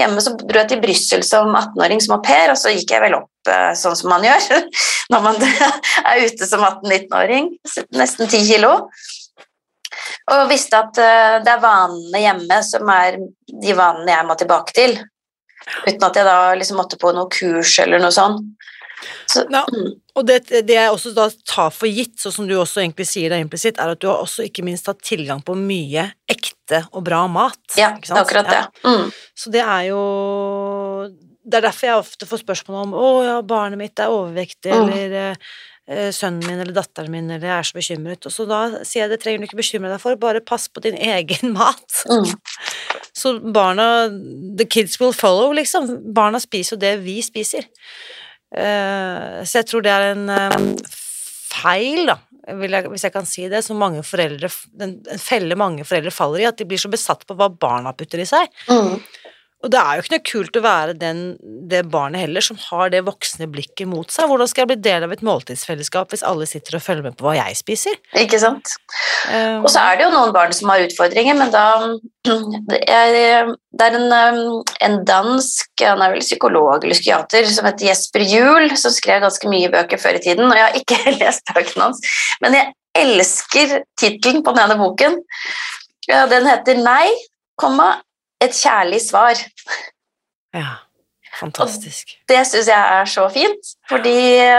Hjemme 0.00 0.24
så 0.24 0.32
dro 0.40 0.58
jeg 0.58 0.72
til 0.72 0.82
Brussel 0.82 1.22
som 1.22 1.54
18-åring 1.54 2.02
som 2.02 2.16
au 2.16 2.22
pair, 2.26 2.50
og 2.50 2.58
så 2.58 2.74
gikk 2.74 2.96
jeg 2.96 3.04
vel 3.06 3.14
opp 3.20 3.30
sånn 3.78 3.96
som 3.98 4.10
man 4.12 4.24
gjør 4.26 4.66
når 5.12 5.24
man 5.24 5.38
er 6.10 6.24
ute 6.26 6.48
som 6.48 6.64
18-19-åring, 6.66 7.52
nesten 7.96 8.28
10 8.28 8.44
kilo. 8.52 8.72
Og 10.32 10.48
visste 10.50 10.76
at 10.82 10.98
eh, 11.00 11.38
det 11.44 11.52
er 11.54 11.62
vanene 11.62 12.20
hjemme 12.20 12.58
som 12.66 12.90
er 12.92 13.16
de 13.48 13.76
vanene 13.78 14.12
jeg 14.12 14.26
må 14.28 14.36
tilbake 14.38 14.74
til. 14.76 14.98
Uten 15.86 16.04
at 16.06 16.16
jeg 16.20 16.28
da 16.28 16.36
liksom 16.56 16.78
måtte 16.80 16.98
på 17.00 17.10
noe 17.16 17.28
kurs 17.32 17.78
eller 17.82 18.00
noe 18.02 18.12
sånt. 18.14 18.44
Så, 19.30 19.44
Ja. 19.52 19.62
mm, 19.70 19.92
Og 20.18 20.24
det, 20.26 20.40
det 20.66 20.74
jeg 20.74 20.90
også 20.90 21.12
da 21.14 21.28
tar 21.46 21.70
for 21.70 21.86
gitt, 21.86 22.16
sånn 22.18 22.32
som 22.34 22.46
du 22.48 22.56
også 22.58 22.80
egentlig 22.82 23.06
sier 23.06 23.30
det 23.30 23.38
implisitt, 23.44 23.78
er 23.78 23.92
at 23.94 24.00
du 24.02 24.08
har 24.10 24.24
også 24.24 24.42
ikke 24.48 24.64
minst 24.66 24.88
hatt 24.90 24.98
tilgang 25.06 25.38
på 25.46 25.54
mye 25.54 26.08
ekte 26.28 26.80
og 26.92 27.04
bra 27.06 27.20
mat. 27.30 27.60
ja, 27.78 27.92
akkurat 28.18 28.48
det. 28.50 28.62
Ja. 28.64 28.90
Mm. 28.90 29.12
Så 29.38 29.52
det 29.54 29.62
er 29.62 29.84
jo 29.92 30.00
Det 31.48 31.58
er 31.58 31.64
derfor 31.68 31.88
jeg 31.88 32.02
ofte 32.02 32.26
får 32.28 32.42
spørsmål 32.44 32.82
om 32.86 32.92
'Å 32.92 33.08
ja, 33.24 33.36
barnet 33.42 33.78
mitt 33.80 33.98
er 33.98 34.12
overvektig', 34.12 34.74
Mm. 34.74 34.92
eller 34.92 35.36
eh, 35.88 36.10
'Sønnen 36.12 36.44
min 36.46 36.60
eller 36.60 36.74
datteren 36.76 37.10
min', 37.10 37.30
eller 37.30 37.46
'Jeg 37.48 37.58
er 37.58 37.62
så 37.62 37.78
bekymret'. 37.78 38.26
Og 38.26 38.32
så 38.32 38.46
da 38.46 38.84
sier 38.84 39.06
jeg 39.06 39.10
det 39.10 39.20
trenger 39.22 39.38
du 39.40 39.46
ikke 39.48 39.62
bekymre 39.62 39.88
deg 39.94 40.00
for, 40.00 40.16
bare 40.16 40.40
pass 40.44 40.68
på 40.68 40.82
din 40.84 40.94
egen 40.96 41.52
mat. 41.58 42.04
Mm. 42.06 42.34
Så 43.16 43.38
barna 43.52 44.08
The 44.58 44.64
kids 44.66 45.00
will 45.00 45.12
follow, 45.12 45.52
liksom. 45.52 46.12
Barna 46.14 46.38
spiser 46.38 46.76
jo 46.76 46.80
det 46.80 46.98
vi 47.02 47.20
spiser. 47.22 47.64
Eh, 48.54 49.42
så 49.44 49.58
jeg 49.60 49.66
tror 49.68 49.82
det 49.84 49.92
er 49.92 50.12
en 50.14 50.28
eh, 50.30 50.76
feil, 51.52 52.06
da, 52.08 52.18
jeg, 52.48 52.84
hvis 52.88 53.04
jeg 53.04 53.12
kan 53.12 53.26
si 53.28 53.48
det, 53.48 53.60
som 53.64 53.76
mange 53.76 54.00
foreldre 54.06 54.48
En 54.80 54.94
en 55.12 55.18
felle 55.20 55.56
mange 55.58 55.84
foreldre 55.84 56.10
faller 56.14 56.40
i, 56.40 56.46
at 56.48 56.56
de 56.56 56.64
blir 56.64 56.80
så 56.80 56.88
besatt 56.88 57.26
på 57.28 57.36
hva 57.36 57.48
barna 57.52 57.92
putter 57.92 58.22
i 58.22 58.28
seg. 58.28 58.48
Mm. 58.70 59.02
Og 59.66 59.72
det 59.74 59.78
er 59.80 59.96
jo 59.98 60.04
ikke 60.04 60.12
noe 60.14 60.26
kult 60.28 60.56
å 60.60 60.62
være 60.62 60.92
den, 61.00 61.20
det 61.66 61.80
barnet 61.90 62.22
heller 62.22 62.44
som 62.44 62.58
har 62.68 62.92
det 62.94 63.00
voksne 63.08 63.48
blikket 63.50 63.88
mot 63.90 64.06
seg. 64.14 64.28
Hvordan 64.30 64.46
skal 64.50 64.62
jeg 64.62 64.70
bli 64.70 64.76
del 64.86 65.06
av 65.06 65.14
et 65.14 65.24
måltidsfellesskap 65.26 66.14
hvis 66.14 66.22
alle 66.26 66.46
sitter 66.46 66.76
og 66.78 66.84
følger 66.84 67.08
med 67.08 67.16
på 67.18 67.26
hva 67.26 67.34
jeg 67.40 67.58
spiser? 67.58 67.98
Ikke 68.22 68.38
sant? 68.38 68.76
Um, 69.26 69.66
Og 69.66 69.70
så 69.74 69.82
er 69.82 69.98
det 69.98 70.06
jo 70.06 70.12
noen 70.14 70.34
barn 70.36 70.54
som 70.54 70.70
har 70.70 70.84
utfordringer, 70.86 71.34
men 71.40 71.50
da 71.54 71.66
Det 72.28 72.78
er, 72.86 73.50
det 73.80 73.86
er 73.86 73.94
en, 73.98 74.40
en 74.84 74.96
dansk 75.08 75.82
han 75.82 76.02
er 76.04 76.14
vel 76.14 76.22
psykolog 76.22 76.84
eller 76.84 76.94
psykiater 76.98 77.46
som 77.50 77.66
heter 77.66 77.88
Jesper 77.88 78.24
Juel, 78.28 78.74
som 78.78 78.92
skrev 78.94 79.22
ganske 79.24 79.50
mye 79.50 79.70
bøker 79.72 80.00
før 80.02 80.18
i 80.18 80.22
tiden, 80.22 80.46
og 80.46 80.58
jeg 80.58 80.66
har 80.66 80.76
ikke 80.78 81.16
lest 81.22 81.54
bøkene 81.54 81.88
hans, 81.88 82.02
men 82.44 82.58
jeg 82.58 82.74
elsker 82.98 83.80
tittelen 83.98 84.44
på 84.44 84.54
den 84.54 84.66
ene 84.66 84.78
boken. 84.80 85.18
Ja, 86.08 86.26
Den 86.30 86.46
heter 86.48 86.78
'Nei, 86.78 87.08
komma, 87.58 87.96
et 88.40 88.52
kjærlig 88.54 89.00
svar'. 89.02 89.40
ja, 90.54 90.76
fantastisk. 91.38 92.16
Det 92.28 92.38
syns 92.46 92.66
jeg 92.70 92.78
er 93.00 93.04
så 93.10 93.28
fint, 93.30 93.72
fordi, 93.88 94.14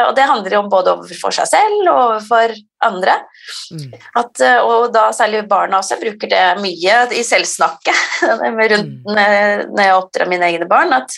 og 0.07 0.15
det 0.15 0.25
handler 0.29 0.51
jo 0.55 0.59
om 0.63 0.69
både 0.71 0.91
overfor 0.93 1.31
seg 1.35 1.47
selv 1.47 1.87
og 1.89 1.97
overfor 2.05 2.53
andre. 2.85 3.15
Mm. 3.71 3.93
At, 4.15 4.41
og 4.63 4.93
da 4.93 5.09
særlig 5.11 5.41
barna 5.49 5.79
også 5.81 5.97
bruker 5.99 6.29
det 6.31 6.43
mye 6.61 6.99
i 7.17 7.23
selvsnakket 7.23 8.21
rundt 8.71 9.07
Mm. 9.09 9.73
når 9.75 9.83
jeg 9.83 9.95
oppdrar 9.97 10.27
mine 10.29 10.45
egne 10.47 10.67
barn. 10.69 10.93
At 10.93 11.11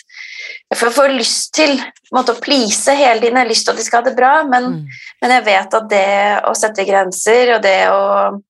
jeg 0.70 0.78
får, 0.80 0.90
får 0.90 1.14
lyst 1.18 1.52
til 1.54 1.76
måte, 2.14 2.32
å 2.34 2.40
please 2.42 2.94
hele 2.94 3.20
tiden, 3.20 3.36
jeg 3.36 3.44
har 3.46 3.50
lyst 3.52 3.64
til 3.66 3.72
at 3.72 3.78
de 3.78 3.84
skal 3.84 4.02
ha 4.02 4.08
det 4.10 4.16
bra, 4.16 4.42
men, 4.44 4.64
Mm. 4.64 4.86
men 5.22 5.30
jeg 5.30 5.44
vet 5.44 5.74
at 5.74 5.88
det 5.88 6.42
å 6.48 6.54
sette 6.56 6.84
grenser 6.88 7.54
og 7.56 7.62
det 7.62 7.78
å 7.90 8.40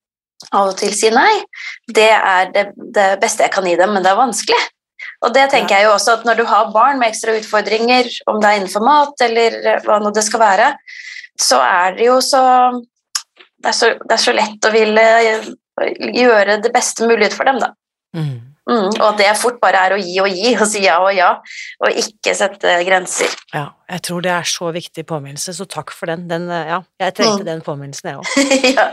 av 0.50 0.72
og 0.72 0.76
til 0.80 0.92
si 0.96 1.10
nei, 1.14 1.32
det 1.94 2.10
er 2.10 2.52
det, 2.54 2.66
det 2.94 3.08
beste 3.22 3.46
jeg 3.46 3.54
kan 3.54 3.66
gi 3.68 3.76
dem, 3.78 3.94
men 3.94 4.04
det 4.04 4.12
er 4.12 4.18
vanskelig. 4.20 4.60
Og 5.22 5.34
det 5.34 5.48
tenker 5.52 5.78
jeg 5.78 5.86
jo 5.86 5.94
også 5.94 6.16
at 6.18 6.24
når 6.26 6.40
du 6.40 6.44
har 6.50 6.72
barn 6.74 6.98
med 6.98 7.12
ekstra 7.12 7.34
utfordringer, 7.38 8.08
om 8.30 8.40
det 8.42 8.48
er 8.48 8.60
innenfor 8.60 8.84
mat 8.86 9.22
eller 9.22 9.58
hva 9.86 9.98
nå 10.02 10.10
det 10.14 10.24
skal 10.26 10.42
være, 10.42 10.70
så 11.38 11.60
er 11.62 11.98
det 11.98 12.08
jo 12.08 12.20
så 12.24 12.42
det 13.62 13.70
er 13.70 13.76
så, 13.78 13.92
det 14.02 14.16
er 14.16 14.22
så 14.22 14.32
lett 14.34 14.66
å 14.66 14.72
ville 14.74 15.04
gjøre 16.18 16.58
det 16.64 16.72
beste 16.74 17.06
mulig 17.06 17.30
for 17.34 17.46
dem, 17.46 17.60
da. 17.62 17.70
Mm. 18.16 18.52
Mm, 18.62 18.92
og 18.92 19.06
at 19.08 19.18
det 19.18 19.30
fort 19.40 19.56
bare 19.62 19.80
er 19.88 19.94
å 19.96 19.98
gi 19.98 20.12
og 20.22 20.28
gi 20.30 20.52
og 20.54 20.68
si 20.70 20.84
ja 20.84 21.00
og 21.02 21.10
ja, 21.16 21.32
og 21.82 21.96
ikke 21.98 22.34
sette 22.38 22.76
grenser. 22.86 23.32
Ja, 23.50 23.72
jeg 23.90 24.04
tror 24.06 24.22
det 24.22 24.30
er 24.30 24.46
så 24.46 24.70
viktig 24.74 25.02
påminnelse, 25.08 25.54
så 25.56 25.66
takk 25.66 25.90
for 25.94 26.12
den. 26.12 26.28
den 26.30 26.46
eh, 26.50 26.68
ja, 26.70 26.78
jeg 27.02 27.16
trengte 27.18 27.42
Mm. 27.42 27.48
den 27.48 27.64
påminnelsen, 27.66 28.12
jeg 28.12 28.20
òg. 28.22 28.52
ja. 28.78 28.86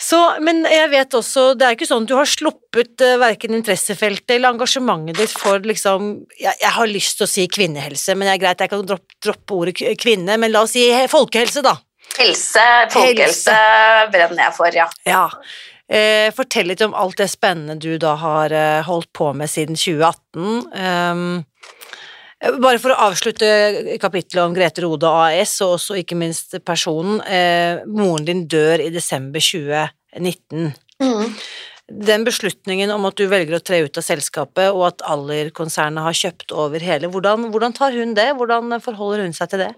Så, 0.00 0.16
men 0.40 0.62
jeg 0.64 0.88
vet 0.94 1.12
også, 1.18 1.42
det 1.60 1.66
er 1.66 1.74
ikke 1.76 1.86
sånn 1.90 2.06
at 2.06 2.08
du 2.08 2.14
har 2.16 2.28
sluppet 2.28 3.02
uh, 3.04 3.18
verken 3.20 3.52
interessefeltet 3.58 4.32
eller 4.38 4.54
engasjementet 4.54 5.18
ditt 5.20 5.34
for 5.36 5.60
liksom 5.60 6.06
jeg, 6.40 6.54
jeg 6.62 6.72
har 6.78 6.88
lyst 6.88 7.18
til 7.18 7.26
å 7.26 7.30
si 7.30 7.44
kvinnehelse, 7.52 8.14
men 8.16 8.30
det 8.30 8.32
er 8.38 8.40
greit, 8.46 8.64
jeg 8.64 8.72
kan 8.72 8.86
droppe, 8.88 9.18
droppe 9.20 9.58
ordet 9.58 9.76
kvinne, 10.00 10.38
men 10.40 10.54
la 10.54 10.62
oss 10.64 10.72
si 10.72 10.86
he- 10.88 11.04
folkehelse, 11.12 11.60
da. 11.66 11.76
Helse, 12.16 12.64
folkehelse 12.96 13.58
brenner 14.14 14.46
jeg 14.48 14.56
for, 14.56 14.80
ja. 14.80 14.88
Ja. 15.06 15.26
Eh, 15.90 16.30
fortell 16.32 16.70
litt 16.70 16.82
om 16.86 16.94
alt 16.94 17.18
det 17.18 17.26
spennende 17.32 17.76
du 17.82 17.98
da 18.00 18.14
har 18.22 18.52
eh, 18.54 18.80
holdt 18.86 19.10
på 19.12 19.32
med 19.36 19.50
siden 19.50 19.76
2018. 19.76 20.70
Ehm, 20.80 21.24
bare 22.40 22.78
for 22.80 22.94
å 22.94 23.00
avslutte 23.08 23.48
kapittelet 24.00 24.44
om 24.46 24.54
Grete 24.56 24.84
Rode 24.84 25.08
AS, 25.08 25.58
og 25.64 25.76
også 25.76 25.98
ikke 26.00 26.16
minst 26.16 26.56
personen. 26.64 27.20
Eh, 27.28 27.82
moren 27.86 28.24
din 28.28 28.46
dør 28.48 28.80
i 28.80 28.88
desember 28.94 29.44
2019. 29.44 30.70
Mm. 31.04 31.34
Den 31.90 32.24
beslutningen 32.24 32.92
om 32.94 33.04
at 33.08 33.18
du 33.18 33.26
velger 33.28 33.58
å 33.58 33.62
tre 33.64 33.82
ut 33.84 33.98
av 33.98 34.06
selskapet, 34.06 34.70
og 34.70 34.86
at 34.88 35.04
Aller-konsernet 35.10 36.06
har 36.06 36.16
kjøpt 36.16 36.54
over 36.54 36.80
hele, 36.84 37.10
hvordan, 37.10 37.48
hvordan 37.52 37.74
tar 37.76 37.96
hun 37.98 38.14
det? 38.16 38.30
Hvordan 38.38 38.76
forholder 38.84 39.26
hun 39.26 39.34
seg 39.36 39.50
til 39.52 39.64
det? 39.66 39.72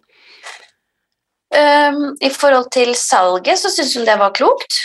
Um, 1.52 2.12
I 2.20 2.30
forhold 2.32 2.70
til 2.72 2.94
salget 2.96 3.60
så 3.60 3.72
syns 3.72 3.96
hun 3.96 4.06
det 4.08 4.18
var 4.20 4.36
klokt. 4.36 4.78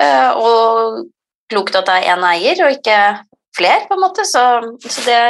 Uh, 0.00 0.32
og 0.34 1.04
klokt 1.52 1.76
at 1.78 1.86
det 1.86 2.00
er 2.00 2.10
én 2.16 2.26
eier, 2.32 2.64
og 2.64 2.74
ikke 2.74 2.98
flere, 3.56 3.86
på 3.88 3.96
en 3.96 4.02
måte. 4.02 4.26
Så, 4.28 4.42
så 4.82 5.06
det, 5.06 5.22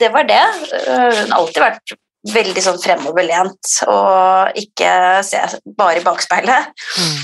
det, 0.00 0.12
var 0.14 0.26
det. 0.28 0.42
Hun 0.86 1.32
har 1.32 1.36
alltid 1.38 1.62
vært 1.64 1.94
veldig 2.32 2.62
sånn 2.62 2.78
fremoverlent 2.78 3.70
og 3.90 4.58
ikke 4.60 4.90
se 5.26 5.40
bare 5.78 6.00
i 6.00 6.04
bakspeilet. 6.06 6.70
Mm. 7.02 7.22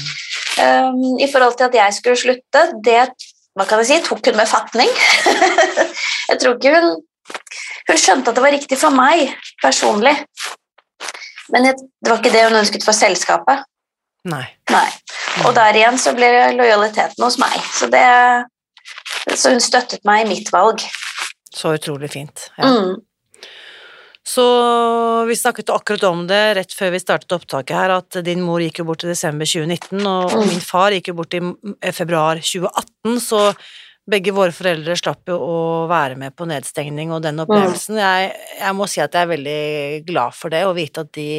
Um, 0.58 1.02
I 1.22 1.28
forhold 1.30 1.54
til 1.58 1.68
at 1.68 1.76
jeg 1.78 1.98
skulle 2.00 2.18
slutte, 2.18 2.64
det 2.82 3.04
hva 3.58 3.66
kan 3.66 3.82
jeg 3.82 3.88
si, 3.88 3.98
tok 4.06 4.26
hun 4.30 4.38
med 4.38 4.50
fatning. 4.50 4.90
jeg 6.30 6.40
tror 6.40 6.56
ikke 6.56 6.74
hun 6.78 6.98
Hun 7.88 7.96
skjønte 7.96 8.30
at 8.30 8.36
det 8.36 8.42
var 8.44 8.52
riktig 8.52 8.76
for 8.76 8.92
meg 8.92 9.30
personlig, 9.62 10.12
men 11.52 11.64
jeg, 11.68 11.78
det 12.04 12.10
var 12.10 12.18
ikke 12.20 12.32
det 12.34 12.42
hun 12.44 12.58
ønsket 12.58 12.84
for 12.84 12.96
selskapet. 12.96 13.62
Nei. 14.28 14.44
Nei. 14.68 14.88
Og 15.48 15.54
der 15.56 15.78
igjen 15.78 15.96
så 16.00 16.12
blir 16.16 16.36
lojaliteten 16.56 17.24
hos 17.24 17.38
meg. 17.40 17.56
Så, 17.72 17.88
det, 17.92 18.04
så 19.34 19.54
hun 19.54 19.62
støttet 19.62 20.04
meg 20.08 20.24
i 20.24 20.30
mitt 20.32 20.52
valg. 20.54 20.84
Så 21.54 21.74
utrolig 21.78 22.10
fint. 22.12 22.48
Ja. 22.56 22.70
Mm. 22.70 22.96
Så 24.28 24.44
vi 25.24 25.36
snakket 25.36 25.70
akkurat 25.72 26.02
om 26.04 26.26
det 26.28 26.40
rett 26.58 26.72
før 26.76 26.92
vi 26.92 27.00
startet 27.00 27.32
opptaket 27.32 27.76
her, 27.76 27.94
at 27.96 28.18
din 28.26 28.42
mor 28.44 28.60
gikk 28.60 28.82
jo 28.82 28.88
bort 28.90 29.06
i 29.06 29.08
desember 29.08 29.48
2019, 29.48 30.02
og, 30.04 30.34
mm. 30.34 30.48
min 30.50 30.64
far 30.64 30.92
gikk 30.92 31.08
jo 31.12 31.14
bort 31.22 31.36
i 31.38 31.40
februar 31.96 32.42
2018, 32.42 33.22
så 33.24 33.46
begge 34.08 34.34
våre 34.36 34.52
foreldre 34.52 34.96
slapp 35.00 35.32
jo 35.32 35.38
å 35.40 35.56
være 35.88 36.18
med 36.20 36.36
på 36.36 36.48
nedstengning 36.48 37.12
og 37.12 37.24
den 37.24 37.40
opplevelsen. 37.44 37.96
Mm. 37.96 38.04
Jeg, 38.04 38.28
jeg, 38.60 38.76
må 38.76 38.88
si 38.88 39.02
at 39.04 39.16
jeg 39.16 39.24
er 39.24 39.32
veldig 39.32 39.62
glad 40.08 40.36
for 40.36 40.52
det, 40.52 40.62
å 40.68 40.76
vite 40.76 41.04
at 41.04 41.12
de 41.16 41.30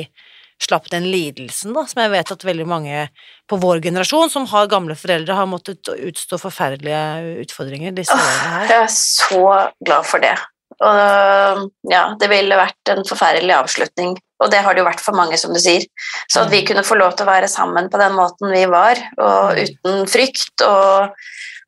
slapp 0.59 0.89
den 0.91 1.07
lidelsen, 1.07 1.73
da, 1.75 1.85
som 1.87 2.03
jeg 2.03 2.11
vet 2.13 2.31
at 2.35 2.45
veldig 2.45 2.67
mange 2.67 3.07
på 3.49 3.59
vår 3.61 3.81
generasjon 3.85 4.31
som 4.31 4.47
har 4.51 4.69
gamle 4.71 4.95
foreldre, 4.99 5.37
har 5.37 5.49
måttet 5.49 5.87
utstå 5.95 6.39
forferdelige 6.41 7.43
utfordringer 7.45 7.95
disse 7.95 8.15
årene 8.15 8.55
her. 8.55 8.71
Jeg 8.73 8.85
er 8.85 8.95
så 8.95 9.43
glad 9.85 10.07
for 10.09 10.23
det. 10.23 10.35
Og 10.79 11.69
ja, 11.91 12.03
det 12.19 12.29
ville 12.31 12.59
vært 12.59 12.91
en 12.93 13.05
forferdelig 13.07 13.55
avslutning. 13.57 14.15
Og 14.39 14.51
det 14.51 14.61
har 14.63 14.75
det 14.75 14.83
jo 14.83 14.87
vært 14.87 15.03
for 15.03 15.17
mange, 15.17 15.35
som 15.39 15.51
du 15.51 15.59
sier. 15.59 15.83
Så 16.31 16.45
at 16.45 16.53
vi 16.53 16.61
mm. 16.63 16.67
kunne 16.69 16.85
få 16.87 16.95
lov 16.99 17.17
til 17.17 17.27
å 17.27 17.31
være 17.33 17.49
sammen 17.51 17.89
på 17.91 17.99
den 17.99 18.15
måten 18.15 18.53
vi 18.53 18.63
var, 18.71 19.01
og 19.19 19.57
mm. 19.57 19.59
uten 19.65 20.05
frykt 20.11 20.63
og, 20.63 21.17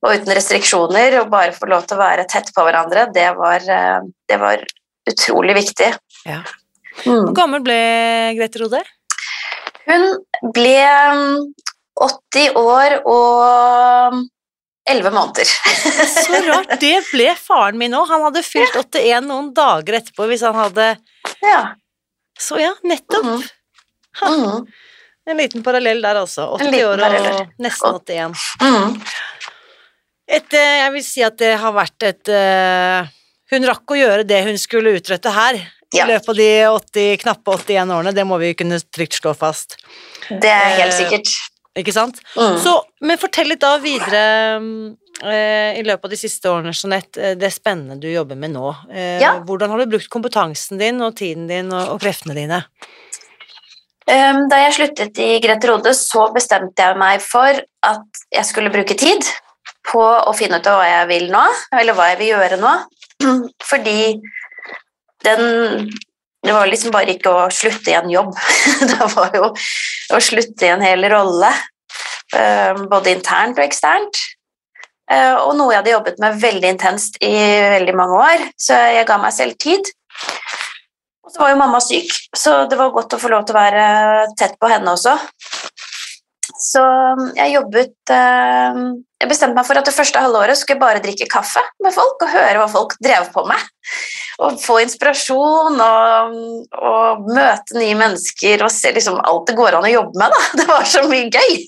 og 0.05 0.15
uten 0.15 0.31
restriksjoner, 0.37 1.19
og 1.19 1.33
bare 1.33 1.55
få 1.55 1.67
lov 1.71 1.87
til 1.87 1.99
å 1.99 2.03
være 2.03 2.27
tett 2.31 2.53
på 2.55 2.63
hverandre, 2.67 3.09
det 3.15 3.27
var, 3.39 3.67
det 4.31 4.39
var 4.39 4.63
utrolig 5.11 5.57
viktig. 5.59 5.91
Ja. 6.29 6.39
Mm. 7.05 7.25
Hvor 7.27 7.33
gammel 7.37 7.63
ble 7.65 7.79
Grete 8.37 8.61
Rode? 8.61 8.81
Hun 9.87 10.05
ble 10.55 10.75
80 12.01 12.59
år 12.61 12.97
og 13.09 14.21
elleve 14.89 15.11
måneder. 15.13 15.49
Så 16.25 16.41
rart. 16.47 16.75
Det 16.81 16.95
ble 17.11 17.31
faren 17.37 17.79
min 17.81 17.95
òg. 17.97 18.07
Han 18.11 18.25
hadde 18.27 18.43
fylt 18.45 18.77
81 18.77 19.27
noen 19.29 19.51
dager 19.57 19.99
etterpå 20.01 20.29
hvis 20.31 20.45
han 20.47 20.57
hadde 20.57 20.93
Ja. 21.45 21.61
Så 22.41 22.57
ja, 22.61 22.71
nettopp. 22.87 23.27
Mm. 23.27 23.43
Mm. 24.21 24.63
En 25.29 25.37
liten 25.37 25.63
parallell 25.63 26.01
der 26.01 26.21
altså. 26.23 26.47
80 26.57 26.85
år 26.87 27.03
og 27.05 27.51
nesten 27.61 27.99
81. 28.01 28.47
Mm. 28.61 28.95
Et, 30.31 30.53
eh, 30.55 30.77
jeg 30.81 30.93
vil 30.95 31.05
si 31.05 31.23
at 31.27 31.37
det 31.41 31.51
har 31.59 31.73
vært 31.75 32.05
et 32.07 32.31
uh, 32.31 33.09
Hun 33.51 33.67
rakk 33.67 33.91
å 33.91 33.97
gjøre 33.99 34.23
det 34.23 34.39
hun 34.47 34.57
skulle 34.59 34.93
utrette 34.95 35.33
her. 35.35 35.59
I 35.91 36.03
løpet 36.07 36.29
av 36.31 36.37
de 36.39 36.51
80, 36.67 37.17
knappe 37.25 37.55
81 37.57 37.95
årene. 37.97 38.13
Det 38.15 38.25
må 38.27 38.39
vi 38.41 38.53
kunne 38.57 38.79
trygt 38.93 39.19
slå 39.19 39.33
fast. 39.37 39.77
Det 40.29 40.51
er 40.51 40.77
helt 40.79 40.95
sikkert. 40.95 41.27
sikkert. 41.27 41.51
Ikke 41.79 41.93
sant? 41.95 42.19
Mm. 42.35 42.57
Så, 42.59 42.73
men 42.99 43.19
fortell 43.19 43.47
litt 43.47 43.61
da 43.63 43.77
videre 43.79 44.23
eh, 45.23 45.77
i 45.79 45.83
løpet 45.85 46.07
av 46.07 46.11
de 46.11 46.19
siste 46.19 46.49
årene, 46.51 46.73
Jeanette, 46.75 47.21
eh, 47.21 47.37
det 47.39 47.51
spennende 47.55 47.95
du 48.01 48.09
jobber 48.11 48.39
med 48.39 48.51
nå. 48.55 48.73
Eh, 48.91 49.21
ja. 49.23 49.37
Hvordan 49.47 49.71
har 49.71 49.79
du 49.79 49.93
brukt 49.93 50.11
kompetansen 50.11 50.81
din 50.81 50.99
og 51.03 51.15
tiden 51.19 51.47
din 51.51 51.71
og, 51.71 51.93
og 51.95 52.03
kreftene 52.03 52.35
dine? 52.35 52.63
Um, 54.11 54.47
da 54.51 54.57
jeg 54.65 54.75
sluttet 54.75 55.19
i 55.23 55.37
Grete 55.39 55.69
Rode, 55.69 55.93
så 55.95 56.25
bestemte 56.35 56.83
jeg 56.83 56.99
meg 56.99 57.21
for 57.23 57.61
at 57.87 58.23
jeg 58.33 58.47
skulle 58.49 58.73
bruke 58.73 58.97
tid 58.99 59.23
på 59.87 60.01
å 60.01 60.33
finne 60.35 60.59
ut 60.59 60.67
av 60.67 60.81
hva 60.81 60.89
jeg 60.89 61.07
vil 61.13 61.29
nå, 61.31 61.43
eller 61.79 61.95
hva 61.95 62.09
jeg 62.11 62.19
vil 62.19 62.33
gjøre 62.33 62.59
nå. 62.59 62.73
Fordi 63.71 63.95
den 65.25 65.91
det 66.41 66.53
var 66.53 66.65
liksom 66.65 66.89
bare 66.93 67.13
ikke 67.13 67.29
å 67.29 67.49
slutte 67.53 67.91
i 67.91 67.97
en 67.97 68.09
jobb. 68.09 68.31
det 68.89 69.09
var 69.13 69.35
jo 69.37 69.51
å 69.51 70.21
slutte 70.23 70.65
i 70.65 70.71
en 70.73 70.81
hel 70.81 71.05
rolle, 71.11 71.51
eh, 72.33 72.79
både 72.89 73.13
internt 73.13 73.59
og 73.61 73.65
eksternt. 73.67 74.17
Eh, 75.11 75.35
og 75.35 75.53
noe 75.59 75.73
jeg 75.73 75.81
hadde 75.81 75.93
jobbet 75.93 76.21
med 76.23 76.39
veldig 76.41 76.71
intenst 76.77 77.19
i 77.21 77.35
veldig 77.75 77.95
mange 77.97 78.23
år, 78.25 78.47
så 78.57 78.79
jeg 78.95 79.05
ga 79.09 79.19
meg 79.21 79.35
selv 79.37 79.57
tid. 79.61 79.91
Og 81.21 81.33
så 81.33 81.43
var 81.43 81.53
jo 81.53 81.61
mamma 81.61 81.81
syk, 81.83 82.09
så 82.35 82.63
det 82.71 82.79
var 82.79 82.93
godt 82.95 83.13
å 83.15 83.21
få 83.21 83.29
lov 83.31 83.45
til 83.45 83.55
å 83.55 83.61
være 83.61 83.85
tett 84.39 84.57
på 84.57 84.71
henne 84.71 84.95
også. 84.95 85.13
Så 86.61 86.81
jeg 87.37 87.55
jobbet 87.55 88.13
eh, 88.13 88.79
Jeg 89.23 89.29
bestemte 89.29 89.57
meg 89.57 89.65
for 89.65 89.79
at 89.79 89.87
det 89.87 89.95
første 89.95 90.21
halvåret 90.21 90.59
skulle 90.59 90.77
jeg 90.77 90.83
bare 90.83 91.01
drikke 91.03 91.29
kaffe 91.31 91.63
med 91.81 91.93
folk 91.95 92.21
og 92.21 92.33
høre 92.33 92.61
hva 92.61 92.67
folk 92.69 92.95
drev 93.01 93.29
på 93.33 93.43
med. 93.49 93.67
Og 94.41 94.57
få 94.61 94.79
inspirasjon 94.83 95.81
og, 95.81 96.37
og 96.77 97.27
møte 97.29 97.77
nye 97.77 97.97
mennesker 97.97 98.63
og 98.65 98.73
se 98.73 98.93
liksom 98.95 99.19
alt 99.21 99.49
det 99.49 99.57
går 99.57 99.77
an 99.77 99.89
å 99.89 99.93
jobbe 99.93 100.21
med. 100.21 100.33
Da. 100.33 100.47
Det 100.61 100.69
var 100.69 100.87
så 100.89 101.03
mye 101.09 101.29
gøy. 101.29 101.61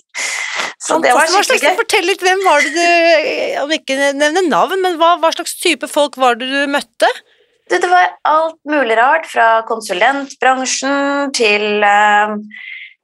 Så 0.84 0.98
det 1.00 1.14
var 1.16 1.30
skikkelig 1.30 1.62
gøy. 1.64 1.78
Fortell 1.80 2.10
litt, 2.10 2.24
hvem 2.26 2.42
var 2.44 2.66
det 2.66 2.74
du 2.76 3.62
Om 3.64 3.72
ikke 3.78 4.12
nevne 4.18 4.44
navn, 4.50 4.82
men 4.84 4.98
hva, 5.00 5.16
hva 5.22 5.32
slags 5.36 5.56
type 5.62 5.88
folk 5.90 6.18
var 6.20 6.36
det 6.40 6.50
du 6.52 6.68
møtte? 6.72 7.10
Det, 7.72 7.80
det 7.80 7.90
var 7.90 8.12
alt 8.28 8.60
mulig 8.68 8.98
rart, 9.00 9.30
fra 9.32 9.64
konsulentbransjen 9.70 11.32
til 11.38 11.86
uh, 11.86 12.36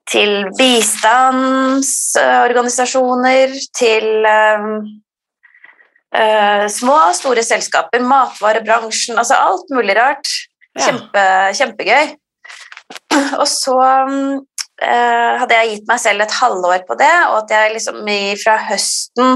til 0.09 0.49
bistandsorganisasjoner, 0.57 3.53
til 3.77 4.25
uh, 4.25 4.81
uh, 6.17 6.65
små 6.71 6.95
og 7.09 7.15
store 7.17 7.43
selskaper, 7.45 7.99
matvarebransjen, 8.05 9.17
altså 9.21 9.35
alt 9.37 9.69
mulig 9.75 9.95
rart. 9.99 10.27
Kjempe, 10.79 11.19
ja. 11.19 11.53
Kjempegøy. 11.57 12.05
Og 13.41 13.47
så 13.49 13.75
um, 13.75 14.45
hadde 14.79 15.55
jeg 15.57 15.69
gitt 15.73 15.87
meg 15.89 15.99
selv 15.99 16.21
et 16.23 16.37
halvår 16.39 16.81
på 16.87 16.93
det, 16.99 17.15
og 17.29 17.37
at 17.43 17.49
jeg 17.51 17.73
liksom 17.75 17.97
fra 18.39 18.55
høsten 18.69 19.29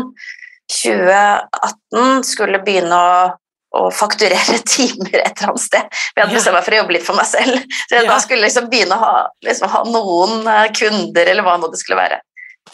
2018 0.71 2.23
skulle 2.25 2.63
begynne 2.63 2.95
å 2.95 3.33
å 3.73 3.87
fakturere 3.93 4.59
timer 4.75 5.19
et 5.21 5.31
eller 5.33 5.53
annet 5.53 5.63
sted. 5.63 5.97
Vi 6.13 6.21
hadde 6.21 6.37
bestemt 6.37 6.57
meg 6.57 6.67
for 6.67 6.75
å 6.75 6.79
jobbe 6.81 6.95
litt 6.97 7.07
for 7.07 7.17
meg 7.17 7.29
selv. 7.29 7.57
Så 7.87 7.97
jeg 7.97 8.05
ja. 8.05 8.11
da 8.11 8.19
skulle 8.21 8.45
liksom 8.45 8.69
begynne 8.71 8.99
å 8.99 9.01
ha, 9.01 9.15
liksom, 9.47 9.71
ha, 9.73 9.81
noen 9.89 10.47
eh, 10.53 10.69
kunder, 10.77 11.33
eller 11.33 11.45
hva 11.45 11.57
nå 11.59 11.71
det 11.73 11.81
skulle 11.81 11.99
være. 12.01 12.21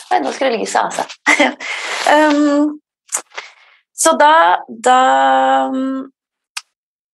Nei, 0.09 0.21
nå 0.23 0.33
skulle 0.33 0.51
det 0.51 0.59
ligge 0.59 0.69
seg 0.69 0.85
altså. 0.85 1.05
um, 2.13 2.77
så 3.99 4.13
da, 4.19 4.33
da 4.69 4.99
um, 5.71 6.07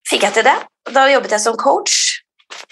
fikk 0.10 0.28
jeg 0.28 0.38
til 0.38 0.48
det. 0.48 0.58
Da 0.94 1.08
jobbet 1.10 1.34
jeg 1.34 1.44
som 1.46 1.58
coach. 1.58 2.22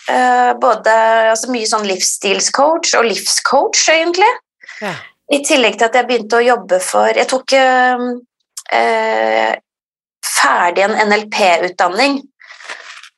Uh, 0.06 0.54
både 0.62 0.94
altså 1.32 1.50
mye 1.52 1.68
sånn 1.68 1.88
livsstilscoach 1.88 2.94
og 3.00 3.08
livscoach, 3.08 3.88
egentlig. 3.94 4.30
Ja. 4.84 4.94
I 5.34 5.40
tillegg 5.46 5.80
til 5.80 5.88
at 5.88 5.98
jeg 5.98 6.08
begynte 6.10 6.38
å 6.38 6.44
jobbe 6.44 6.78
for 6.84 7.16
Jeg 7.16 7.30
tok 7.32 7.54
uh, 7.56 8.02
uh, 8.76 9.52
ferdig 10.34 10.86
en 10.86 10.98
NLP-utdanning. 11.10 12.22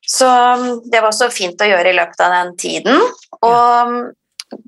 Så 0.07 0.27
um, 0.27 0.67
det 0.91 1.01
var 1.01 1.09
også 1.09 1.31
fint 1.33 1.61
å 1.61 1.67
gjøre 1.69 1.91
i 1.91 1.97
løpet 1.97 2.21
av 2.21 2.33
den 2.35 2.53
tiden. 2.61 3.01
Og 3.41 3.89
um, 3.89 3.97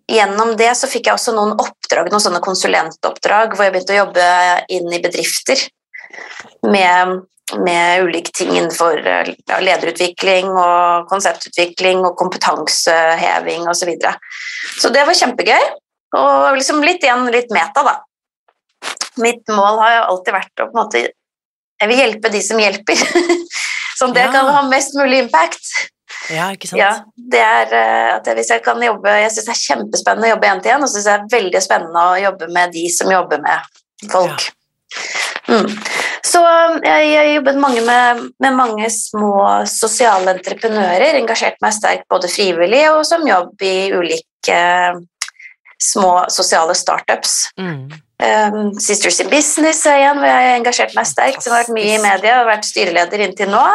gjennom 0.10 0.56
det 0.58 0.72
så 0.80 0.90
fikk 0.90 1.10
jeg 1.10 1.18
også 1.20 1.36
noen 1.38 1.56
oppdrag, 1.62 2.10
noen 2.12 2.24
sånne 2.24 2.44
konsulentoppdrag 2.44 3.56
hvor 3.56 3.68
jeg 3.68 3.76
begynte 3.76 3.96
å 3.96 4.04
jobbe 4.04 4.30
inn 4.74 4.88
i 4.94 5.02
bedrifter 5.04 5.62
med, 6.66 7.20
med 7.62 8.08
ulike 8.08 8.34
ting 8.34 8.56
innenfor 8.56 9.04
lederutvikling 9.62 10.50
og 10.50 11.12
konseptutvikling 11.12 12.02
og 12.08 12.18
kompetanseheving 12.20 13.68
osv. 13.68 13.84
Så, 13.84 13.92
videre. 13.92 14.16
så 14.82 14.94
det 14.96 15.06
var 15.08 15.22
kjempegøy. 15.22 15.70
Og 16.18 16.56
liksom 16.56 16.82
litt 16.88 17.04
igjen 17.04 17.28
litt 17.34 17.52
meta, 17.54 17.84
da. 17.84 17.98
Mitt 19.20 19.50
mål 19.52 19.82
har 19.82 19.94
jo 19.94 20.04
alltid 20.14 20.36
vært 20.38 20.62
å 20.62 20.68
på 20.70 20.78
en 20.78 20.80
måte 20.80 21.02
jeg 21.82 21.92
vil 21.92 22.02
hjelpe 22.02 22.32
de 22.34 22.42
som 22.44 22.60
hjelper. 22.62 23.04
sånn 24.00 24.14
at 24.14 24.24
jeg 24.24 24.34
kan 24.34 24.50
ha 24.56 24.66
mest 24.70 24.98
mulig 24.98 25.24
impact. 25.26 25.72
Ja, 26.32 26.50
ikke 26.56 26.70
sant? 26.70 26.80
Ja, 26.82 26.92
det 27.16 27.40
er 27.40 27.74
at 28.16 28.28
at 28.28 28.36
Hvis 28.36 28.50
jeg 28.52 28.62
kan 28.64 28.82
jobbe 28.84 29.12
Jeg 29.12 29.30
syns 29.32 29.46
det 29.48 29.54
er 29.54 29.60
kjempespennende 29.62 30.28
å 30.28 30.32
jobbe 30.34 30.50
én 30.50 30.62
til 30.64 30.74
én, 30.74 30.84
og 30.84 30.92
syns 30.92 31.08
det 31.08 31.14
er 31.14 31.28
veldig 31.32 31.62
spennende 31.64 32.04
å 32.04 32.18
jobbe 32.20 32.50
med 32.56 32.74
de 32.76 32.84
som 32.92 33.12
jobber 33.12 33.44
med 33.44 33.82
folk. 34.12 34.48
Ja. 34.48 34.54
Mm. 35.48 35.70
Så 36.28 36.42
jeg 36.84 37.12
har 37.16 37.30
jobbet 37.30 37.60
mange 37.62 37.84
med, 37.88 38.24
med, 38.44 38.56
mange 38.58 38.90
små 38.92 39.38
sosiale 39.70 40.34
entreprenører, 40.36 41.16
engasjert 41.22 41.62
meg 41.64 41.76
sterkt 41.76 42.08
både 42.12 42.32
frivillig 42.32 42.84
og 42.92 43.06
som 43.08 43.24
jobb 43.28 43.64
i 43.64 43.76
ulike 43.96 44.58
små 45.80 46.12
sosiale 46.34 46.76
startups. 46.76 47.54
Mm. 47.60 47.88
Um, 48.18 48.72
Sisters 48.82 49.20
in 49.22 49.28
Business 49.30 49.84
er 49.86 50.00
igjen, 50.00 50.18
hvor 50.18 50.26
jeg 50.26 50.46
har 50.48 50.56
engasjert 50.58 50.96
meg 50.98 51.06
sterkt. 51.06 51.44
Som 51.46 51.54
har 51.54 51.62
vært 51.62 51.76
mye 51.76 51.98
i 52.00 52.02
media 52.02 52.40
og 52.42 52.48
vært 52.50 52.66
styreleder 52.66 53.22
inntil 53.28 53.52
nå. 53.54 53.66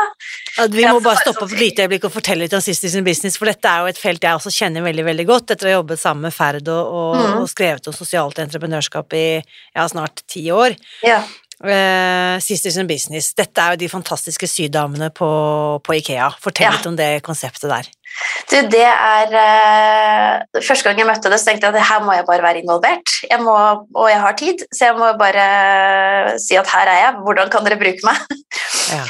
Vi 0.74 0.82
må 0.88 0.98
bare 1.04 1.22
stoppe 1.22 1.46
opp 1.46 1.54
et 1.54 1.62
lite 1.62 1.84
øyeblikk 1.86 2.08
og 2.08 2.14
fortelle 2.16 2.44
litt 2.44 2.56
om 2.58 2.64
Sisters 2.64 2.96
in 2.98 3.06
Business, 3.06 3.38
for 3.38 3.48
dette 3.48 3.70
er 3.70 3.84
jo 3.84 3.92
et 3.92 4.00
felt 4.00 4.26
jeg 4.26 4.40
også 4.40 4.52
kjenner 4.52 4.84
veldig 4.84 5.06
veldig 5.06 5.28
godt 5.30 5.54
etter 5.54 5.68
å 5.68 5.70
ha 5.70 5.76
jobbet 5.78 6.02
sammen 6.02 6.26
med 6.26 6.34
Ferd 6.34 6.66
og, 6.66 6.82
og, 6.82 7.14
mm. 7.20 7.38
og 7.38 7.46
skrevet 7.52 7.86
om 7.88 7.96
sosialt 7.96 8.42
entreprenørskap 8.42 9.16
i 9.16 9.24
ja, 9.38 9.86
snart 9.88 10.24
ti 10.26 10.44
år. 10.52 10.74
Ja. 11.06 11.22
Eh, 11.62 12.36
Sisters 12.42 12.76
in 12.80 12.88
Business, 12.90 13.32
dette 13.38 13.62
er 13.62 13.74
jo 13.74 13.82
de 13.84 13.88
fantastiske 13.92 14.48
sydamene 14.50 15.12
på, 15.14 15.28
på 15.84 15.94
Ikea. 16.00 16.32
Fortell 16.42 16.66
Ja. 16.66 16.72
litt 16.74 16.88
om 16.90 16.96
det 16.98 17.10
konseptet 17.22 17.70
der. 17.70 17.90
Du, 18.50 18.56
det 18.68 18.84
er 18.84 19.30
uh, 19.32 20.60
Første 20.60 20.84
gang 20.84 20.98
jeg 21.00 21.08
møtte 21.08 21.30
det, 21.32 21.38
så 21.40 21.48
tenkte 21.48 21.70
jeg 21.70 21.78
at 21.78 21.86
her 21.88 22.02
må 22.04 22.12
jeg 22.12 22.26
bare 22.28 22.44
være 22.44 22.60
involvert. 22.60 23.14
Jeg 23.24 23.40
må, 23.40 23.54
og 23.94 24.08
jeg 24.10 24.20
har 24.20 24.34
tid, 24.36 24.64
så 24.74 24.90
jeg 24.90 24.98
må 24.98 25.12
bare 25.20 26.38
si 26.42 26.58
at 26.60 26.68
her 26.74 26.90
er 26.92 26.98
jeg. 27.06 27.20
Hvordan 27.24 27.52
kan 27.52 27.64
dere 27.64 27.78
bruke 27.80 28.04
meg? 28.08 28.20
Ja. 28.92 29.04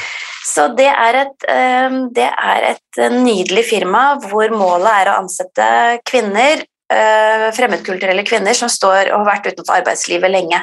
Så 0.53 0.67
det 0.77 0.87
er, 0.91 1.17
et, 1.23 1.47
um, 1.89 1.97
det 2.13 2.29
er 2.29 2.67
et 2.69 3.01
nydelig 3.15 3.65
firma 3.71 4.03
hvor 4.21 4.53
målet 4.53 4.91
er 4.91 5.09
å 5.09 5.17
ansette 5.23 5.65
kvinner, 6.07 6.61
uh, 6.93 7.49
fremmedkulturelle 7.57 8.23
kvinner 8.27 8.55
som 8.55 8.69
står 8.71 9.09
og 9.09 9.23
har 9.23 9.31
vært 9.33 9.49
utenfor 9.49 9.81
arbeidslivet 9.81 10.31
lenge. 10.31 10.61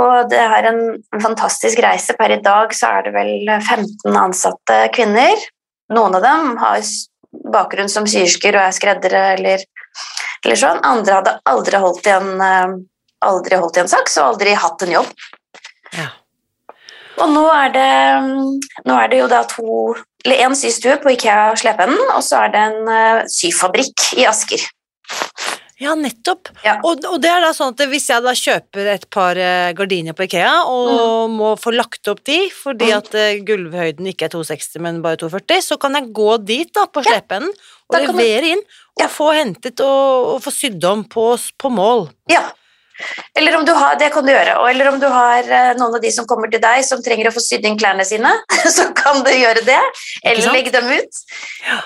Og 0.00 0.30
det 0.32 0.40
er 0.40 0.68
en, 0.70 0.82
fantastisk 1.20 1.80
reise. 1.84 2.14
Per 2.16 2.32
i 2.32 2.40
dag 2.44 2.72
så 2.76 2.94
er 2.98 3.08
det 3.08 3.12
vel 3.16 3.34
15 3.58 4.16
ansatte 4.16 4.78
kvinner. 4.94 5.36
Noen 5.92 6.16
av 6.16 6.24
dem 6.24 6.56
har 6.62 6.80
bakgrunn 7.52 7.90
som 7.92 8.08
syersker 8.08 8.56
og 8.56 8.66
er 8.66 8.76
skreddere 8.76 9.22
eller, 9.36 9.66
eller 10.44 10.60
sånn. 10.60 10.80
Andre 10.86 11.20
hadde 11.20 11.36
aldri 11.52 11.82
holdt 11.82 12.08
i 12.08 12.14
en, 12.14 12.32
eh, 12.40 12.74
aldri 13.28 13.60
holdt 13.60 13.78
i 13.78 13.84
en 13.84 13.92
saks 13.92 14.16
og 14.20 14.32
aldri 14.32 14.56
hatt 14.56 14.84
en 14.86 14.96
jobb. 14.96 15.12
Ja. 15.92 16.08
Og 17.20 17.28
nå 17.28 17.44
er 17.52 17.72
det, 17.74 17.90
nå 18.88 18.96
er 18.96 19.10
det 19.12 19.20
jo 19.20 19.28
da 19.28 19.42
to 19.44 19.94
Eller 20.24 20.46
én 20.46 20.54
systue 20.54 20.94
på 21.02 21.10
Ikea 21.10 21.50
Slepeenden, 21.58 21.98
og 22.14 22.22
så 22.22 22.44
er 22.44 22.52
det 22.52 22.60
en 22.62 22.90
eh, 22.94 23.24
syfabrikk 23.26 24.04
i 24.22 24.26
Asker. 24.30 24.62
Ja, 25.82 25.96
nettopp. 25.98 26.48
Ja. 26.62 26.76
Og, 26.86 27.02
og 27.10 27.16
det 27.24 27.30
er 27.32 27.40
da 27.42 27.50
sånn 27.56 27.72
at 27.74 27.82
hvis 27.90 28.06
jeg 28.12 28.22
da 28.22 28.32
kjøper 28.38 28.90
et 28.94 29.06
par 29.10 29.38
eh, 29.40 29.72
gardiner 29.74 30.14
på 30.14 30.28
Ikea, 30.28 30.52
og 30.70 31.30
må 31.34 31.52
få 31.58 31.72
lagt 31.74 32.06
opp 32.12 32.22
de, 32.28 32.38
fordi 32.54 32.86
Mm. 32.92 32.96
at 33.00 33.14
eh, 33.18 33.40
gulvhøyden 33.48 34.06
ikke 34.12 34.28
er 34.28 34.32
260, 34.36 34.78
men 34.84 35.02
bare 35.02 35.18
240, 35.18 35.60
så 35.66 35.78
kan 35.82 35.98
jeg 35.98 36.12
gå 36.14 36.30
dit 36.46 36.70
da 36.76 36.86
på 36.86 37.02
Ja. 37.04 37.16
slepeenden 37.18 37.52
og 37.90 37.98
levere 38.06 38.40
du- 38.46 38.50
inn, 38.54 38.62
og 38.96 39.02
Ja. 39.02 39.08
få 39.08 39.32
hentet 39.34 39.80
og, 39.80 40.34
og 40.36 40.42
få 40.44 40.50
sydd 40.54 40.84
om 40.84 41.02
på, 41.04 41.26
på 41.58 41.70
mål. 41.72 42.10
Ja. 42.30 42.44
Eller 43.38 43.56
om 43.56 43.64
du 43.64 43.72
har, 43.72 43.96
det 43.98 44.10
kan 44.14 44.26
du 44.26 44.30
gjøre. 44.32 44.54
Eller 44.70 44.88
om 44.90 44.98
du 45.00 45.06
har 45.08 45.46
eh, 45.46 45.70
noen 45.78 45.96
av 45.96 46.02
de 46.02 46.10
som 46.14 46.26
kommer 46.28 46.50
til 46.52 46.60
deg 46.62 46.84
som 46.86 47.00
trenger 47.04 47.30
å 47.30 47.34
få 47.34 47.42
sydd 47.42 47.64
inn 47.66 47.78
klærne 47.80 48.04
sine, 48.06 48.30
så 48.76 48.88
kan 48.96 49.22
du 49.24 49.30
gjøre 49.32 49.64
det. 49.66 49.80
Eller 50.28 50.52
legge 50.54 50.74
dem 50.74 50.90
ut. 50.92 51.22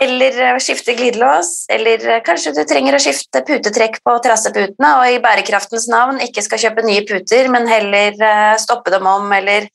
Eller 0.04 0.40
eh, 0.48 0.58
skifte 0.62 0.96
glidelås. 0.98 1.52
Eller 1.72 2.02
eh, 2.16 2.22
kanskje 2.26 2.54
du 2.56 2.62
trenger 2.68 2.98
å 2.98 3.02
skifte 3.02 3.44
putetrekk 3.46 4.00
på 4.06 4.16
terrasseputene, 4.24 4.92
og 5.00 5.14
i 5.14 5.22
bærekraftens 5.22 5.88
navn 5.92 6.20
ikke 6.26 6.44
skal 6.44 6.64
kjøpe 6.66 6.86
nye 6.86 7.06
puter, 7.06 7.50
men 7.52 7.68
heller 7.70 8.16
stoppe 8.60 8.92
dem 8.94 9.06
om, 9.08 9.30
eller 9.34 9.70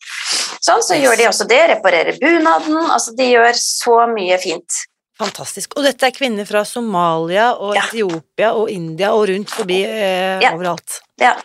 sånn. 0.59 0.83
Så 0.83 0.97
gjør 0.99 1.19
de 1.19 1.27
også 1.29 1.47
det. 1.49 1.61
Reparerer 1.75 2.19
bunaden. 2.21 2.79
Altså, 2.91 3.15
de 3.17 3.31
gjør 3.31 3.57
så 3.57 4.01
mye 4.11 4.39
fint. 4.41 4.81
Fantastisk. 5.21 5.75
Og 5.77 5.85
dette 5.85 6.07
er 6.09 6.15
kvinner 6.15 6.47
fra 6.49 6.63
Somalia 6.65 7.51
og 7.53 7.75
Ja. 7.77 7.83
Etiopia 7.87 8.51
og 8.57 8.69
India 8.73 9.11
og 9.13 9.27
rundt 9.29 9.49
forbi 9.53 9.83
eh, 9.85 10.39
Ja. 10.41 10.53
overalt. 10.55 11.01
Ja. 11.21 11.35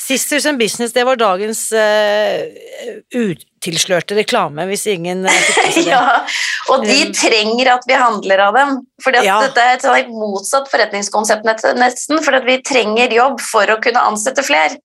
Sisters 0.00 0.44
and 0.46 0.58
Business, 0.60 0.92
det 0.92 1.06
var 1.08 1.16
dagens 1.16 1.60
uh, 1.72 2.42
utilslørte 3.16 4.16
reklame, 4.18 4.66
hvis 4.68 4.84
ingen 4.92 5.22
det. 5.26 5.32
ja, 5.86 6.02
og 6.68 6.84
de 6.84 6.98
Um, 7.06 7.12
trenger 7.16 7.70
at 7.72 7.86
vi 7.88 7.96
handler 7.96 8.42
av 8.48 8.58
dem. 8.58 8.74
For 9.02 9.16
Ja. 9.16 9.38
Dette 9.46 9.62
er 9.62 9.78
et 9.78 9.86
sånn 9.86 10.12
motsatt 10.12 10.68
forretningskonsept 10.72 11.46
nesten, 11.78 12.20
for 12.24 12.36
vi 12.44 12.58
trenger 12.66 13.14
jobb 13.16 13.40
for 13.40 13.72
å 13.72 13.78
kunne 13.82 14.02
ansette 14.04 14.44
flere. 14.44 14.76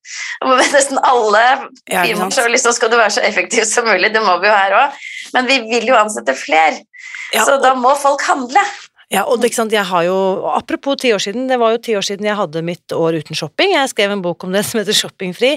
Nesten 0.48 1.00
alle 1.02 1.44
firmaer 1.90 2.32
ja, 2.32 2.48
liksom 2.48 2.72
skal 2.76 2.92
du 2.92 2.96
være 2.96 3.12
så 3.18 3.24
effektiv 3.26 3.68
som 3.68 3.84
mulig, 3.88 4.12
det 4.14 4.22
må 4.24 4.38
vi 4.40 4.48
jo 4.48 4.56
her 4.56 4.78
òg, 4.80 5.02
men 5.36 5.50
vi 5.50 5.60
vil 5.68 5.92
jo 5.92 5.98
ansette 5.98 6.34
flere. 6.38 6.80
Ja, 7.32 7.44
så 7.48 7.56
da 7.62 7.74
må 7.78 7.94
folk 7.96 8.20
handle. 8.28 8.60
Ja, 9.12 9.26
og 9.28 9.40
det, 9.42 9.50
ikke 9.50 9.58
sant, 9.60 9.74
jeg 9.76 9.84
har 9.84 10.04
jo, 10.06 10.14
apropos 10.56 10.96
ti 11.02 11.10
år 11.12 11.20
siden, 11.20 11.44
det 11.50 11.58
var 11.60 11.74
jo 11.74 11.80
ti 11.84 11.92
år 11.98 12.04
siden 12.06 12.24
jeg 12.24 12.38
hadde 12.38 12.62
mitt 12.64 12.94
år 12.96 13.18
uten 13.20 13.36
shopping, 13.36 13.74
jeg 13.76 13.90
skrev 13.92 14.14
en 14.14 14.22
bok 14.24 14.46
om 14.46 14.54
det 14.54 14.62
som 14.68 14.80
heter 14.80 14.96
Shoppingfri, 14.96 15.50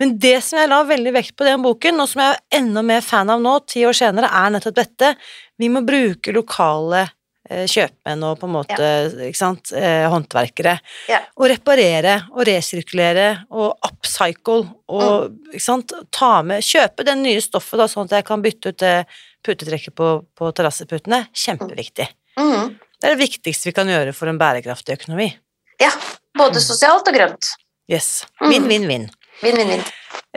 men 0.00 0.14
det 0.22 0.38
som 0.44 0.58
jeg 0.62 0.70
la 0.72 0.78
veldig 0.88 1.12
vekt 1.12 1.34
på 1.36 1.44
i 1.44 1.50
den 1.50 1.64
boken, 1.66 2.00
og 2.00 2.08
som 2.08 2.22
jeg 2.24 2.38
er 2.38 2.58
enda 2.62 2.82
mer 2.86 3.04
fan 3.04 3.28
av 3.32 3.42
nå, 3.44 3.58
ti 3.68 3.84
år 3.88 3.96
senere, 3.96 4.30
er 4.32 4.54
nettopp 4.56 4.78
dette, 4.80 5.12
vi 5.60 5.68
må 5.72 5.84
bruke 5.84 6.32
lokale 6.36 7.02
eh, 7.50 7.66
kjøpmenn 7.68 8.24
og 8.26 8.40
på 8.40 8.48
en 8.48 8.54
måte, 8.56 8.88
ikke 9.28 9.38
sant, 9.42 9.70
eh, 9.76 10.08
håndverkere, 10.10 10.78
Ja. 11.12 11.20
og 11.36 11.50
reparere 11.52 12.16
og 12.32 12.42
resirkulere 12.48 13.28
og 13.52 13.76
upcycle 13.86 14.62
og, 14.88 15.30
Mm. 15.30 15.38
ikke 15.52 15.62
sant, 15.68 15.92
ta 16.10 16.40
med, 16.42 16.64
kjøpe 16.64 17.04
det 17.04 17.16
nye 17.20 17.40
stoffet 17.44 17.76
da, 17.78 17.86
sånn 17.92 18.08
at 18.08 18.16
jeg 18.18 18.24
kan 18.24 18.42
bytte 18.42 18.72
ut 18.72 18.78
det 18.80 18.96
putetrekket 19.44 19.94
på, 19.94 20.24
på 20.34 20.48
terrasseputene, 20.56 21.26
kjempeviktig. 21.36 22.08
Mhm. 22.40 22.74
Det 23.00 23.10
er 23.10 23.14
det 23.16 23.24
viktigste 23.28 23.68
vi 23.70 23.74
kan 23.76 23.88
gjøre 23.90 24.14
for 24.16 24.30
en 24.30 24.38
bærekraftig 24.40 24.96
økonomi. 25.00 25.28
Ja, 25.82 25.90
både 26.36 26.56
Mm. 26.60 26.64
sosialt 26.64 27.08
og 27.08 27.14
grønt. 27.14 27.50
Yes. 27.90 28.24
Mm. 28.40 28.50
Vinn, 28.50 28.68
vinn, 28.68 28.86
vinn. 28.88 29.10
Vinn, 29.42 29.56
vinn, 29.60 29.68
vinn. 29.68 29.84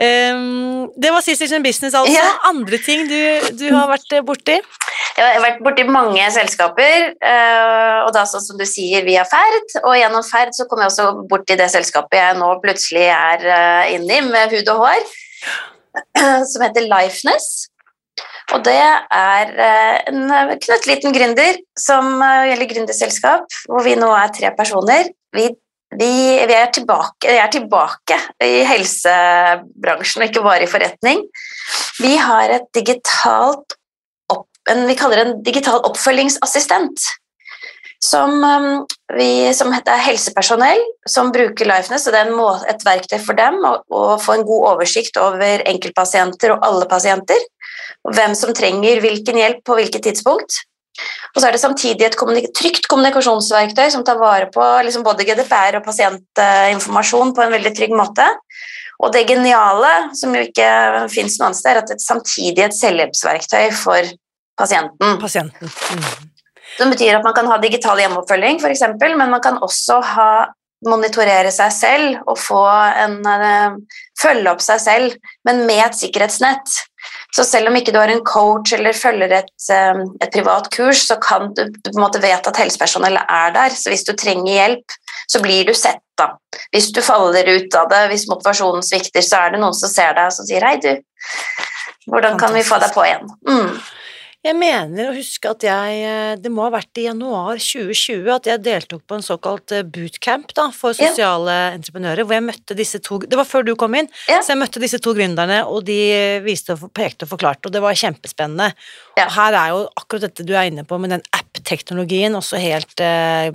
Um, 0.00 0.90
det 1.00 1.10
var 1.12 1.20
Sisters 1.24 1.52
in 1.52 1.62
Business, 1.64 1.94
altså. 1.94 2.12
Ja. 2.12 2.26
Andre 2.48 2.78
ting 2.78 3.06
du, 3.08 3.16
du 3.56 3.66
har 3.74 3.88
vært 3.88 4.12
eh, 4.12 4.22
borti? 4.24 4.58
Jeg 5.16 5.34
har 5.34 5.40
vært 5.42 5.60
borti 5.64 5.84
mange 5.88 6.24
selskaper, 6.32 7.10
eh, 7.20 7.96
og 8.06 8.12
da 8.14 8.22
sånn 8.28 8.44
som 8.44 8.60
du 8.60 8.64
sier 8.68 9.04
via 9.04 9.24
Ferd, 9.28 9.74
og 9.82 9.96
gjennom 9.98 10.24
Ferd 10.24 10.52
så 10.56 10.66
kom 10.68 10.80
jeg 10.80 10.92
også 10.92 11.08
borti 11.28 11.56
det 11.56 11.68
selskapet 11.72 12.16
jeg 12.20 12.38
nå 12.40 12.52
plutselig 12.62 13.08
er 13.12 13.44
eh, 13.44 13.94
inne 13.96 14.20
i 14.20 14.20
med 14.28 14.52
hud 14.54 14.68
og 14.72 14.84
hår, 14.86 15.10
som 16.52 16.64
heter 16.64 16.88
Lifeness. 16.88 17.69
Og 18.56 18.62
det 18.66 18.76
er 18.76 19.52
eh, 19.54 19.96
en 20.10 20.30
eh, 20.34 20.54
knøttliten 20.64 21.14
gründer 21.14 21.58
som 21.78 22.12
eh, 22.18 22.50
gjelder 22.50 22.70
gründerselskap, 22.72 23.58
hvor 23.70 23.84
vi 23.86 23.96
nå 23.98 24.10
er 24.16 24.32
tre 24.34 24.50
personer. 24.56 25.10
Vi, 25.36 25.46
vi, 25.94 26.10
vi, 26.48 26.56
er 26.56 26.72
tilbake, 26.74 27.30
er 27.30 27.50
tilbake 27.52 28.18
i 28.42 28.64
helsebransjen, 28.66 30.24
og 30.24 30.28
ikke 30.28 30.44
bare 30.46 30.66
i 30.66 30.70
forretning. 30.70 31.22
Vi 32.02 32.16
har 32.18 32.56
et 32.56 32.66
digitalt 32.74 33.78
opp, 34.32 34.48
en, 34.70 34.86
vi 34.88 34.98
kaller 34.98 35.20
det 35.22 35.26
en 35.28 35.42
digital 35.46 35.82
oppfølgingsassistent. 35.86 37.10
Som, 38.00 38.40
vi, 39.12 39.50
som 39.52 39.74
heter 39.74 39.98
helsepersonell, 40.00 40.78
som 41.04 41.28
bruker 41.34 41.68
Lifeness, 41.68 42.06
og 42.08 42.14
det 42.14 42.22
er 42.22 42.30
må, 42.32 42.46
et 42.72 42.80
verktøy 42.86 43.18
for 43.20 43.36
dem 43.36 43.58
å, 43.60 43.74
å 43.92 44.16
få 44.16 44.38
en 44.38 44.46
god 44.48 44.70
oversikt 44.70 45.20
over 45.20 45.60
enkeltpasienter 45.68 46.54
og 46.54 46.64
alle 46.64 46.88
pasienter, 46.88 47.44
hvem 48.16 48.34
som 48.38 48.52
trenger 48.56 49.02
hvilken 49.04 49.40
hjelp 49.40 49.62
på 49.66 49.78
hvilket 49.78 50.04
tidspunkt. 50.08 50.62
Og 51.34 51.40
så 51.40 51.48
er 51.48 51.54
det 51.54 51.62
samtidig 51.62 52.06
et 52.08 52.18
kommunik 52.18 52.50
trygt 52.56 52.88
kommunikasjonsverktøy 52.90 53.88
som 53.94 54.04
tar 54.04 54.18
vare 54.20 54.50
på 54.52 54.64
liksom 54.84 55.04
både 55.06 55.24
GDPR 55.28 55.78
og 55.78 55.86
pasientinformasjon 55.86 57.34
på 57.36 57.44
en 57.44 57.54
veldig 57.54 57.72
trygg 57.76 57.94
måte. 57.96 58.26
Og 59.00 59.14
det 59.14 59.24
geniale, 59.30 59.92
som 60.18 60.34
jo 60.36 60.42
ikke 60.44 60.66
fins 61.12 61.38
noe 61.38 61.48
annet 61.48 61.60
sted, 61.60 61.72
er 61.72 61.80
at 61.80 61.88
det 61.88 61.96
er 61.96 62.04
samtidig 62.04 62.66
et 62.66 62.76
selvhjelpsverktøy 62.76 63.70
for 63.78 64.10
pasienten. 64.60 65.16
Pasienten. 65.22 65.72
Mm. 65.94 66.28
Som 66.76 66.92
betyr 66.92 67.16
at 67.16 67.24
man 67.24 67.34
kan 67.36 67.48
ha 67.50 67.56
digital 67.62 68.00
hjemmeoppfølging, 68.02 68.60
f.eks., 68.60 68.84
men 69.00 69.30
man 69.32 69.40
kan 69.42 69.56
også 69.64 70.00
ha, 70.12 70.30
monitorere 70.86 71.50
seg 71.52 71.72
selv 71.74 72.20
og 72.26 72.38
få 72.40 72.62
en, 73.04 73.18
eh, 73.26 73.74
følge 74.20 74.50
opp 74.50 74.62
seg 74.64 74.80
selv, 74.80 75.16
men 75.44 75.66
med 75.66 75.84
et 75.84 75.98
sikkerhetsnett. 75.98 76.78
Så 77.36 77.44
selv 77.44 77.70
om 77.70 77.76
ikke 77.76 77.92
du 77.92 77.98
har 77.98 78.10
en 78.12 78.24
coach 78.24 78.72
eller 78.72 78.96
følger 78.96 79.32
et, 79.32 79.52
eh, 79.70 80.00
et 80.20 80.32
privat 80.32 80.70
kurs, 80.70 81.06
så 81.06 81.16
kan 81.20 81.52
du, 81.54 81.64
du 81.68 81.90
på 81.90 81.98
en 81.98 82.04
måte 82.04 82.22
vet 82.22 82.46
at 82.46 82.56
helsepersonellet 82.56 83.24
er 83.28 83.52
der. 83.56 83.76
Så 83.76 83.92
hvis 83.92 84.04
du 84.04 84.14
trenger 84.14 84.52
hjelp, 84.52 84.98
så 85.28 85.42
blir 85.42 85.64
du 85.66 85.74
sett. 85.74 86.02
da. 86.20 86.34
Hvis 86.74 86.90
du 86.92 87.00
faller 87.00 87.46
ut 87.48 87.74
av 87.74 87.88
det, 87.88 88.00
hvis 88.10 88.26
motivasjonen 88.28 88.82
svikter, 88.84 89.22
så 89.24 89.38
er 89.46 89.54
det 89.54 89.60
noen 89.62 89.72
som 89.72 89.88
ser 89.88 90.12
deg 90.12 90.26
og 90.26 90.34
som 90.36 90.44
sier 90.44 90.60
'hei, 90.60 90.76
du, 90.76 91.00
hvordan 92.12 92.36
kan 92.38 92.52
vi 92.52 92.60
få 92.60 92.76
deg 92.78 92.92
på 92.92 93.06
igjen'? 93.06 93.30
Mm. 93.48 93.80
Jeg 94.40 94.56
mener 94.56 95.10
å 95.10 95.12
huske 95.12 95.50
at 95.52 95.64
jeg 95.66 95.96
eh, 96.00 96.30
Det 96.40 96.48
må 96.48 96.62
ha 96.64 96.70
vært 96.72 96.96
i 96.96 97.02
januar 97.04 97.58
2020 97.60 98.30
at 98.32 98.46
jeg 98.48 98.62
deltok 98.64 99.02
på 99.04 99.18
en 99.18 99.24
såkalt 99.26 99.74
eh, 99.76 99.82
bootcamp 99.84 100.54
da, 100.56 100.70
for 100.72 100.94
Ja. 100.96 101.10
sosiale 101.10 101.56
entreprenører, 101.74 102.24
hvor 102.24 102.38
jeg 102.38 102.46
møtte 102.46 102.76
disse 102.78 103.02
to 103.04 103.18
Det 103.20 103.36
var 103.36 103.44
før 103.44 103.66
du 103.68 103.74
kom 103.76 103.94
inn, 104.00 104.08
Ja. 104.30 104.38
så 104.40 104.54
jeg 104.54 104.62
møtte 104.62 104.80
disse 104.80 104.96
to 105.04 105.12
gründerne, 105.12 105.58
og 105.68 105.84
de 105.84 106.40
viste 106.46 106.72
og 106.72 106.88
pekte 106.96 107.28
og 107.28 107.34
forklarte, 107.34 107.68
og 107.68 107.72
det 107.76 107.82
var 107.84 107.92
kjempespennende. 108.00 108.70
Ja. 109.20 109.26
Og 109.26 109.32
her 109.36 109.52
er 109.60 109.68
jo 109.74 109.82
akkurat 110.00 110.24
dette 110.30 110.46
du 110.48 110.54
er 110.56 110.70
inne 110.72 110.86
på 110.88 110.96
med 110.98 111.10
den 111.12 111.22
app-teknologien 111.36 112.32
også 112.40 112.56
helt 112.64 112.96
eh, 113.04 113.50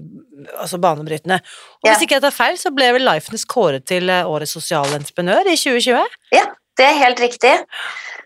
altså 0.62 0.78
banebrytende. 0.78 1.42
Og 1.82 1.90
Ja. 1.90 1.96
hvis 1.96 2.06
ikke 2.06 2.20
jeg 2.20 2.28
tar 2.30 2.38
feil, 2.38 2.58
så 2.62 2.70
ble 2.70 2.92
vel 2.94 3.02
Lifeness 3.10 3.46
kåret 3.50 3.86
til 3.90 4.08
eh, 4.08 4.22
årets 4.24 4.54
sosiale 4.54 4.94
entreprenør 5.02 5.50
i 5.50 5.58
2020? 5.58 6.06
Ja, 6.32 6.46
det 6.78 6.86
er 6.92 7.02
helt 7.02 7.20
riktig. 7.26 7.58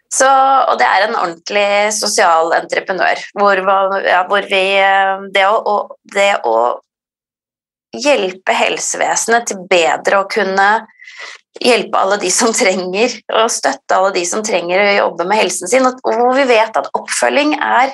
Så, 0.09 0.27
og 0.27 0.79
det 0.81 0.87
er 0.89 1.05
en 1.05 1.17
ordentlig 1.19 1.93
sosial 1.93 2.53
entreprenør, 2.57 3.21
hvor, 3.37 3.59
ja, 4.01 4.23
hvor 4.29 4.45
vi 4.49 4.63
eh, 4.81 5.25
det 5.35 5.45
å, 5.45 5.75
det 6.15 6.31
å 6.49 6.55
hjelpe 7.93 8.55
helsevesenet 8.57 9.51
til 9.51 9.61
bedre 9.69 10.23
å 10.23 10.29
kunne 10.29 10.69
hjelpe 11.61 12.01
alle 12.01 12.17
de 12.21 12.29
som 12.33 12.53
trenger, 12.55 13.15
og 13.35 13.53
støtte 13.53 13.97
alle 13.97 14.11
de 14.15 14.25
som 14.25 14.43
trenger 14.45 14.81
å 14.81 14.97
jobbe 14.99 15.29
med 15.29 15.43
helsen 15.43 15.69
sin, 15.69 15.85
og 15.85 16.01
hvor 16.05 16.33
vi 16.37 16.45
vet 16.49 16.77
at 16.77 16.89
oppfølging 16.97 17.55
er, 17.57 17.93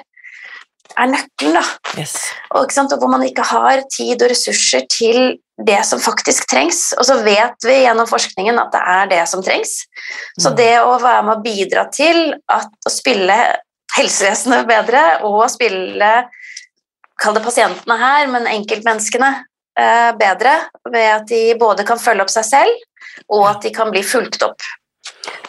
er 0.96 1.12
nøkkelen, 1.12 1.58
da. 1.60 1.64
Yes. 2.00 2.16
Og, 2.54 2.72
og 2.72 3.00
hvor 3.02 3.12
man 3.12 3.26
ikke 3.28 3.48
har 3.48 3.84
tid 3.92 4.22
og 4.22 4.32
ressurser 4.32 4.88
til 4.92 5.40
det 5.58 5.86
som 5.88 6.00
faktisk 6.00 6.50
trengs. 6.52 6.94
Og 7.00 7.06
så 7.08 7.20
vet 7.24 7.68
vi 7.68 7.78
gjennom 7.84 8.08
forskningen 8.10 8.60
at 8.60 8.74
det 8.74 8.82
er 8.96 9.12
det 9.14 9.22
som 9.32 9.44
trengs. 9.44 9.86
Så 10.40 10.52
Mm. 10.52 10.56
det 10.58 10.74
å 10.82 11.00
være 11.00 11.24
med 11.24 11.38
å 11.38 11.44
bidra 11.44 11.86
til 11.92 12.36
at, 12.48 12.68
å 12.86 12.92
spille 12.92 13.38
helsevesenet 13.96 14.68
bedre, 14.68 15.24
og 15.24 15.50
spille 15.50 16.28
Kall 17.16 17.34
det 17.34 17.46
pasientene 17.46 17.96
her, 17.96 18.28
men 18.28 18.44
enkeltmenneskene 18.52 19.30
eh, 19.80 20.12
bedre, 20.20 20.68
ved 20.92 21.06
at 21.14 21.28
de 21.30 21.56
både 21.56 21.86
kan 21.88 21.96
følge 21.96 22.26
opp 22.26 22.34
seg 22.34 22.44
selv, 22.44 22.82
og 23.32 23.46
at 23.48 23.62
de 23.64 23.72
kan 23.72 23.88
bli 23.94 24.04
fulgt 24.04 24.44
opp. 24.44 24.60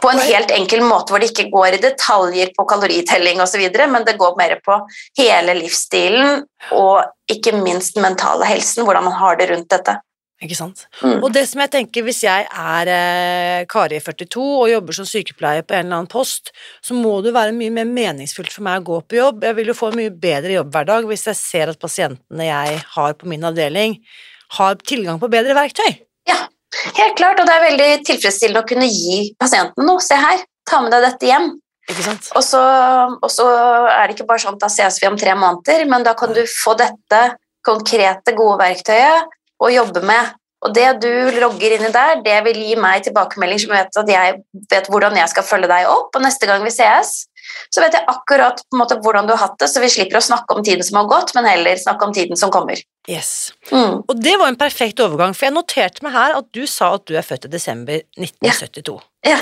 På 0.01 0.11
en 0.13 0.21
helt 0.23 0.53
enkel 0.55 0.83
måte 0.85 1.13
hvor 1.13 1.23
det 1.23 1.31
ikke 1.33 1.49
går 1.53 1.77
i 1.77 1.83
detaljer 1.83 2.53
på 2.57 2.67
kaloritelling 2.69 3.41
osv., 3.43 3.65
men 3.91 4.05
det 4.07 4.19
går 4.21 4.37
mer 4.39 4.59
på 4.65 4.81
hele 5.19 5.57
livsstilen 5.59 6.45
og 6.77 7.33
ikke 7.33 7.57
minst 7.59 7.99
mentale 8.01 8.47
helsen, 8.49 8.85
hvordan 8.87 9.09
man 9.09 9.17
har 9.19 9.41
det 9.41 9.51
rundt 9.51 9.73
dette. 9.73 9.97
Ikke 10.45 10.57
sant? 10.59 10.83
Mm. 11.01 11.23
Og 11.25 11.31
det 11.33 11.47
som 11.49 11.63
jeg 11.63 11.73
tenker, 11.73 12.05
hvis 12.05 12.19
jeg 12.27 12.45
er 12.45 12.91
eh, 12.93 13.63
Kari 13.73 14.03
42 14.05 14.43
og 14.45 14.69
jobber 14.69 14.97
som 14.99 15.09
sykepleier 15.09 15.65
på 15.65 15.73
en 15.73 15.87
eller 15.87 16.03
annen 16.03 16.11
post, 16.13 16.53
så 16.85 16.97
må 16.97 17.15
det 17.25 17.33
være 17.33 17.55
mye 17.57 17.73
mer 17.73 17.89
meningsfullt 17.89 18.53
for 18.53 18.67
meg 18.67 18.83
å 18.83 18.87
gå 18.91 18.99
på 19.09 19.17
jobb. 19.17 19.47
Jeg 19.49 19.57
vil 19.57 19.73
jo 19.73 19.79
få 19.79 19.91
en 19.91 20.01
mye 20.03 20.13
bedre 20.13 20.59
jobbhverdag 20.59 21.09
hvis 21.09 21.25
jeg 21.31 21.41
ser 21.41 21.73
at 21.73 21.81
pasientene 21.81 22.51
jeg 22.51 22.83
har 22.99 23.17
på 23.17 23.31
min 23.33 23.49
avdeling, 23.49 23.97
har 24.59 24.77
tilgang 24.85 25.23
på 25.23 25.33
bedre 25.33 25.57
verktøy. 25.57 26.03
Ja, 26.29 26.43
helt 26.97 27.17
klart, 27.19 27.41
og 27.41 27.49
det 27.49 27.55
er 27.55 27.67
veldig 27.69 27.91
tilfredsstillende 28.09 28.65
å 28.65 28.69
kunne 28.69 28.89
gi 28.91 29.21
pasienten 29.41 29.87
noe. 29.89 30.03
Se 30.05 30.19
her, 30.21 30.43
ta 30.69 30.83
med 30.85 30.95
deg 30.95 31.07
dette 31.07 31.31
hjem. 31.31 31.51
Ikke 31.87 32.03
sant? 32.03 32.31
Og 32.35 32.43
så, 32.43 32.63
og 33.15 33.31
så 33.31 33.47
er 33.93 34.09
det 34.09 34.17
ikke 34.17 34.27
bare 34.29 34.43
sånn 34.43 34.57
at 34.57 34.65
da 34.65 34.71
ses 34.73 34.99
vi 35.03 35.09
om 35.09 35.19
tre 35.19 35.37
måneder, 35.39 35.85
men 35.91 36.07
da 36.07 36.17
kan 36.19 36.35
du 36.35 36.43
få 36.51 36.75
dette 36.79 37.23
konkrete, 37.67 38.35
gode 38.39 38.59
verktøyet 38.63 39.31
å 39.63 39.71
jobbe 39.73 40.03
med. 40.07 40.35
Og 40.67 40.73
det 40.75 40.87
du 41.05 41.39
logger 41.39 41.77
inn 41.77 41.87
i 41.87 41.93
der, 41.95 42.21
det 42.25 42.37
vil 42.49 42.59
gi 42.59 42.77
meg 42.81 43.05
tilbakemelding 43.07 43.61
som 43.63 43.75
vet 43.77 43.99
at 44.01 44.11
jeg 44.11 44.39
vet 44.73 44.89
hvordan 44.91 45.19
jeg 45.21 45.31
skal 45.31 45.47
følge 45.47 45.71
deg 45.71 45.91
opp, 45.93 46.11
og 46.17 46.25
neste 46.25 46.49
gang 46.49 46.65
vi 46.65 46.73
ses, 46.75 47.27
så 47.71 47.85
vet 47.85 47.97
jeg 47.97 48.09
akkurat 48.11 48.61
på 48.63 48.77
en 48.77 48.83
måte 48.83 48.99
hvordan 49.05 49.29
du 49.29 49.35
har 49.35 49.43
hatt 49.45 49.59
det, 49.63 49.69
så 49.73 49.83
vi 49.83 49.93
slipper 49.93 50.21
å 50.21 50.25
snakke 50.25 50.57
om 50.57 50.65
tiden 50.67 50.87
som 50.87 51.01
har 51.01 51.09
gått, 51.11 51.35
men 51.37 51.49
heller 51.49 51.79
snakke 51.81 52.09
om 52.09 52.15
tiden 52.17 52.39
som 52.41 52.53
kommer. 52.55 52.81
Yes. 53.11 53.53
Mm. 53.71 54.03
Og 54.03 54.19
det 54.19 54.35
var 54.41 54.51
en 54.51 54.59
perfekt 54.59 55.01
overgang, 55.03 55.37
for 55.37 55.49
jeg 55.49 55.57
noterte 55.57 56.07
meg 56.07 56.17
her 56.17 56.37
at 56.41 56.51
du 56.57 56.65
sa 56.71 56.95
at 56.97 57.07
du 57.09 57.17
er 57.17 57.27
født 57.27 57.49
i 57.49 57.53
desember 57.53 58.03
1972. 58.19 58.99
Ja. 59.27 59.41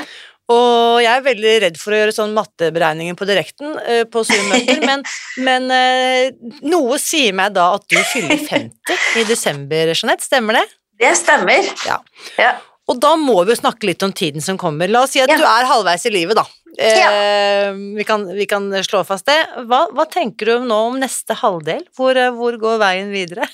Og 0.52 1.00
jeg 1.00 1.08
er 1.08 1.24
veldig 1.24 1.52
redd 1.62 1.78
for 1.80 1.94
å 1.94 1.98
gjøre 2.02 2.12
sånn 2.12 2.34
matteberegninger 2.36 3.16
på 3.16 3.28
direkten 3.28 3.78
eh, 3.80 4.02
på 4.04 4.20
Zoom-møter, 4.28 4.82
men, 4.90 5.04
men 5.46 5.70
eh, 5.72 6.34
noe 6.68 7.00
sier 7.00 7.32
meg 7.36 7.56
da 7.56 7.70
at 7.78 7.86
du 7.88 7.96
fyller 8.12 8.42
50 8.44 9.22
i 9.22 9.24
desember, 9.28 9.94
Jeanette. 9.94 10.26
Stemmer 10.26 10.60
det? 10.60 10.66
Det 11.00 11.14
stemmer. 11.16 11.72
Ja. 11.88 11.98
Ja. 12.36 12.52
Og 12.90 12.98
da 13.00 13.14
må 13.16 13.38
vi 13.44 13.54
jo 13.54 13.60
snakke 13.62 13.88
litt 13.88 14.02
om 14.04 14.12
tiden 14.12 14.44
som 14.44 14.58
kommer. 14.60 14.90
La 14.92 15.04
oss 15.06 15.14
si 15.16 15.22
at 15.24 15.30
Ja. 15.32 15.38
du 15.40 15.44
er 15.48 15.68
halvveis 15.70 16.04
i 16.04 16.12
livet, 16.12 16.36
da. 16.36 16.44
Eh, 16.74 17.70
vi, 17.96 18.04
kan, 18.04 18.26
vi 18.34 18.46
kan 18.50 18.66
slå 18.84 19.04
fast 19.06 19.26
det. 19.30 19.38
Hva, 19.70 19.86
hva 19.94 20.04
tenker 20.10 20.50
du 20.50 20.66
nå 20.66 20.78
om 20.90 20.98
neste 21.00 21.36
halvdel? 21.38 21.84
Hvor, 21.96 22.16
eh, 22.18 22.32
hvor 22.34 22.58
går 22.60 22.80
veien 22.82 23.12
videre? 23.14 23.46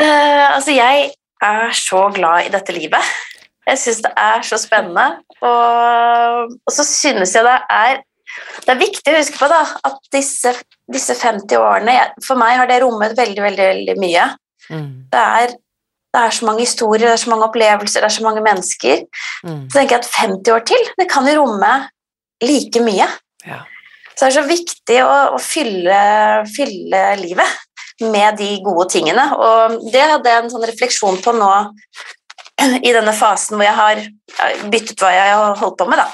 Uh, 0.00 0.56
altså, 0.56 0.72
jeg 0.72 1.10
er 1.44 1.74
så 1.76 2.06
glad 2.14 2.46
i 2.48 2.52
dette 2.52 2.72
livet. 2.72 3.10
Jeg 3.68 3.78
syns 3.78 4.02
det 4.06 4.12
er 4.18 4.44
så 4.46 4.58
spennende. 4.58 5.20
Og, 5.44 6.54
og 6.56 6.72
så 6.74 6.84
synes 6.88 7.34
jeg 7.36 7.46
det 7.46 7.58
er 7.72 8.00
Det 8.64 8.70
er 8.70 8.78
viktig 8.78 9.12
å 9.12 9.16
huske 9.18 9.38
på 9.40 9.48
da, 9.50 9.60
at 9.88 9.96
disse, 10.14 10.52
disse 10.92 11.14
50 11.18 11.56
årene 11.58 11.94
For 12.22 12.38
meg 12.38 12.58
har 12.60 12.68
det 12.70 12.76
rommet 12.84 13.16
veldig, 13.18 13.42
veldig, 13.42 13.64
veldig 13.72 13.96
mye. 13.98 14.26
Det 14.70 15.22
er, 15.22 15.54
det 16.10 16.20
er 16.20 16.34
så 16.34 16.46
mange 16.46 16.64
historier, 16.66 17.06
det 17.06 17.14
er 17.14 17.22
så 17.22 17.30
mange 17.30 17.46
opplevelser, 17.46 18.02
det 18.02 18.08
er 18.08 18.16
så 18.16 18.26
mange 18.26 18.42
mennesker. 18.44 19.02
Mm. 19.46 19.64
Så 19.70 19.78
tenker 19.78 19.96
jeg 19.96 20.04
at 20.04 20.14
50 20.18 20.54
år 20.54 20.64
til, 20.72 20.88
det 20.98 21.06
kan 21.10 21.28
jo 21.30 21.42
romme 21.42 21.74
like 22.42 22.82
mye. 22.82 23.06
Ja. 23.46 23.60
Så 24.14 24.26
det 24.26 24.30
er 24.30 24.38
så 24.40 24.46
viktig 24.48 24.96
å, 25.04 25.12
å 25.36 25.38
fylle, 25.40 26.00
fylle 26.56 27.04
livet 27.20 28.00
med 28.10 28.40
de 28.40 28.50
gode 28.64 28.88
tingene. 28.92 29.22
Og 29.36 29.78
det 29.92 30.02
hadde 30.02 30.32
jeg 30.32 30.44
en 30.44 30.50
sånn 30.52 30.66
refleksjon 30.68 31.20
på 31.24 31.34
nå 31.36 31.52
i 32.88 32.92
denne 32.92 33.14
fasen 33.16 33.56
hvor 33.56 33.64
jeg 33.64 33.78
har 33.78 34.02
byttet 34.72 35.00
hva 35.00 35.12
jeg 35.14 35.38
har 35.38 35.56
holdt 35.62 35.78
på 35.80 35.88
med, 35.88 36.02
da. 36.02 36.10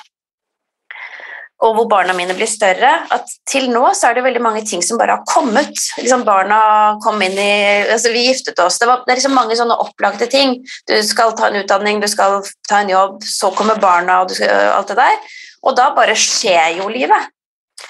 Og 1.67 1.73
hvor 1.75 1.87
barna 1.91 2.15
mine 2.15 2.35
blir 2.37 2.49
større. 2.51 2.93
At 3.13 3.31
til 3.49 3.69
nå 3.73 3.83
så 3.97 4.11
er 4.11 4.19
det 4.19 4.27
veldig 4.27 4.43
mange 4.45 4.63
ting 4.69 4.85
som 4.85 5.01
bare 5.01 5.19
har 5.19 5.25
kommet. 5.29 5.75
Liksom 5.99 6.25
Barna 6.27 6.61
kom 7.03 7.23
inn 7.25 7.39
i 7.41 7.53
altså 7.93 8.13
Vi 8.15 8.27
giftet 8.29 8.61
oss. 8.63 8.79
Det, 8.79 8.89
var, 8.89 9.03
det 9.07 9.15
er 9.15 9.21
liksom 9.21 9.35
mange 9.37 9.57
sånne 9.59 9.79
opplagte 9.83 10.29
ting. 10.31 10.61
Du 10.89 10.95
skal 11.07 11.35
ta 11.39 11.51
en 11.51 11.59
utdanning, 11.63 12.01
du 12.03 12.09
skal 12.11 12.39
ta 12.69 12.83
en 12.83 12.93
jobb, 12.93 13.19
så 13.27 13.51
kommer 13.57 13.81
barna 13.83 14.23
og 14.23 14.31
du 14.31 14.37
skal, 14.39 14.53
alt 14.77 14.93
det 14.93 14.99
der. 15.01 15.39
Og 15.67 15.77
da 15.79 15.91
bare 15.97 16.15
skjer 16.19 16.79
jo 16.81 16.91
livet. 16.93 17.33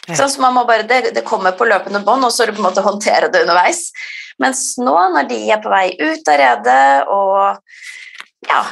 Ja. 0.07 0.17
Sånn, 0.19 0.31
så 0.33 0.43
man 0.43 0.55
må 0.57 0.65
bare, 0.67 0.87
det, 0.89 1.13
det 1.15 1.25
kommer 1.27 1.55
på 1.57 1.67
løpende 1.69 2.01
bånd, 2.07 2.25
og 2.27 2.33
så 2.35 2.45
er 2.45 2.51
det 2.51 2.57
på 2.57 2.63
en 2.63 2.69
måte 2.71 2.85
håndtere 2.85 3.31
det 3.31 3.45
underveis. 3.45 3.89
Mens 4.43 4.69
nå, 4.81 4.95
når 5.15 5.29
de 5.31 5.41
er 5.53 5.61
på 5.63 5.73
vei 5.73 5.89
ut 5.99 6.31
av 6.31 6.41
redet, 6.41 6.87
og 7.11 8.49
ja 8.51 8.63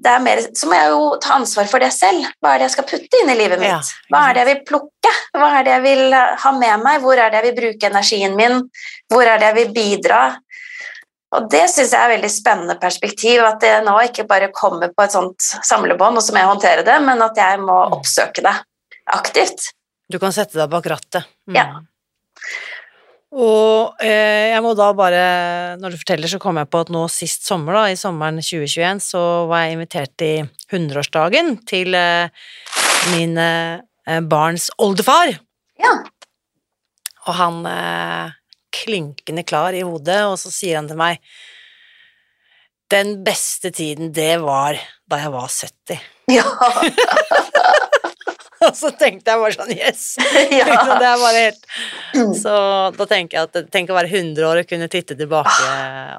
det 0.00 0.10
er 0.10 0.22
mer, 0.24 0.40
Så 0.56 0.68
må 0.68 0.76
jeg 0.76 0.92
jo 0.94 1.00
ta 1.20 1.34
ansvar 1.36 1.66
for 1.68 1.82
det 1.82 1.90
selv. 1.92 2.24
Hva 2.40 2.54
er 2.54 2.60
det 2.60 2.68
jeg 2.68 2.76
skal 2.76 2.88
putte 2.88 3.20
inn 3.20 3.32
i 3.32 3.38
livet 3.38 3.60
mitt? 3.60 3.90
Hva 4.08 4.22
er 4.28 4.36
det 4.36 4.44
jeg 4.44 4.50
vil 4.50 4.62
plukke? 4.70 5.12
Hva 5.36 5.50
er 5.58 5.66
det 5.66 5.74
jeg 5.74 5.84
vil 5.84 6.14
ha 6.44 6.52
med 6.56 6.84
meg? 6.84 7.02
Hvor 7.04 7.20
er 7.20 7.32
det 7.32 7.40
jeg 7.40 7.48
vil 7.48 7.58
bruke 7.58 7.90
energien 7.90 8.38
min? 8.38 8.62
Hvor 9.12 9.26
er 9.26 9.40
det 9.40 9.50
jeg 9.50 9.58
vil 9.58 9.74
bidra? 9.76 10.22
Og 11.36 11.46
det 11.50 11.62
syns 11.70 11.92
jeg 11.94 12.00
er 12.00 12.08
et 12.08 12.16
veldig 12.16 12.30
spennende 12.32 12.74
perspektiv, 12.80 13.44
at 13.46 13.60
det 13.62 13.74
nå 13.86 13.92
ikke 14.08 14.26
bare 14.30 14.48
kommer 14.54 14.90
på 14.90 15.04
et 15.04 15.14
sånt 15.14 15.50
samlebånd, 15.66 16.18
og 16.18 16.24
så 16.26 16.34
må 16.34 16.42
jeg 16.42 16.50
håndtere 16.50 16.86
det, 16.86 16.96
men 17.06 17.22
at 17.22 17.38
jeg 17.38 17.60
må 17.62 17.76
oppsøke 17.98 18.42
det 18.42 18.56
aktivt. 19.14 19.68
Du 20.10 20.18
kan 20.18 20.34
sette 20.34 20.58
deg 20.58 20.66
bak 20.72 20.88
rattet. 20.90 21.28
Mm. 21.46 21.60
Ja. 21.60 21.66
Og 23.30 24.00
eh, 24.02 24.50
jeg 24.50 24.62
må 24.64 24.72
da 24.74 24.88
bare, 24.96 25.20
når 25.78 25.94
du 25.94 26.00
forteller, 26.00 26.30
så 26.30 26.40
kom 26.42 26.58
jeg 26.58 26.66
på 26.70 26.80
at 26.82 26.88
nå 26.90 27.04
sist 27.12 27.46
sommer, 27.46 27.76
da, 27.78 27.84
i 27.92 27.98
sommeren 27.98 28.40
2021, 28.42 29.02
så 29.06 29.22
var 29.50 29.62
jeg 29.64 29.76
invitert 29.76 30.24
i 30.26 30.32
100-årsdagen 30.72 31.52
til 31.70 31.94
eh, 31.94 32.48
min 33.12 33.38
eh, 33.38 34.18
barns 34.26 34.66
oldefar. 34.82 35.36
Ja. 35.78 35.94
Og 37.28 37.38
han 37.38 37.62
eh, 37.70 38.34
klinkende 38.74 39.46
klar 39.46 39.78
i 39.78 39.84
hodet, 39.86 40.24
og 40.26 40.34
så 40.42 40.50
sier 40.50 40.80
han 40.80 40.90
til 40.90 40.98
meg 40.98 41.22
Den 42.90 43.20
beste 43.22 43.70
tiden, 43.70 44.10
det 44.10 44.40
var 44.42 44.74
da 45.06 45.22
jeg 45.22 45.30
var 45.36 45.46
70. 45.46 46.02
Ja. 46.34 46.46
Og 48.68 48.74
så 48.76 48.90
tenkte 49.00 49.32
jeg 49.32 49.40
bare 49.40 49.54
sånn 49.56 49.70
Yes! 49.72 50.02
ja. 50.60 50.66
Det 51.00 51.06
er 51.08 51.22
bare 51.22 51.44
helt 51.46 51.64
Så 52.36 52.52
da 52.98 53.06
tenker 53.08 53.38
jeg 53.38 53.48
at 53.48 53.70
tenk 53.72 53.90
å 53.92 53.96
være 53.96 54.10
100 54.12 54.44
år 54.50 54.60
og 54.62 54.68
kunne 54.68 54.88
titte 54.92 55.16
tilbake 55.16 55.70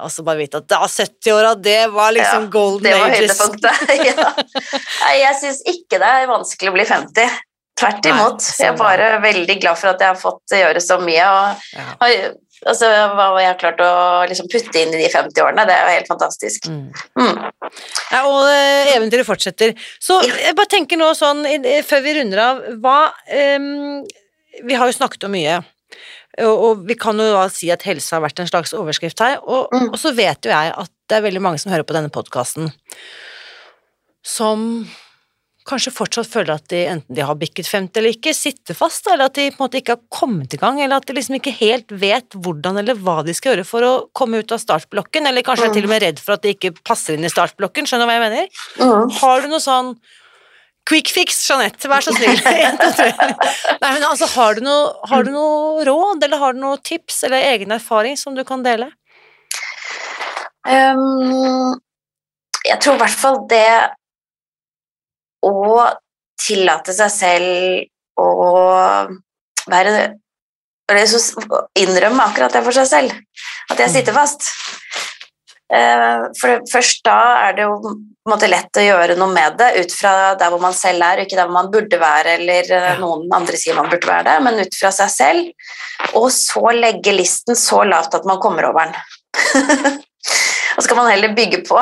og 0.02 0.10
så 0.10 0.24
bare 0.26 0.40
vite 0.42 0.58
at 0.58 0.66
da 0.72 0.80
70-åra, 0.90 1.54
det 1.62 1.78
var 1.94 2.10
liksom 2.16 2.48
Ja, 2.48 2.52
golden 2.56 2.88
Det 2.88 2.94
var 2.98 3.14
ages. 3.14 3.38
høydepunktet. 3.38 3.94
ja. 4.08 5.14
Jeg 5.22 5.36
syns 5.42 5.60
ikke 5.70 6.00
det 6.02 6.08
er 6.18 6.26
vanskelig 6.30 6.72
å 6.72 6.74
bli 6.74 6.86
50. 6.88 7.36
Tvert 7.82 8.06
imot. 8.10 8.44
Jeg 8.58 8.68
er 8.72 8.76
bare 8.78 9.06
veldig 9.22 9.56
glad 9.62 9.78
for 9.80 9.92
at 9.94 10.02
jeg 10.02 10.10
har 10.12 10.18
fått 10.20 10.54
gjøre 10.58 10.82
så 10.82 10.98
mye. 11.02 11.28
Og, 11.28 11.62
Ja. 11.78 11.86
har- 12.02 12.34
altså, 12.68 12.88
hva 13.16 13.26
jeg 13.40 13.50
har 13.50 13.58
klart 13.60 13.82
å 13.84 13.90
liksom, 14.30 14.48
putte 14.52 14.80
inn 14.82 14.94
i 14.94 15.00
de 15.02 15.10
50 15.12 15.42
årene, 15.44 15.66
det 15.68 15.74
er 15.76 15.84
jo 15.84 15.96
helt 15.96 16.10
fantastisk. 16.12 16.68
Mm. 16.70 16.88
Mm. 17.18 17.42
Ja, 18.12 18.22
og 18.22 18.40
uh, 18.46 18.92
eventyret 18.94 19.28
fortsetter. 19.28 19.74
Så 20.02 20.20
jeg 20.28 20.56
bare 20.58 20.70
tenker 20.72 21.00
nå 21.00 21.12
sånn, 21.18 21.44
før 21.88 22.04
vi 22.06 22.16
runder 22.20 22.42
av, 22.46 22.64
hva 22.84 22.98
um, 23.58 24.02
vi 24.62 24.76
har 24.76 24.90
jo 24.90 24.96
snakket 24.98 25.28
om 25.28 25.32
mye, 25.34 25.60
og, 26.40 26.52
og 26.64 26.84
vi 26.88 26.96
kan 26.96 27.18
jo 27.20 27.28
da 27.34 27.44
si 27.52 27.68
at 27.72 27.84
helse 27.84 28.14
har 28.14 28.22
vært 28.24 28.40
en 28.40 28.48
slags 28.48 28.72
overskrift 28.76 29.20
her, 29.20 29.38
og, 29.42 29.68
Mm. 29.72 29.90
og 29.92 29.98
så 30.00 30.14
vet 30.16 30.44
jo 30.44 30.52
jeg 30.52 30.72
at 30.76 30.92
det 31.08 31.18
er 31.18 31.24
veldig 31.26 31.42
mange 31.44 31.60
som 31.60 31.72
hører 31.72 31.84
på 31.88 31.96
denne 31.96 32.12
podkasten, 32.12 32.70
som 34.24 34.86
kanskje 35.68 35.92
fortsatt 35.94 36.28
føler 36.30 36.54
at 36.56 36.66
de 36.72 36.80
enten 36.90 37.16
de 37.16 37.24
har 37.26 37.36
bikket 37.38 37.68
50 37.68 38.00
eller 38.00 38.16
ikke, 38.16 38.34
sitter 38.36 38.76
fast, 38.76 39.06
eller 39.10 39.30
at 39.30 39.36
de 39.38 39.48
på 39.50 39.60
en 39.60 39.64
måte 39.66 39.78
ikke 39.80 39.96
har 39.96 40.02
kommet 40.12 40.56
i 40.56 40.60
gang, 40.60 40.80
eller 40.82 40.98
at 40.98 41.06
de 41.08 41.16
liksom 41.16 41.38
ikke 41.38 41.54
helt 41.60 41.92
vet 42.02 42.34
hvordan 42.34 42.80
eller 42.82 42.98
hva 42.98 43.20
de 43.26 43.34
skal 43.36 43.54
gjøre 43.54 43.68
for 43.68 43.86
å 43.86 43.92
komme 44.16 44.42
ut 44.42 44.54
av 44.54 44.62
startblokken, 44.62 45.28
eller 45.28 45.46
kanskje 45.46 45.68
er 45.70 45.76
til 45.76 45.86
og 45.86 45.94
med 45.94 46.02
redd 46.06 46.22
for 46.22 46.36
at 46.36 46.46
de 46.46 46.56
ikke 46.56 46.74
passer 46.82 47.18
inn 47.18 47.28
i 47.28 47.32
startblokken, 47.32 47.88
skjønner 47.88 48.08
du 48.08 48.10
hva 48.10 48.18
jeg 48.18 48.26
mener? 48.26 48.66
Mm. 48.82 49.14
Har 49.20 49.44
du 49.44 49.52
noe 49.52 49.62
sånn 49.62 49.94
Quick 50.82 51.12
fix, 51.14 51.36
Jeanette, 51.46 51.86
vær 51.86 52.02
så 52.02 52.10
snill. 52.10 52.40
Nei, 53.82 53.90
men 53.92 54.02
altså, 54.02 54.26
har 54.32 54.56
du, 54.58 54.64
noe, 54.66 54.88
har 55.06 55.22
du 55.22 55.30
noe 55.30 55.84
råd, 55.86 56.24
eller 56.26 56.40
har 56.42 56.56
du 56.56 56.58
noe 56.58 56.80
tips 56.82 57.20
eller 57.28 57.44
egen 57.52 57.70
erfaring 57.70 58.18
som 58.18 58.34
du 58.34 58.42
kan 58.48 58.64
dele? 58.66 58.88
Um, 60.66 61.78
jeg 62.66 62.78
tror 62.82 62.98
i 62.98 63.02
hvert 63.04 63.20
fall 63.22 63.38
det 63.50 63.62
å 65.46 65.86
tillate 66.42 66.94
seg 66.96 67.12
selv 67.12 68.22
å 68.22 68.28
være 69.70 70.12
eller 70.90 71.06
så 71.08 71.20
innrømme 71.78 72.24
akkurat 72.26 72.52
det 72.52 72.62
for 72.66 72.76
seg 72.76 72.88
selv, 72.90 73.12
at 73.72 73.80
jeg 73.80 73.92
sitter 73.94 74.16
fast. 74.16 74.48
Eh, 75.72 76.24
For 76.36 76.64
først 76.68 77.00
da 77.06 77.18
er 77.46 77.54
det 77.56 77.64
jo 77.64 77.94
måte 78.28 78.50
lett 78.50 78.76
å 78.76 78.84
gjøre 78.84 79.16
noe 79.16 79.32
med 79.32 79.56
det 79.58 79.70
ut 79.80 79.94
fra 79.96 80.34
der 80.38 80.52
hvor 80.52 80.60
man 80.62 80.76
selv 80.76 81.04
er, 81.06 81.22
og 81.22 81.26
ikke 81.26 81.38
der 81.38 81.48
hvor 81.48 81.56
man 81.56 81.70
burde 81.72 82.00
være, 82.02 82.36
eller 82.40 82.68
eh, 82.76 82.90
noen 83.00 83.24
andre 83.32 83.58
sier 83.58 83.78
man 83.78 83.88
burde 83.90 84.10
være 84.10 84.26
det, 84.28 84.36
men 84.44 84.60
ut 84.60 84.78
fra 84.78 84.92
seg 84.94 85.12
selv. 85.14 85.70
Og 86.18 86.28
så 86.34 86.74
legge 86.76 87.16
listen 87.16 87.58
så 87.58 87.82
lavt 87.88 88.18
at 88.18 88.28
man 88.28 88.42
kommer 88.42 88.68
over 88.68 88.92
den. 88.92 89.00
og 90.76 90.82
så 90.82 90.90
kan 90.90 91.00
man 91.00 91.10
heller 91.14 91.32
bygge 91.38 91.62
på. 91.68 91.80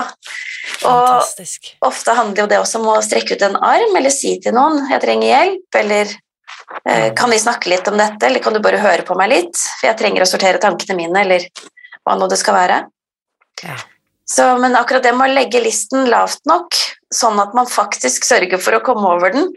Og 0.81 1.07
Fantastisk. 1.07 1.75
ofte 1.87 2.17
handler 2.17 2.45
jo 2.45 2.49
det 2.51 2.59
også 2.63 2.81
om 2.81 2.89
å 2.93 3.03
strekke 3.05 3.37
ut 3.37 3.47
en 3.47 3.57
arm, 3.57 3.97
eller 3.97 4.15
si 4.15 4.39
til 4.41 4.57
noen 4.57 4.87
'jeg 4.89 5.01
trenger 5.01 5.29
hjelp', 5.29 5.81
eller 5.83 6.15
eh, 6.87 7.13
'kan 7.15 7.31
vi 7.31 7.39
snakke 7.39 7.69
litt 7.69 7.89
om 7.89 7.99
dette', 7.99 8.27
eller 8.27 8.41
'kan 8.41 8.53
du 8.53 8.61
bare 8.61 8.79
høre 8.79 9.03
på 9.03 9.17
meg 9.17 9.31
litt', 9.31 9.61
for 9.81 9.89
jeg 9.89 9.99
trenger 9.99 10.23
å 10.23 10.31
sortere 10.31 10.59
tankene 10.59 10.97
mine, 10.97 11.21
eller 11.21 11.47
hva 12.07 12.17
nå 12.17 12.29
det 12.29 12.39
skal 12.39 12.55
være. 12.55 12.87
Ja. 13.63 13.77
Så, 14.31 14.59
men 14.59 14.77
akkurat 14.77 15.03
det 15.03 15.13
med 15.13 15.31
å 15.31 15.35
legge 15.35 15.61
listen 15.63 16.07
lavt 16.07 16.45
nok, 16.47 16.71
sånn 17.11 17.41
at 17.43 17.55
man 17.55 17.67
faktisk 17.67 18.25
sørger 18.25 18.61
for 18.63 18.77
å 18.77 18.85
komme 18.87 19.09
over 19.17 19.33
den, 19.35 19.49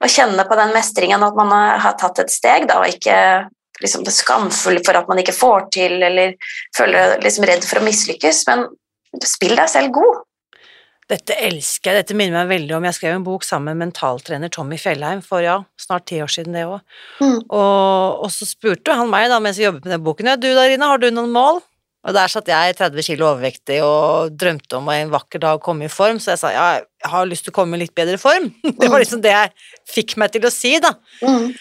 og 0.00 0.08
kjenne 0.08 0.46
på 0.48 0.56
den 0.56 0.72
mestringen 0.72 1.22
at 1.22 1.36
man 1.36 1.52
har, 1.52 1.98
tatt 2.00 2.22
et 2.22 2.32
steg, 2.32 2.64
da, 2.70 2.80
og 2.80 2.88
ikke 2.88 3.16
liksom 3.82 4.06
skamfull 4.08 4.80
for 4.86 4.96
at 4.96 5.08
man 5.10 5.20
ikke 5.20 5.36
får 5.36 5.66
til, 5.74 5.98
eller 6.06 6.32
føler 6.76 7.18
liksom 7.20 7.44
redd 7.44 7.66
for 7.68 7.82
å 7.82 7.84
mislykkes, 7.84 8.44
men 8.48 8.64
spill 9.20 9.52
deg 9.58 9.68
selv 9.68 9.92
god. 9.98 10.22
Dette 11.12 11.34
elsker 11.44 11.92
jeg, 11.92 12.00
dette 12.00 12.16
minner 12.16 12.38
meg 12.38 12.54
veldig 12.54 12.78
om 12.78 12.86
Jeg 12.88 12.96
skrev 12.96 13.18
en 13.18 13.26
bok 13.26 13.44
sammen 13.44 13.76
med 13.76 13.88
mentaltrener 13.88 14.52
Tommy 14.52 14.78
Fjellheim 14.80 15.20
for 15.24 15.44
ja, 15.44 15.58
snart 15.80 16.06
ti 16.08 16.22
år 16.24 16.30
siden 16.32 16.56
det 16.56 16.64
òg. 16.64 16.80
Mm. 17.20 17.42
Og, 17.52 18.22
og 18.24 18.30
så 18.32 18.48
spurte 18.48 18.96
han 18.96 19.12
meg 19.12 19.28
da 19.32 19.40
mens 19.42 19.60
vi 19.60 19.66
jobbet 19.66 19.84
med 19.84 19.96
den 19.96 20.06
boken 20.06 20.32
ja, 20.32 20.38
du 20.40 20.48
da, 20.48 20.64
Rina, 20.70 20.88
har 20.88 21.02
du 21.02 21.10
noen 21.12 21.34
mål? 21.34 21.60
Og 22.02 22.16
der 22.16 22.30
satt 22.32 22.48
jeg 22.50 22.78
30 22.80 23.04
kilo 23.06 23.28
overvektig 23.28 23.76
og 23.86 24.32
drømte 24.34 24.80
om 24.80 24.88
en 24.90 25.12
vakker 25.12 25.42
dag 25.42 25.60
å 25.60 25.62
komme 25.62 25.86
i 25.86 25.92
form, 25.92 26.18
så 26.18 26.32
jeg 26.32 26.40
sa 26.40 26.50
ja, 26.50 26.64
jeg 26.80 27.12
har 27.12 27.28
lyst 27.28 27.46
til 27.46 27.54
å 27.54 27.58
komme 27.60 27.78
i 27.78 27.84
litt 27.84 27.94
bedre 27.94 28.18
form. 28.18 28.48
Det 28.80 28.88
var 28.90 29.04
liksom 29.04 29.22
det 29.22 29.36
jeg 29.36 29.52
fikk 29.92 30.16
meg 30.18 30.32
til 30.34 30.48
å 30.48 30.50
si, 30.50 30.74
da. 30.82 30.96
Mm. 31.22 31.52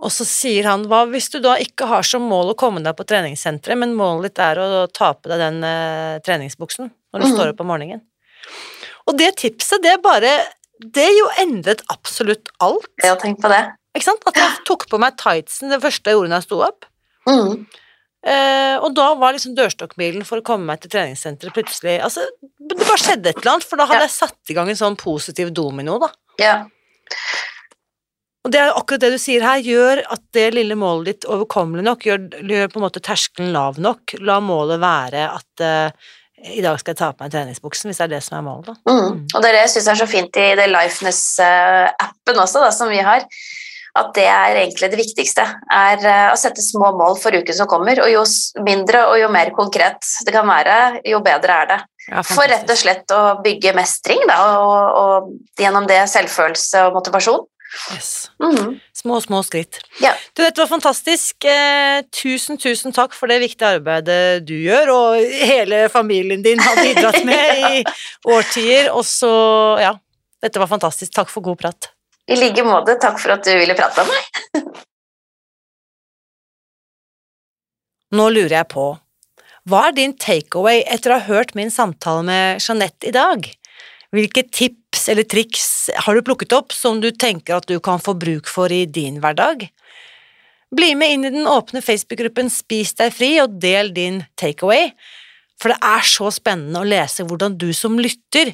Og 0.00 0.12
så 0.12 0.24
sier 0.28 0.68
han 0.68 0.84
hva 0.88 1.04
hvis 1.08 1.28
du 1.32 1.38
da 1.44 1.54
ikke 1.60 1.88
har 1.88 2.04
som 2.08 2.24
mål 2.28 2.52
å 2.52 2.58
komme 2.60 2.80
deg 2.84 2.96
på 2.96 3.06
treningssenteret, 3.08 3.80
men 3.80 3.96
målet 3.96 4.30
ditt 4.30 4.44
er 4.44 4.60
å 4.60 4.84
ta 4.92 5.12
på 5.16 5.32
deg 5.32 5.40
den 5.46 5.64
eh, 5.64 6.20
treningsbuksen 6.24 6.88
når 6.88 7.20
du 7.22 7.26
mm. 7.28 7.34
står 7.34 7.52
opp 7.52 7.64
om 7.64 7.72
morgenen. 7.72 8.04
Og 9.10 9.18
det 9.18 9.34
tipset, 9.42 9.82
det 9.82 9.98
bare 10.04 10.30
Det 10.80 11.04
jo 11.12 11.26
endret 11.42 11.82
absolutt 11.92 12.48
alt. 12.64 12.86
Å 13.04 13.16
tenke 13.20 13.42
på 13.44 13.50
det. 13.52 13.60
Ikke 13.98 14.06
sant? 14.06 14.22
At 14.30 14.38
jeg 14.38 14.62
tok 14.68 14.86
på 14.88 15.00
meg 15.02 15.18
tightsen 15.20 15.68
det 15.74 15.80
første 15.82 16.08
jeg 16.08 16.16
gjorde 16.16 16.30
da 16.32 16.38
jeg 16.38 16.46
sto 16.46 16.60
opp. 16.64 16.86
Mm. 17.28 17.66
Eh, 18.30 18.76
og 18.80 18.94
da 18.96 19.10
var 19.20 19.34
liksom 19.36 19.52
dørstokkmilen 19.58 20.24
for 20.28 20.40
å 20.40 20.44
komme 20.46 20.68
meg 20.68 20.80
til 20.82 20.90
treningssenteret 20.92 21.54
plutselig 21.56 21.94
Altså, 22.04 22.24
det 22.40 22.76
bare 22.80 22.98
skjedde 23.00 23.30
et 23.32 23.38
eller 23.42 23.54
annet, 23.54 23.66
for 23.68 23.80
da 23.80 23.86
hadde 23.88 24.02
Ja. 24.04 24.08
jeg 24.08 24.16
satt 24.16 24.52
i 24.52 24.56
gang 24.56 24.68
en 24.72 24.80
sånn 24.80 24.96
positiv 25.00 25.52
domino, 25.56 25.98
da. 26.00 26.10
Ja. 26.40 26.56
Og 28.44 28.52
det 28.54 28.60
er 28.60 28.72
akkurat 28.72 29.02
det 29.04 29.10
du 29.12 29.18
sier 29.20 29.44
her, 29.44 29.60
gjør 29.60 30.00
at 30.14 30.22
det 30.36 30.46
lille 30.54 30.76
målet 30.80 31.10
ditt 31.10 31.26
overkommelig 31.28 31.84
nok, 31.84 32.06
gjør, 32.08 32.22
gjør 32.40 32.70
på 32.72 32.80
en 32.80 32.86
måte 32.86 33.02
terskelen 33.04 33.52
lav 33.52 33.80
nok. 33.82 34.14
La 34.24 34.38
målet 34.40 34.80
være 34.80 35.26
at 35.34 35.64
eh, 35.64 35.90
i 36.40 36.62
dag 36.64 36.78
skal 36.80 36.94
jeg 36.94 37.00
ta 37.00 37.10
på 37.12 37.24
meg 37.24 37.32
treningsbuksen, 37.34 37.90
hvis 37.90 38.00
det 38.00 38.06
er 38.06 38.12
det 38.14 38.20
som 38.24 38.38
er 38.38 38.44
målet, 38.46 38.70
da. 38.70 38.92
Mm. 38.92 39.24
Og 39.28 39.42
det 39.42 39.50
er 39.50 39.56
det 39.56 39.64
jeg 39.66 39.72
syns 39.74 39.90
er 39.92 40.00
så 40.00 40.06
fint 40.08 40.38
i 40.40 40.46
det 40.58 40.68
Lifeness-appen 40.70 42.40
også, 42.44 42.62
da, 42.64 42.70
som 42.74 42.92
vi 42.92 43.02
har, 43.04 43.26
at 44.00 44.10
det 44.16 44.26
er 44.30 44.60
egentlig 44.62 44.90
det 44.92 45.00
viktigste. 45.00 45.44
Er 45.74 46.04
eh, 46.06 46.26
å 46.30 46.38
sette 46.38 46.62
små 46.64 46.92
mål 46.96 47.18
for 47.20 47.34
uken 47.34 47.56
som 47.56 47.68
kommer, 47.70 48.00
og 48.04 48.10
jo 48.12 48.24
mindre 48.64 49.04
og 49.10 49.18
jo 49.20 49.30
mer 49.32 49.52
konkret 49.56 50.06
det 50.26 50.34
kan 50.34 50.48
være, 50.48 51.00
jo 51.10 51.22
bedre 51.24 51.62
er 51.64 51.72
det. 51.74 51.80
Ja, 52.10 52.22
For 52.26 52.48
rett 52.48 52.70
og 52.70 52.78
slett 52.78 53.12
å 53.14 53.22
bygge 53.44 53.74
mestring, 53.76 54.22
da, 54.30 54.38
og, 54.62 55.00
og 55.00 55.60
gjennom 55.60 55.86
det 55.90 56.02
selvfølelse 56.10 56.86
og 56.88 57.00
motivasjon. 57.00 57.44
Yes. 57.92 58.30
Mm. 58.42 58.80
Små, 58.92 59.20
små 59.20 59.42
skritt. 59.46 59.78
Ja. 60.00 60.12
Du, 60.34 60.42
dette 60.42 60.60
var 60.60 60.66
fantastisk. 60.70 61.44
Eh, 61.44 62.02
tusen, 62.22 62.58
tusen 62.58 62.94
takk 62.94 63.14
for 63.14 63.30
det 63.30 63.38
viktige 63.44 63.76
arbeidet 63.76 64.42
du 64.48 64.56
gjør, 64.58 64.90
og 64.94 65.30
hele 65.46 65.84
familien 65.92 66.42
din 66.42 66.60
har 66.60 66.80
bidratt 66.80 67.24
med 67.30 67.64
i 67.70 67.84
årtier. 68.26 68.90
Og 68.94 69.04
så, 69.06 69.30
ja, 69.82 69.94
dette 70.42 70.62
var 70.62 70.70
fantastisk. 70.70 71.14
Takk 71.14 71.30
for 71.30 71.46
god 71.46 71.60
prat. 71.62 71.92
I 72.30 72.38
like 72.38 72.62
måte, 72.66 72.98
takk 73.02 73.18
for 73.22 73.34
at 73.34 73.46
du 73.46 73.52
ville 73.54 73.74
prate 73.78 74.06
med 74.06 74.18
meg. 74.18 74.24
Nå 78.18 78.26
lurer 78.34 78.56
jeg 78.56 78.66
på, 78.72 78.88
hva 79.70 79.80
er 79.86 79.94
din 79.94 80.16
takeaway 80.18 80.80
etter 80.90 81.12
å 81.12 81.18
ha 81.20 81.26
hørt 81.28 81.54
min 81.54 81.70
samtale 81.70 82.24
med 82.26 82.62
Jeanette 82.64 83.06
i 83.06 83.14
dag? 83.14 83.46
Hvilke 84.10 84.42
tips 84.50 85.06
eller 85.12 85.26
triks 85.28 85.90
har 86.04 86.16
du 86.16 86.24
plukket 86.26 86.54
opp 86.56 86.74
som 86.74 86.98
du 87.02 87.12
tenker 87.14 87.60
at 87.60 87.68
du 87.70 87.78
kan 87.82 88.02
få 88.02 88.16
bruk 88.18 88.50
for 88.50 88.72
i 88.74 88.82
din 88.90 89.20
hverdag? 89.22 89.68
Bli 90.74 90.94
med 90.98 91.14
inn 91.14 91.26
i 91.26 91.32
den 91.34 91.48
åpne 91.50 91.82
Facebook-gruppen 91.82 92.50
Spis 92.50 92.94
deg 92.98 93.14
fri 93.14 93.32
og 93.42 93.58
del 93.62 93.90
din 93.94 94.20
takeaway, 94.38 94.90
for 95.60 95.74
det 95.74 95.78
er 95.84 96.06
så 96.06 96.30
spennende 96.34 96.82
å 96.82 96.88
lese 96.88 97.26
hvordan 97.26 97.56
du 97.58 97.68
som 97.76 97.98
lytter 98.00 98.52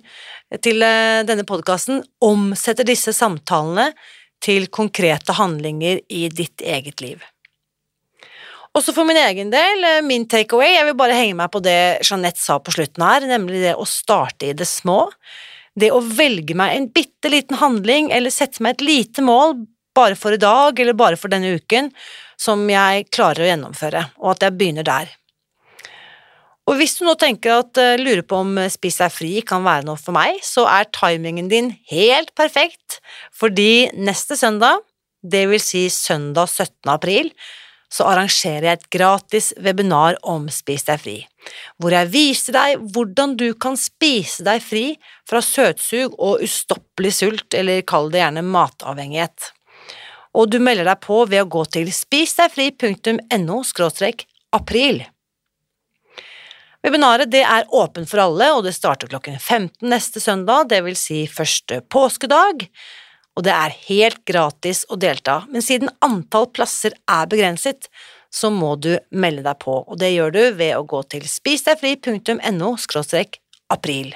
til 0.65 0.85
eh, 0.85 1.23
denne 1.29 1.45
podkasten 1.49 2.03
omsetter 2.25 2.89
disse 2.89 3.15
samtalene 3.17 3.91
til 4.45 4.69
konkrete 4.73 5.37
handlinger 5.37 6.03
i 6.13 6.27
ditt 6.33 6.65
eget 6.65 7.01
liv. 7.05 7.23
Også 8.77 8.93
for 8.93 9.09
min 9.09 9.17
egen 9.17 9.49
del, 9.53 9.85
eh, 9.89 10.03
min 10.05 10.27
takeaway, 10.29 10.75
jeg 10.75 10.85
vil 10.85 10.99
bare 10.99 11.17
henge 11.17 11.37
meg 11.39 11.49
på 11.53 11.63
det 11.65 12.05
Jeanette 12.05 12.43
sa 12.43 12.59
på 12.61 12.75
slutten 12.75 13.05
her, 13.07 13.25
nemlig 13.25 13.63
det 13.63 13.75
å 13.77 13.87
starte 13.89 14.51
i 14.51 14.53
det 14.53 14.69
små. 14.69 15.07
Det 15.77 15.89
å 15.93 16.03
velge 16.05 16.55
meg 16.55 16.77
en 16.77 16.89
bitte 16.93 17.33
liten 17.33 17.57
handling, 17.57 18.13
eller 18.13 18.31
sette 18.31 18.61
meg 18.61 18.77
et 18.77 18.85
lite 18.85 19.25
mål, 19.25 19.67
bare 19.97 20.17
for 20.17 20.37
i 20.37 20.41
dag, 20.41 20.79
eller 20.79 20.93
bare 20.93 21.17
for 21.17 21.33
denne 21.33 21.57
uken, 21.57 21.91
som 22.37 22.69
jeg 22.69 23.09
klarer 23.09 23.45
å 23.45 23.49
gjennomføre, 23.49 24.03
og 24.21 24.35
at 24.35 24.45
jeg 24.45 24.59
begynner 24.59 24.85
der. 24.85 25.09
Og 26.67 26.77
hvis 26.81 26.97
du 26.99 27.05
nå 27.07 27.15
tenker 27.15 27.61
at 27.61 27.79
uh, 27.79 27.95
lurer 27.97 28.25
på 28.27 28.41
om 28.43 28.57
eh, 28.59 28.73
Spis 28.73 28.99
deg 28.99 29.13
fri 29.15 29.35
kan 29.47 29.63
være 29.65 29.87
noe 29.87 30.01
for 30.01 30.17
meg, 30.17 30.41
så 30.43 30.65
er 30.67 30.89
timingen 30.91 31.49
din 31.49 31.71
helt 31.93 32.35
perfekt, 32.35 32.99
fordi 33.33 33.89
neste 33.95 34.37
søndag, 34.37 34.83
det 35.23 35.47
vil 35.49 35.63
si 35.63 35.87
søndag 35.89 36.51
17. 36.51 36.91
april, 36.91 37.31
så 37.93 38.07
arrangerer 38.11 38.67
jeg 38.67 38.79
et 38.79 38.89
gratis 38.93 39.53
webinar 39.63 40.19
om 40.27 40.49
Spis 40.53 40.87
deg 40.89 41.01
fri, 41.03 41.17
hvor 41.79 41.95
jeg 41.95 42.11
viser 42.13 42.57
deg 42.57 42.87
hvordan 42.95 43.37
du 43.39 43.49
kan 43.55 43.79
spise 43.79 44.45
deg 44.47 44.63
fri 44.65 44.87
fra 45.29 45.43
søtsug 45.45 46.17
og 46.19 46.43
ustoppelig 46.45 47.15
sult, 47.21 47.55
eller 47.55 47.85
kall 47.87 48.11
det 48.13 48.23
gjerne 48.25 48.45
matavhengighet. 48.47 49.53
Og 50.37 50.51
du 50.53 50.59
melder 50.61 50.91
deg 50.91 51.01
på 51.05 51.23
ved 51.31 51.47
å 51.47 51.51
gå 51.51 51.65
til 51.73 51.93
spisdegfri.no 51.95 53.63
april. 54.57 55.05
Webinaret 56.87 57.35
er 57.35 57.67
åpent 57.75 58.07
for 58.11 58.23
alle, 58.23 58.53
og 58.55 58.63
det 58.67 58.77
starter 58.77 59.11
klokken 59.11 59.41
15 59.41 59.89
neste 59.91 60.21
søndag, 60.23 60.71
vil 60.71 60.99
si 60.99 61.25
første 61.27 61.81
påskedag, 61.91 62.69
og 63.37 63.45
det 63.45 63.53
er 63.53 63.75
helt 63.87 64.23
gratis 64.29 64.85
å 64.89 64.97
delta, 64.97 65.43
men 65.53 65.65
siden 65.65 65.93
antall 66.05 66.49
plasser 66.57 66.97
er 67.05 67.29
begrenset, 67.29 67.91
så 68.33 68.51
må 68.51 68.75
du 68.81 68.95
melde 69.13 69.45
deg 69.47 69.59
på, 69.63 69.75
og 69.85 69.99
det 70.01 70.15
gjør 70.15 70.33
du 70.33 70.43
ved 70.59 70.77
å 70.77 70.87
gå 70.89 71.03
til 71.13 71.27
spisdegfri.no 71.29 72.73
april. 73.77 74.15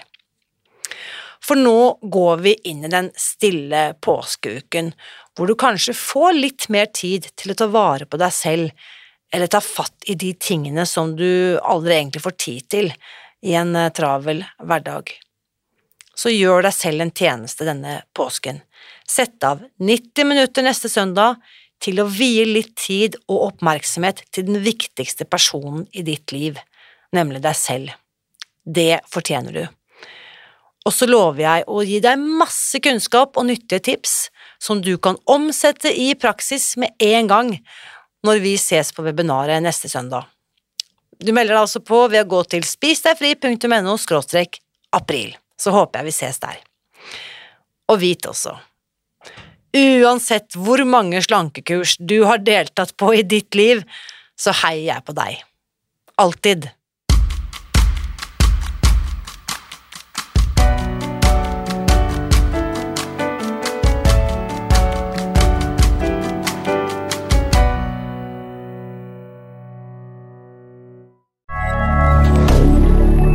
For 1.41 1.57
nå 1.57 1.99
går 2.03 2.43
vi 2.45 2.55
inn 2.69 2.85
i 2.85 2.93
den 2.93 3.09
stille 3.17 3.95
påskeuken, 4.05 4.93
hvor 5.37 5.49
du 5.49 5.57
kanskje 5.57 5.97
får 5.97 6.37
litt 6.37 6.69
mer 6.73 6.91
tid 6.93 7.31
til 7.37 7.53
å 7.53 7.59
ta 7.59 7.69
vare 7.73 8.07
på 8.07 8.21
deg 8.21 8.35
selv, 8.35 8.71
eller 9.33 9.51
ta 9.51 9.61
fatt 9.65 10.09
i 10.11 10.17
de 10.19 10.35
tingene 10.35 10.85
som 10.87 11.15
du 11.17 11.59
aldri 11.63 11.97
egentlig 11.97 12.25
får 12.25 12.37
tid 12.45 12.69
til 12.69 12.93
i 13.47 13.55
en 13.57 13.77
eh, 13.79 13.93
travel 13.95 14.43
hverdag. 14.59 15.13
Så 16.19 16.33
gjør 16.35 16.67
deg 16.67 16.75
selv 16.77 17.05
en 17.05 17.13
tjeneste 17.15 17.65
denne 17.65 18.01
påsken. 18.17 18.61
Sett 19.09 19.45
av 19.45 19.63
90 19.79 20.29
minutter 20.29 20.67
neste 20.67 20.91
søndag 20.93 21.41
til 21.81 22.01
å 22.03 22.09
vie 22.11 22.45
litt 22.45 22.75
tid 22.79 23.17
og 23.31 23.51
oppmerksomhet 23.51 24.25
til 24.35 24.47
den 24.51 24.61
viktigste 24.65 25.27
personen 25.29 25.87
i 25.93 26.05
ditt 26.07 26.33
liv, 26.35 26.59
nemlig 27.17 27.43
deg 27.45 27.57
selv. 27.57 27.95
Det 28.65 29.01
fortjener 29.11 29.57
du. 29.57 29.63
Og 30.89 30.95
så 30.97 31.09
lover 31.09 31.43
jeg 31.45 31.65
å 31.69 31.83
gi 31.85 32.01
deg 32.05 32.21
masse 32.41 32.81
kunnskap 32.83 33.37
og 33.37 33.49
nyttige 33.51 33.83
tips 33.91 34.15
som 34.63 34.81
du 34.85 34.95
kan 35.03 35.19
omsette 35.29 35.93
i 35.93 36.13
praksis 36.17 36.73
med 36.81 36.95
en 37.05 37.29
gang 37.29 37.53
når 38.25 38.41
vi 38.45 38.55
ses 38.61 38.93
på 38.93 39.05
webinaret 39.05 39.63
neste 39.65 39.89
søndag. 39.93 40.29
Du 41.21 41.35
melder 41.37 41.55
deg 41.55 41.67
altså 41.67 41.83
på 41.85 42.07
ved 42.09 42.25
å 42.25 42.31
gå 42.31 42.41
til 42.49 42.65
spisdegfri.no 42.65 43.97
april, 44.97 45.37
så 45.61 45.73
håper 45.75 46.01
jeg 46.01 46.09
vi 46.09 46.17
ses 46.17 46.41
der. 46.41 46.57
Og 47.93 48.01
vit 48.01 48.27
også, 48.27 48.55
uansett 49.77 50.57
hvor 50.59 50.83
mange 50.89 51.23
slankekurs 51.23 51.97
du 51.99 52.23
har 52.27 52.43
deltatt 52.43 52.97
på 52.99 53.15
i 53.15 53.23
ditt 53.23 53.55
liv, 53.55 53.85
så 54.41 54.55
heier 54.65 54.95
jeg 54.95 55.07
på 55.07 55.17
deg. 55.17 55.41
Alltid. 56.21 56.71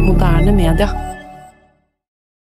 Moderne 0.05 0.51
media. 0.53 1.14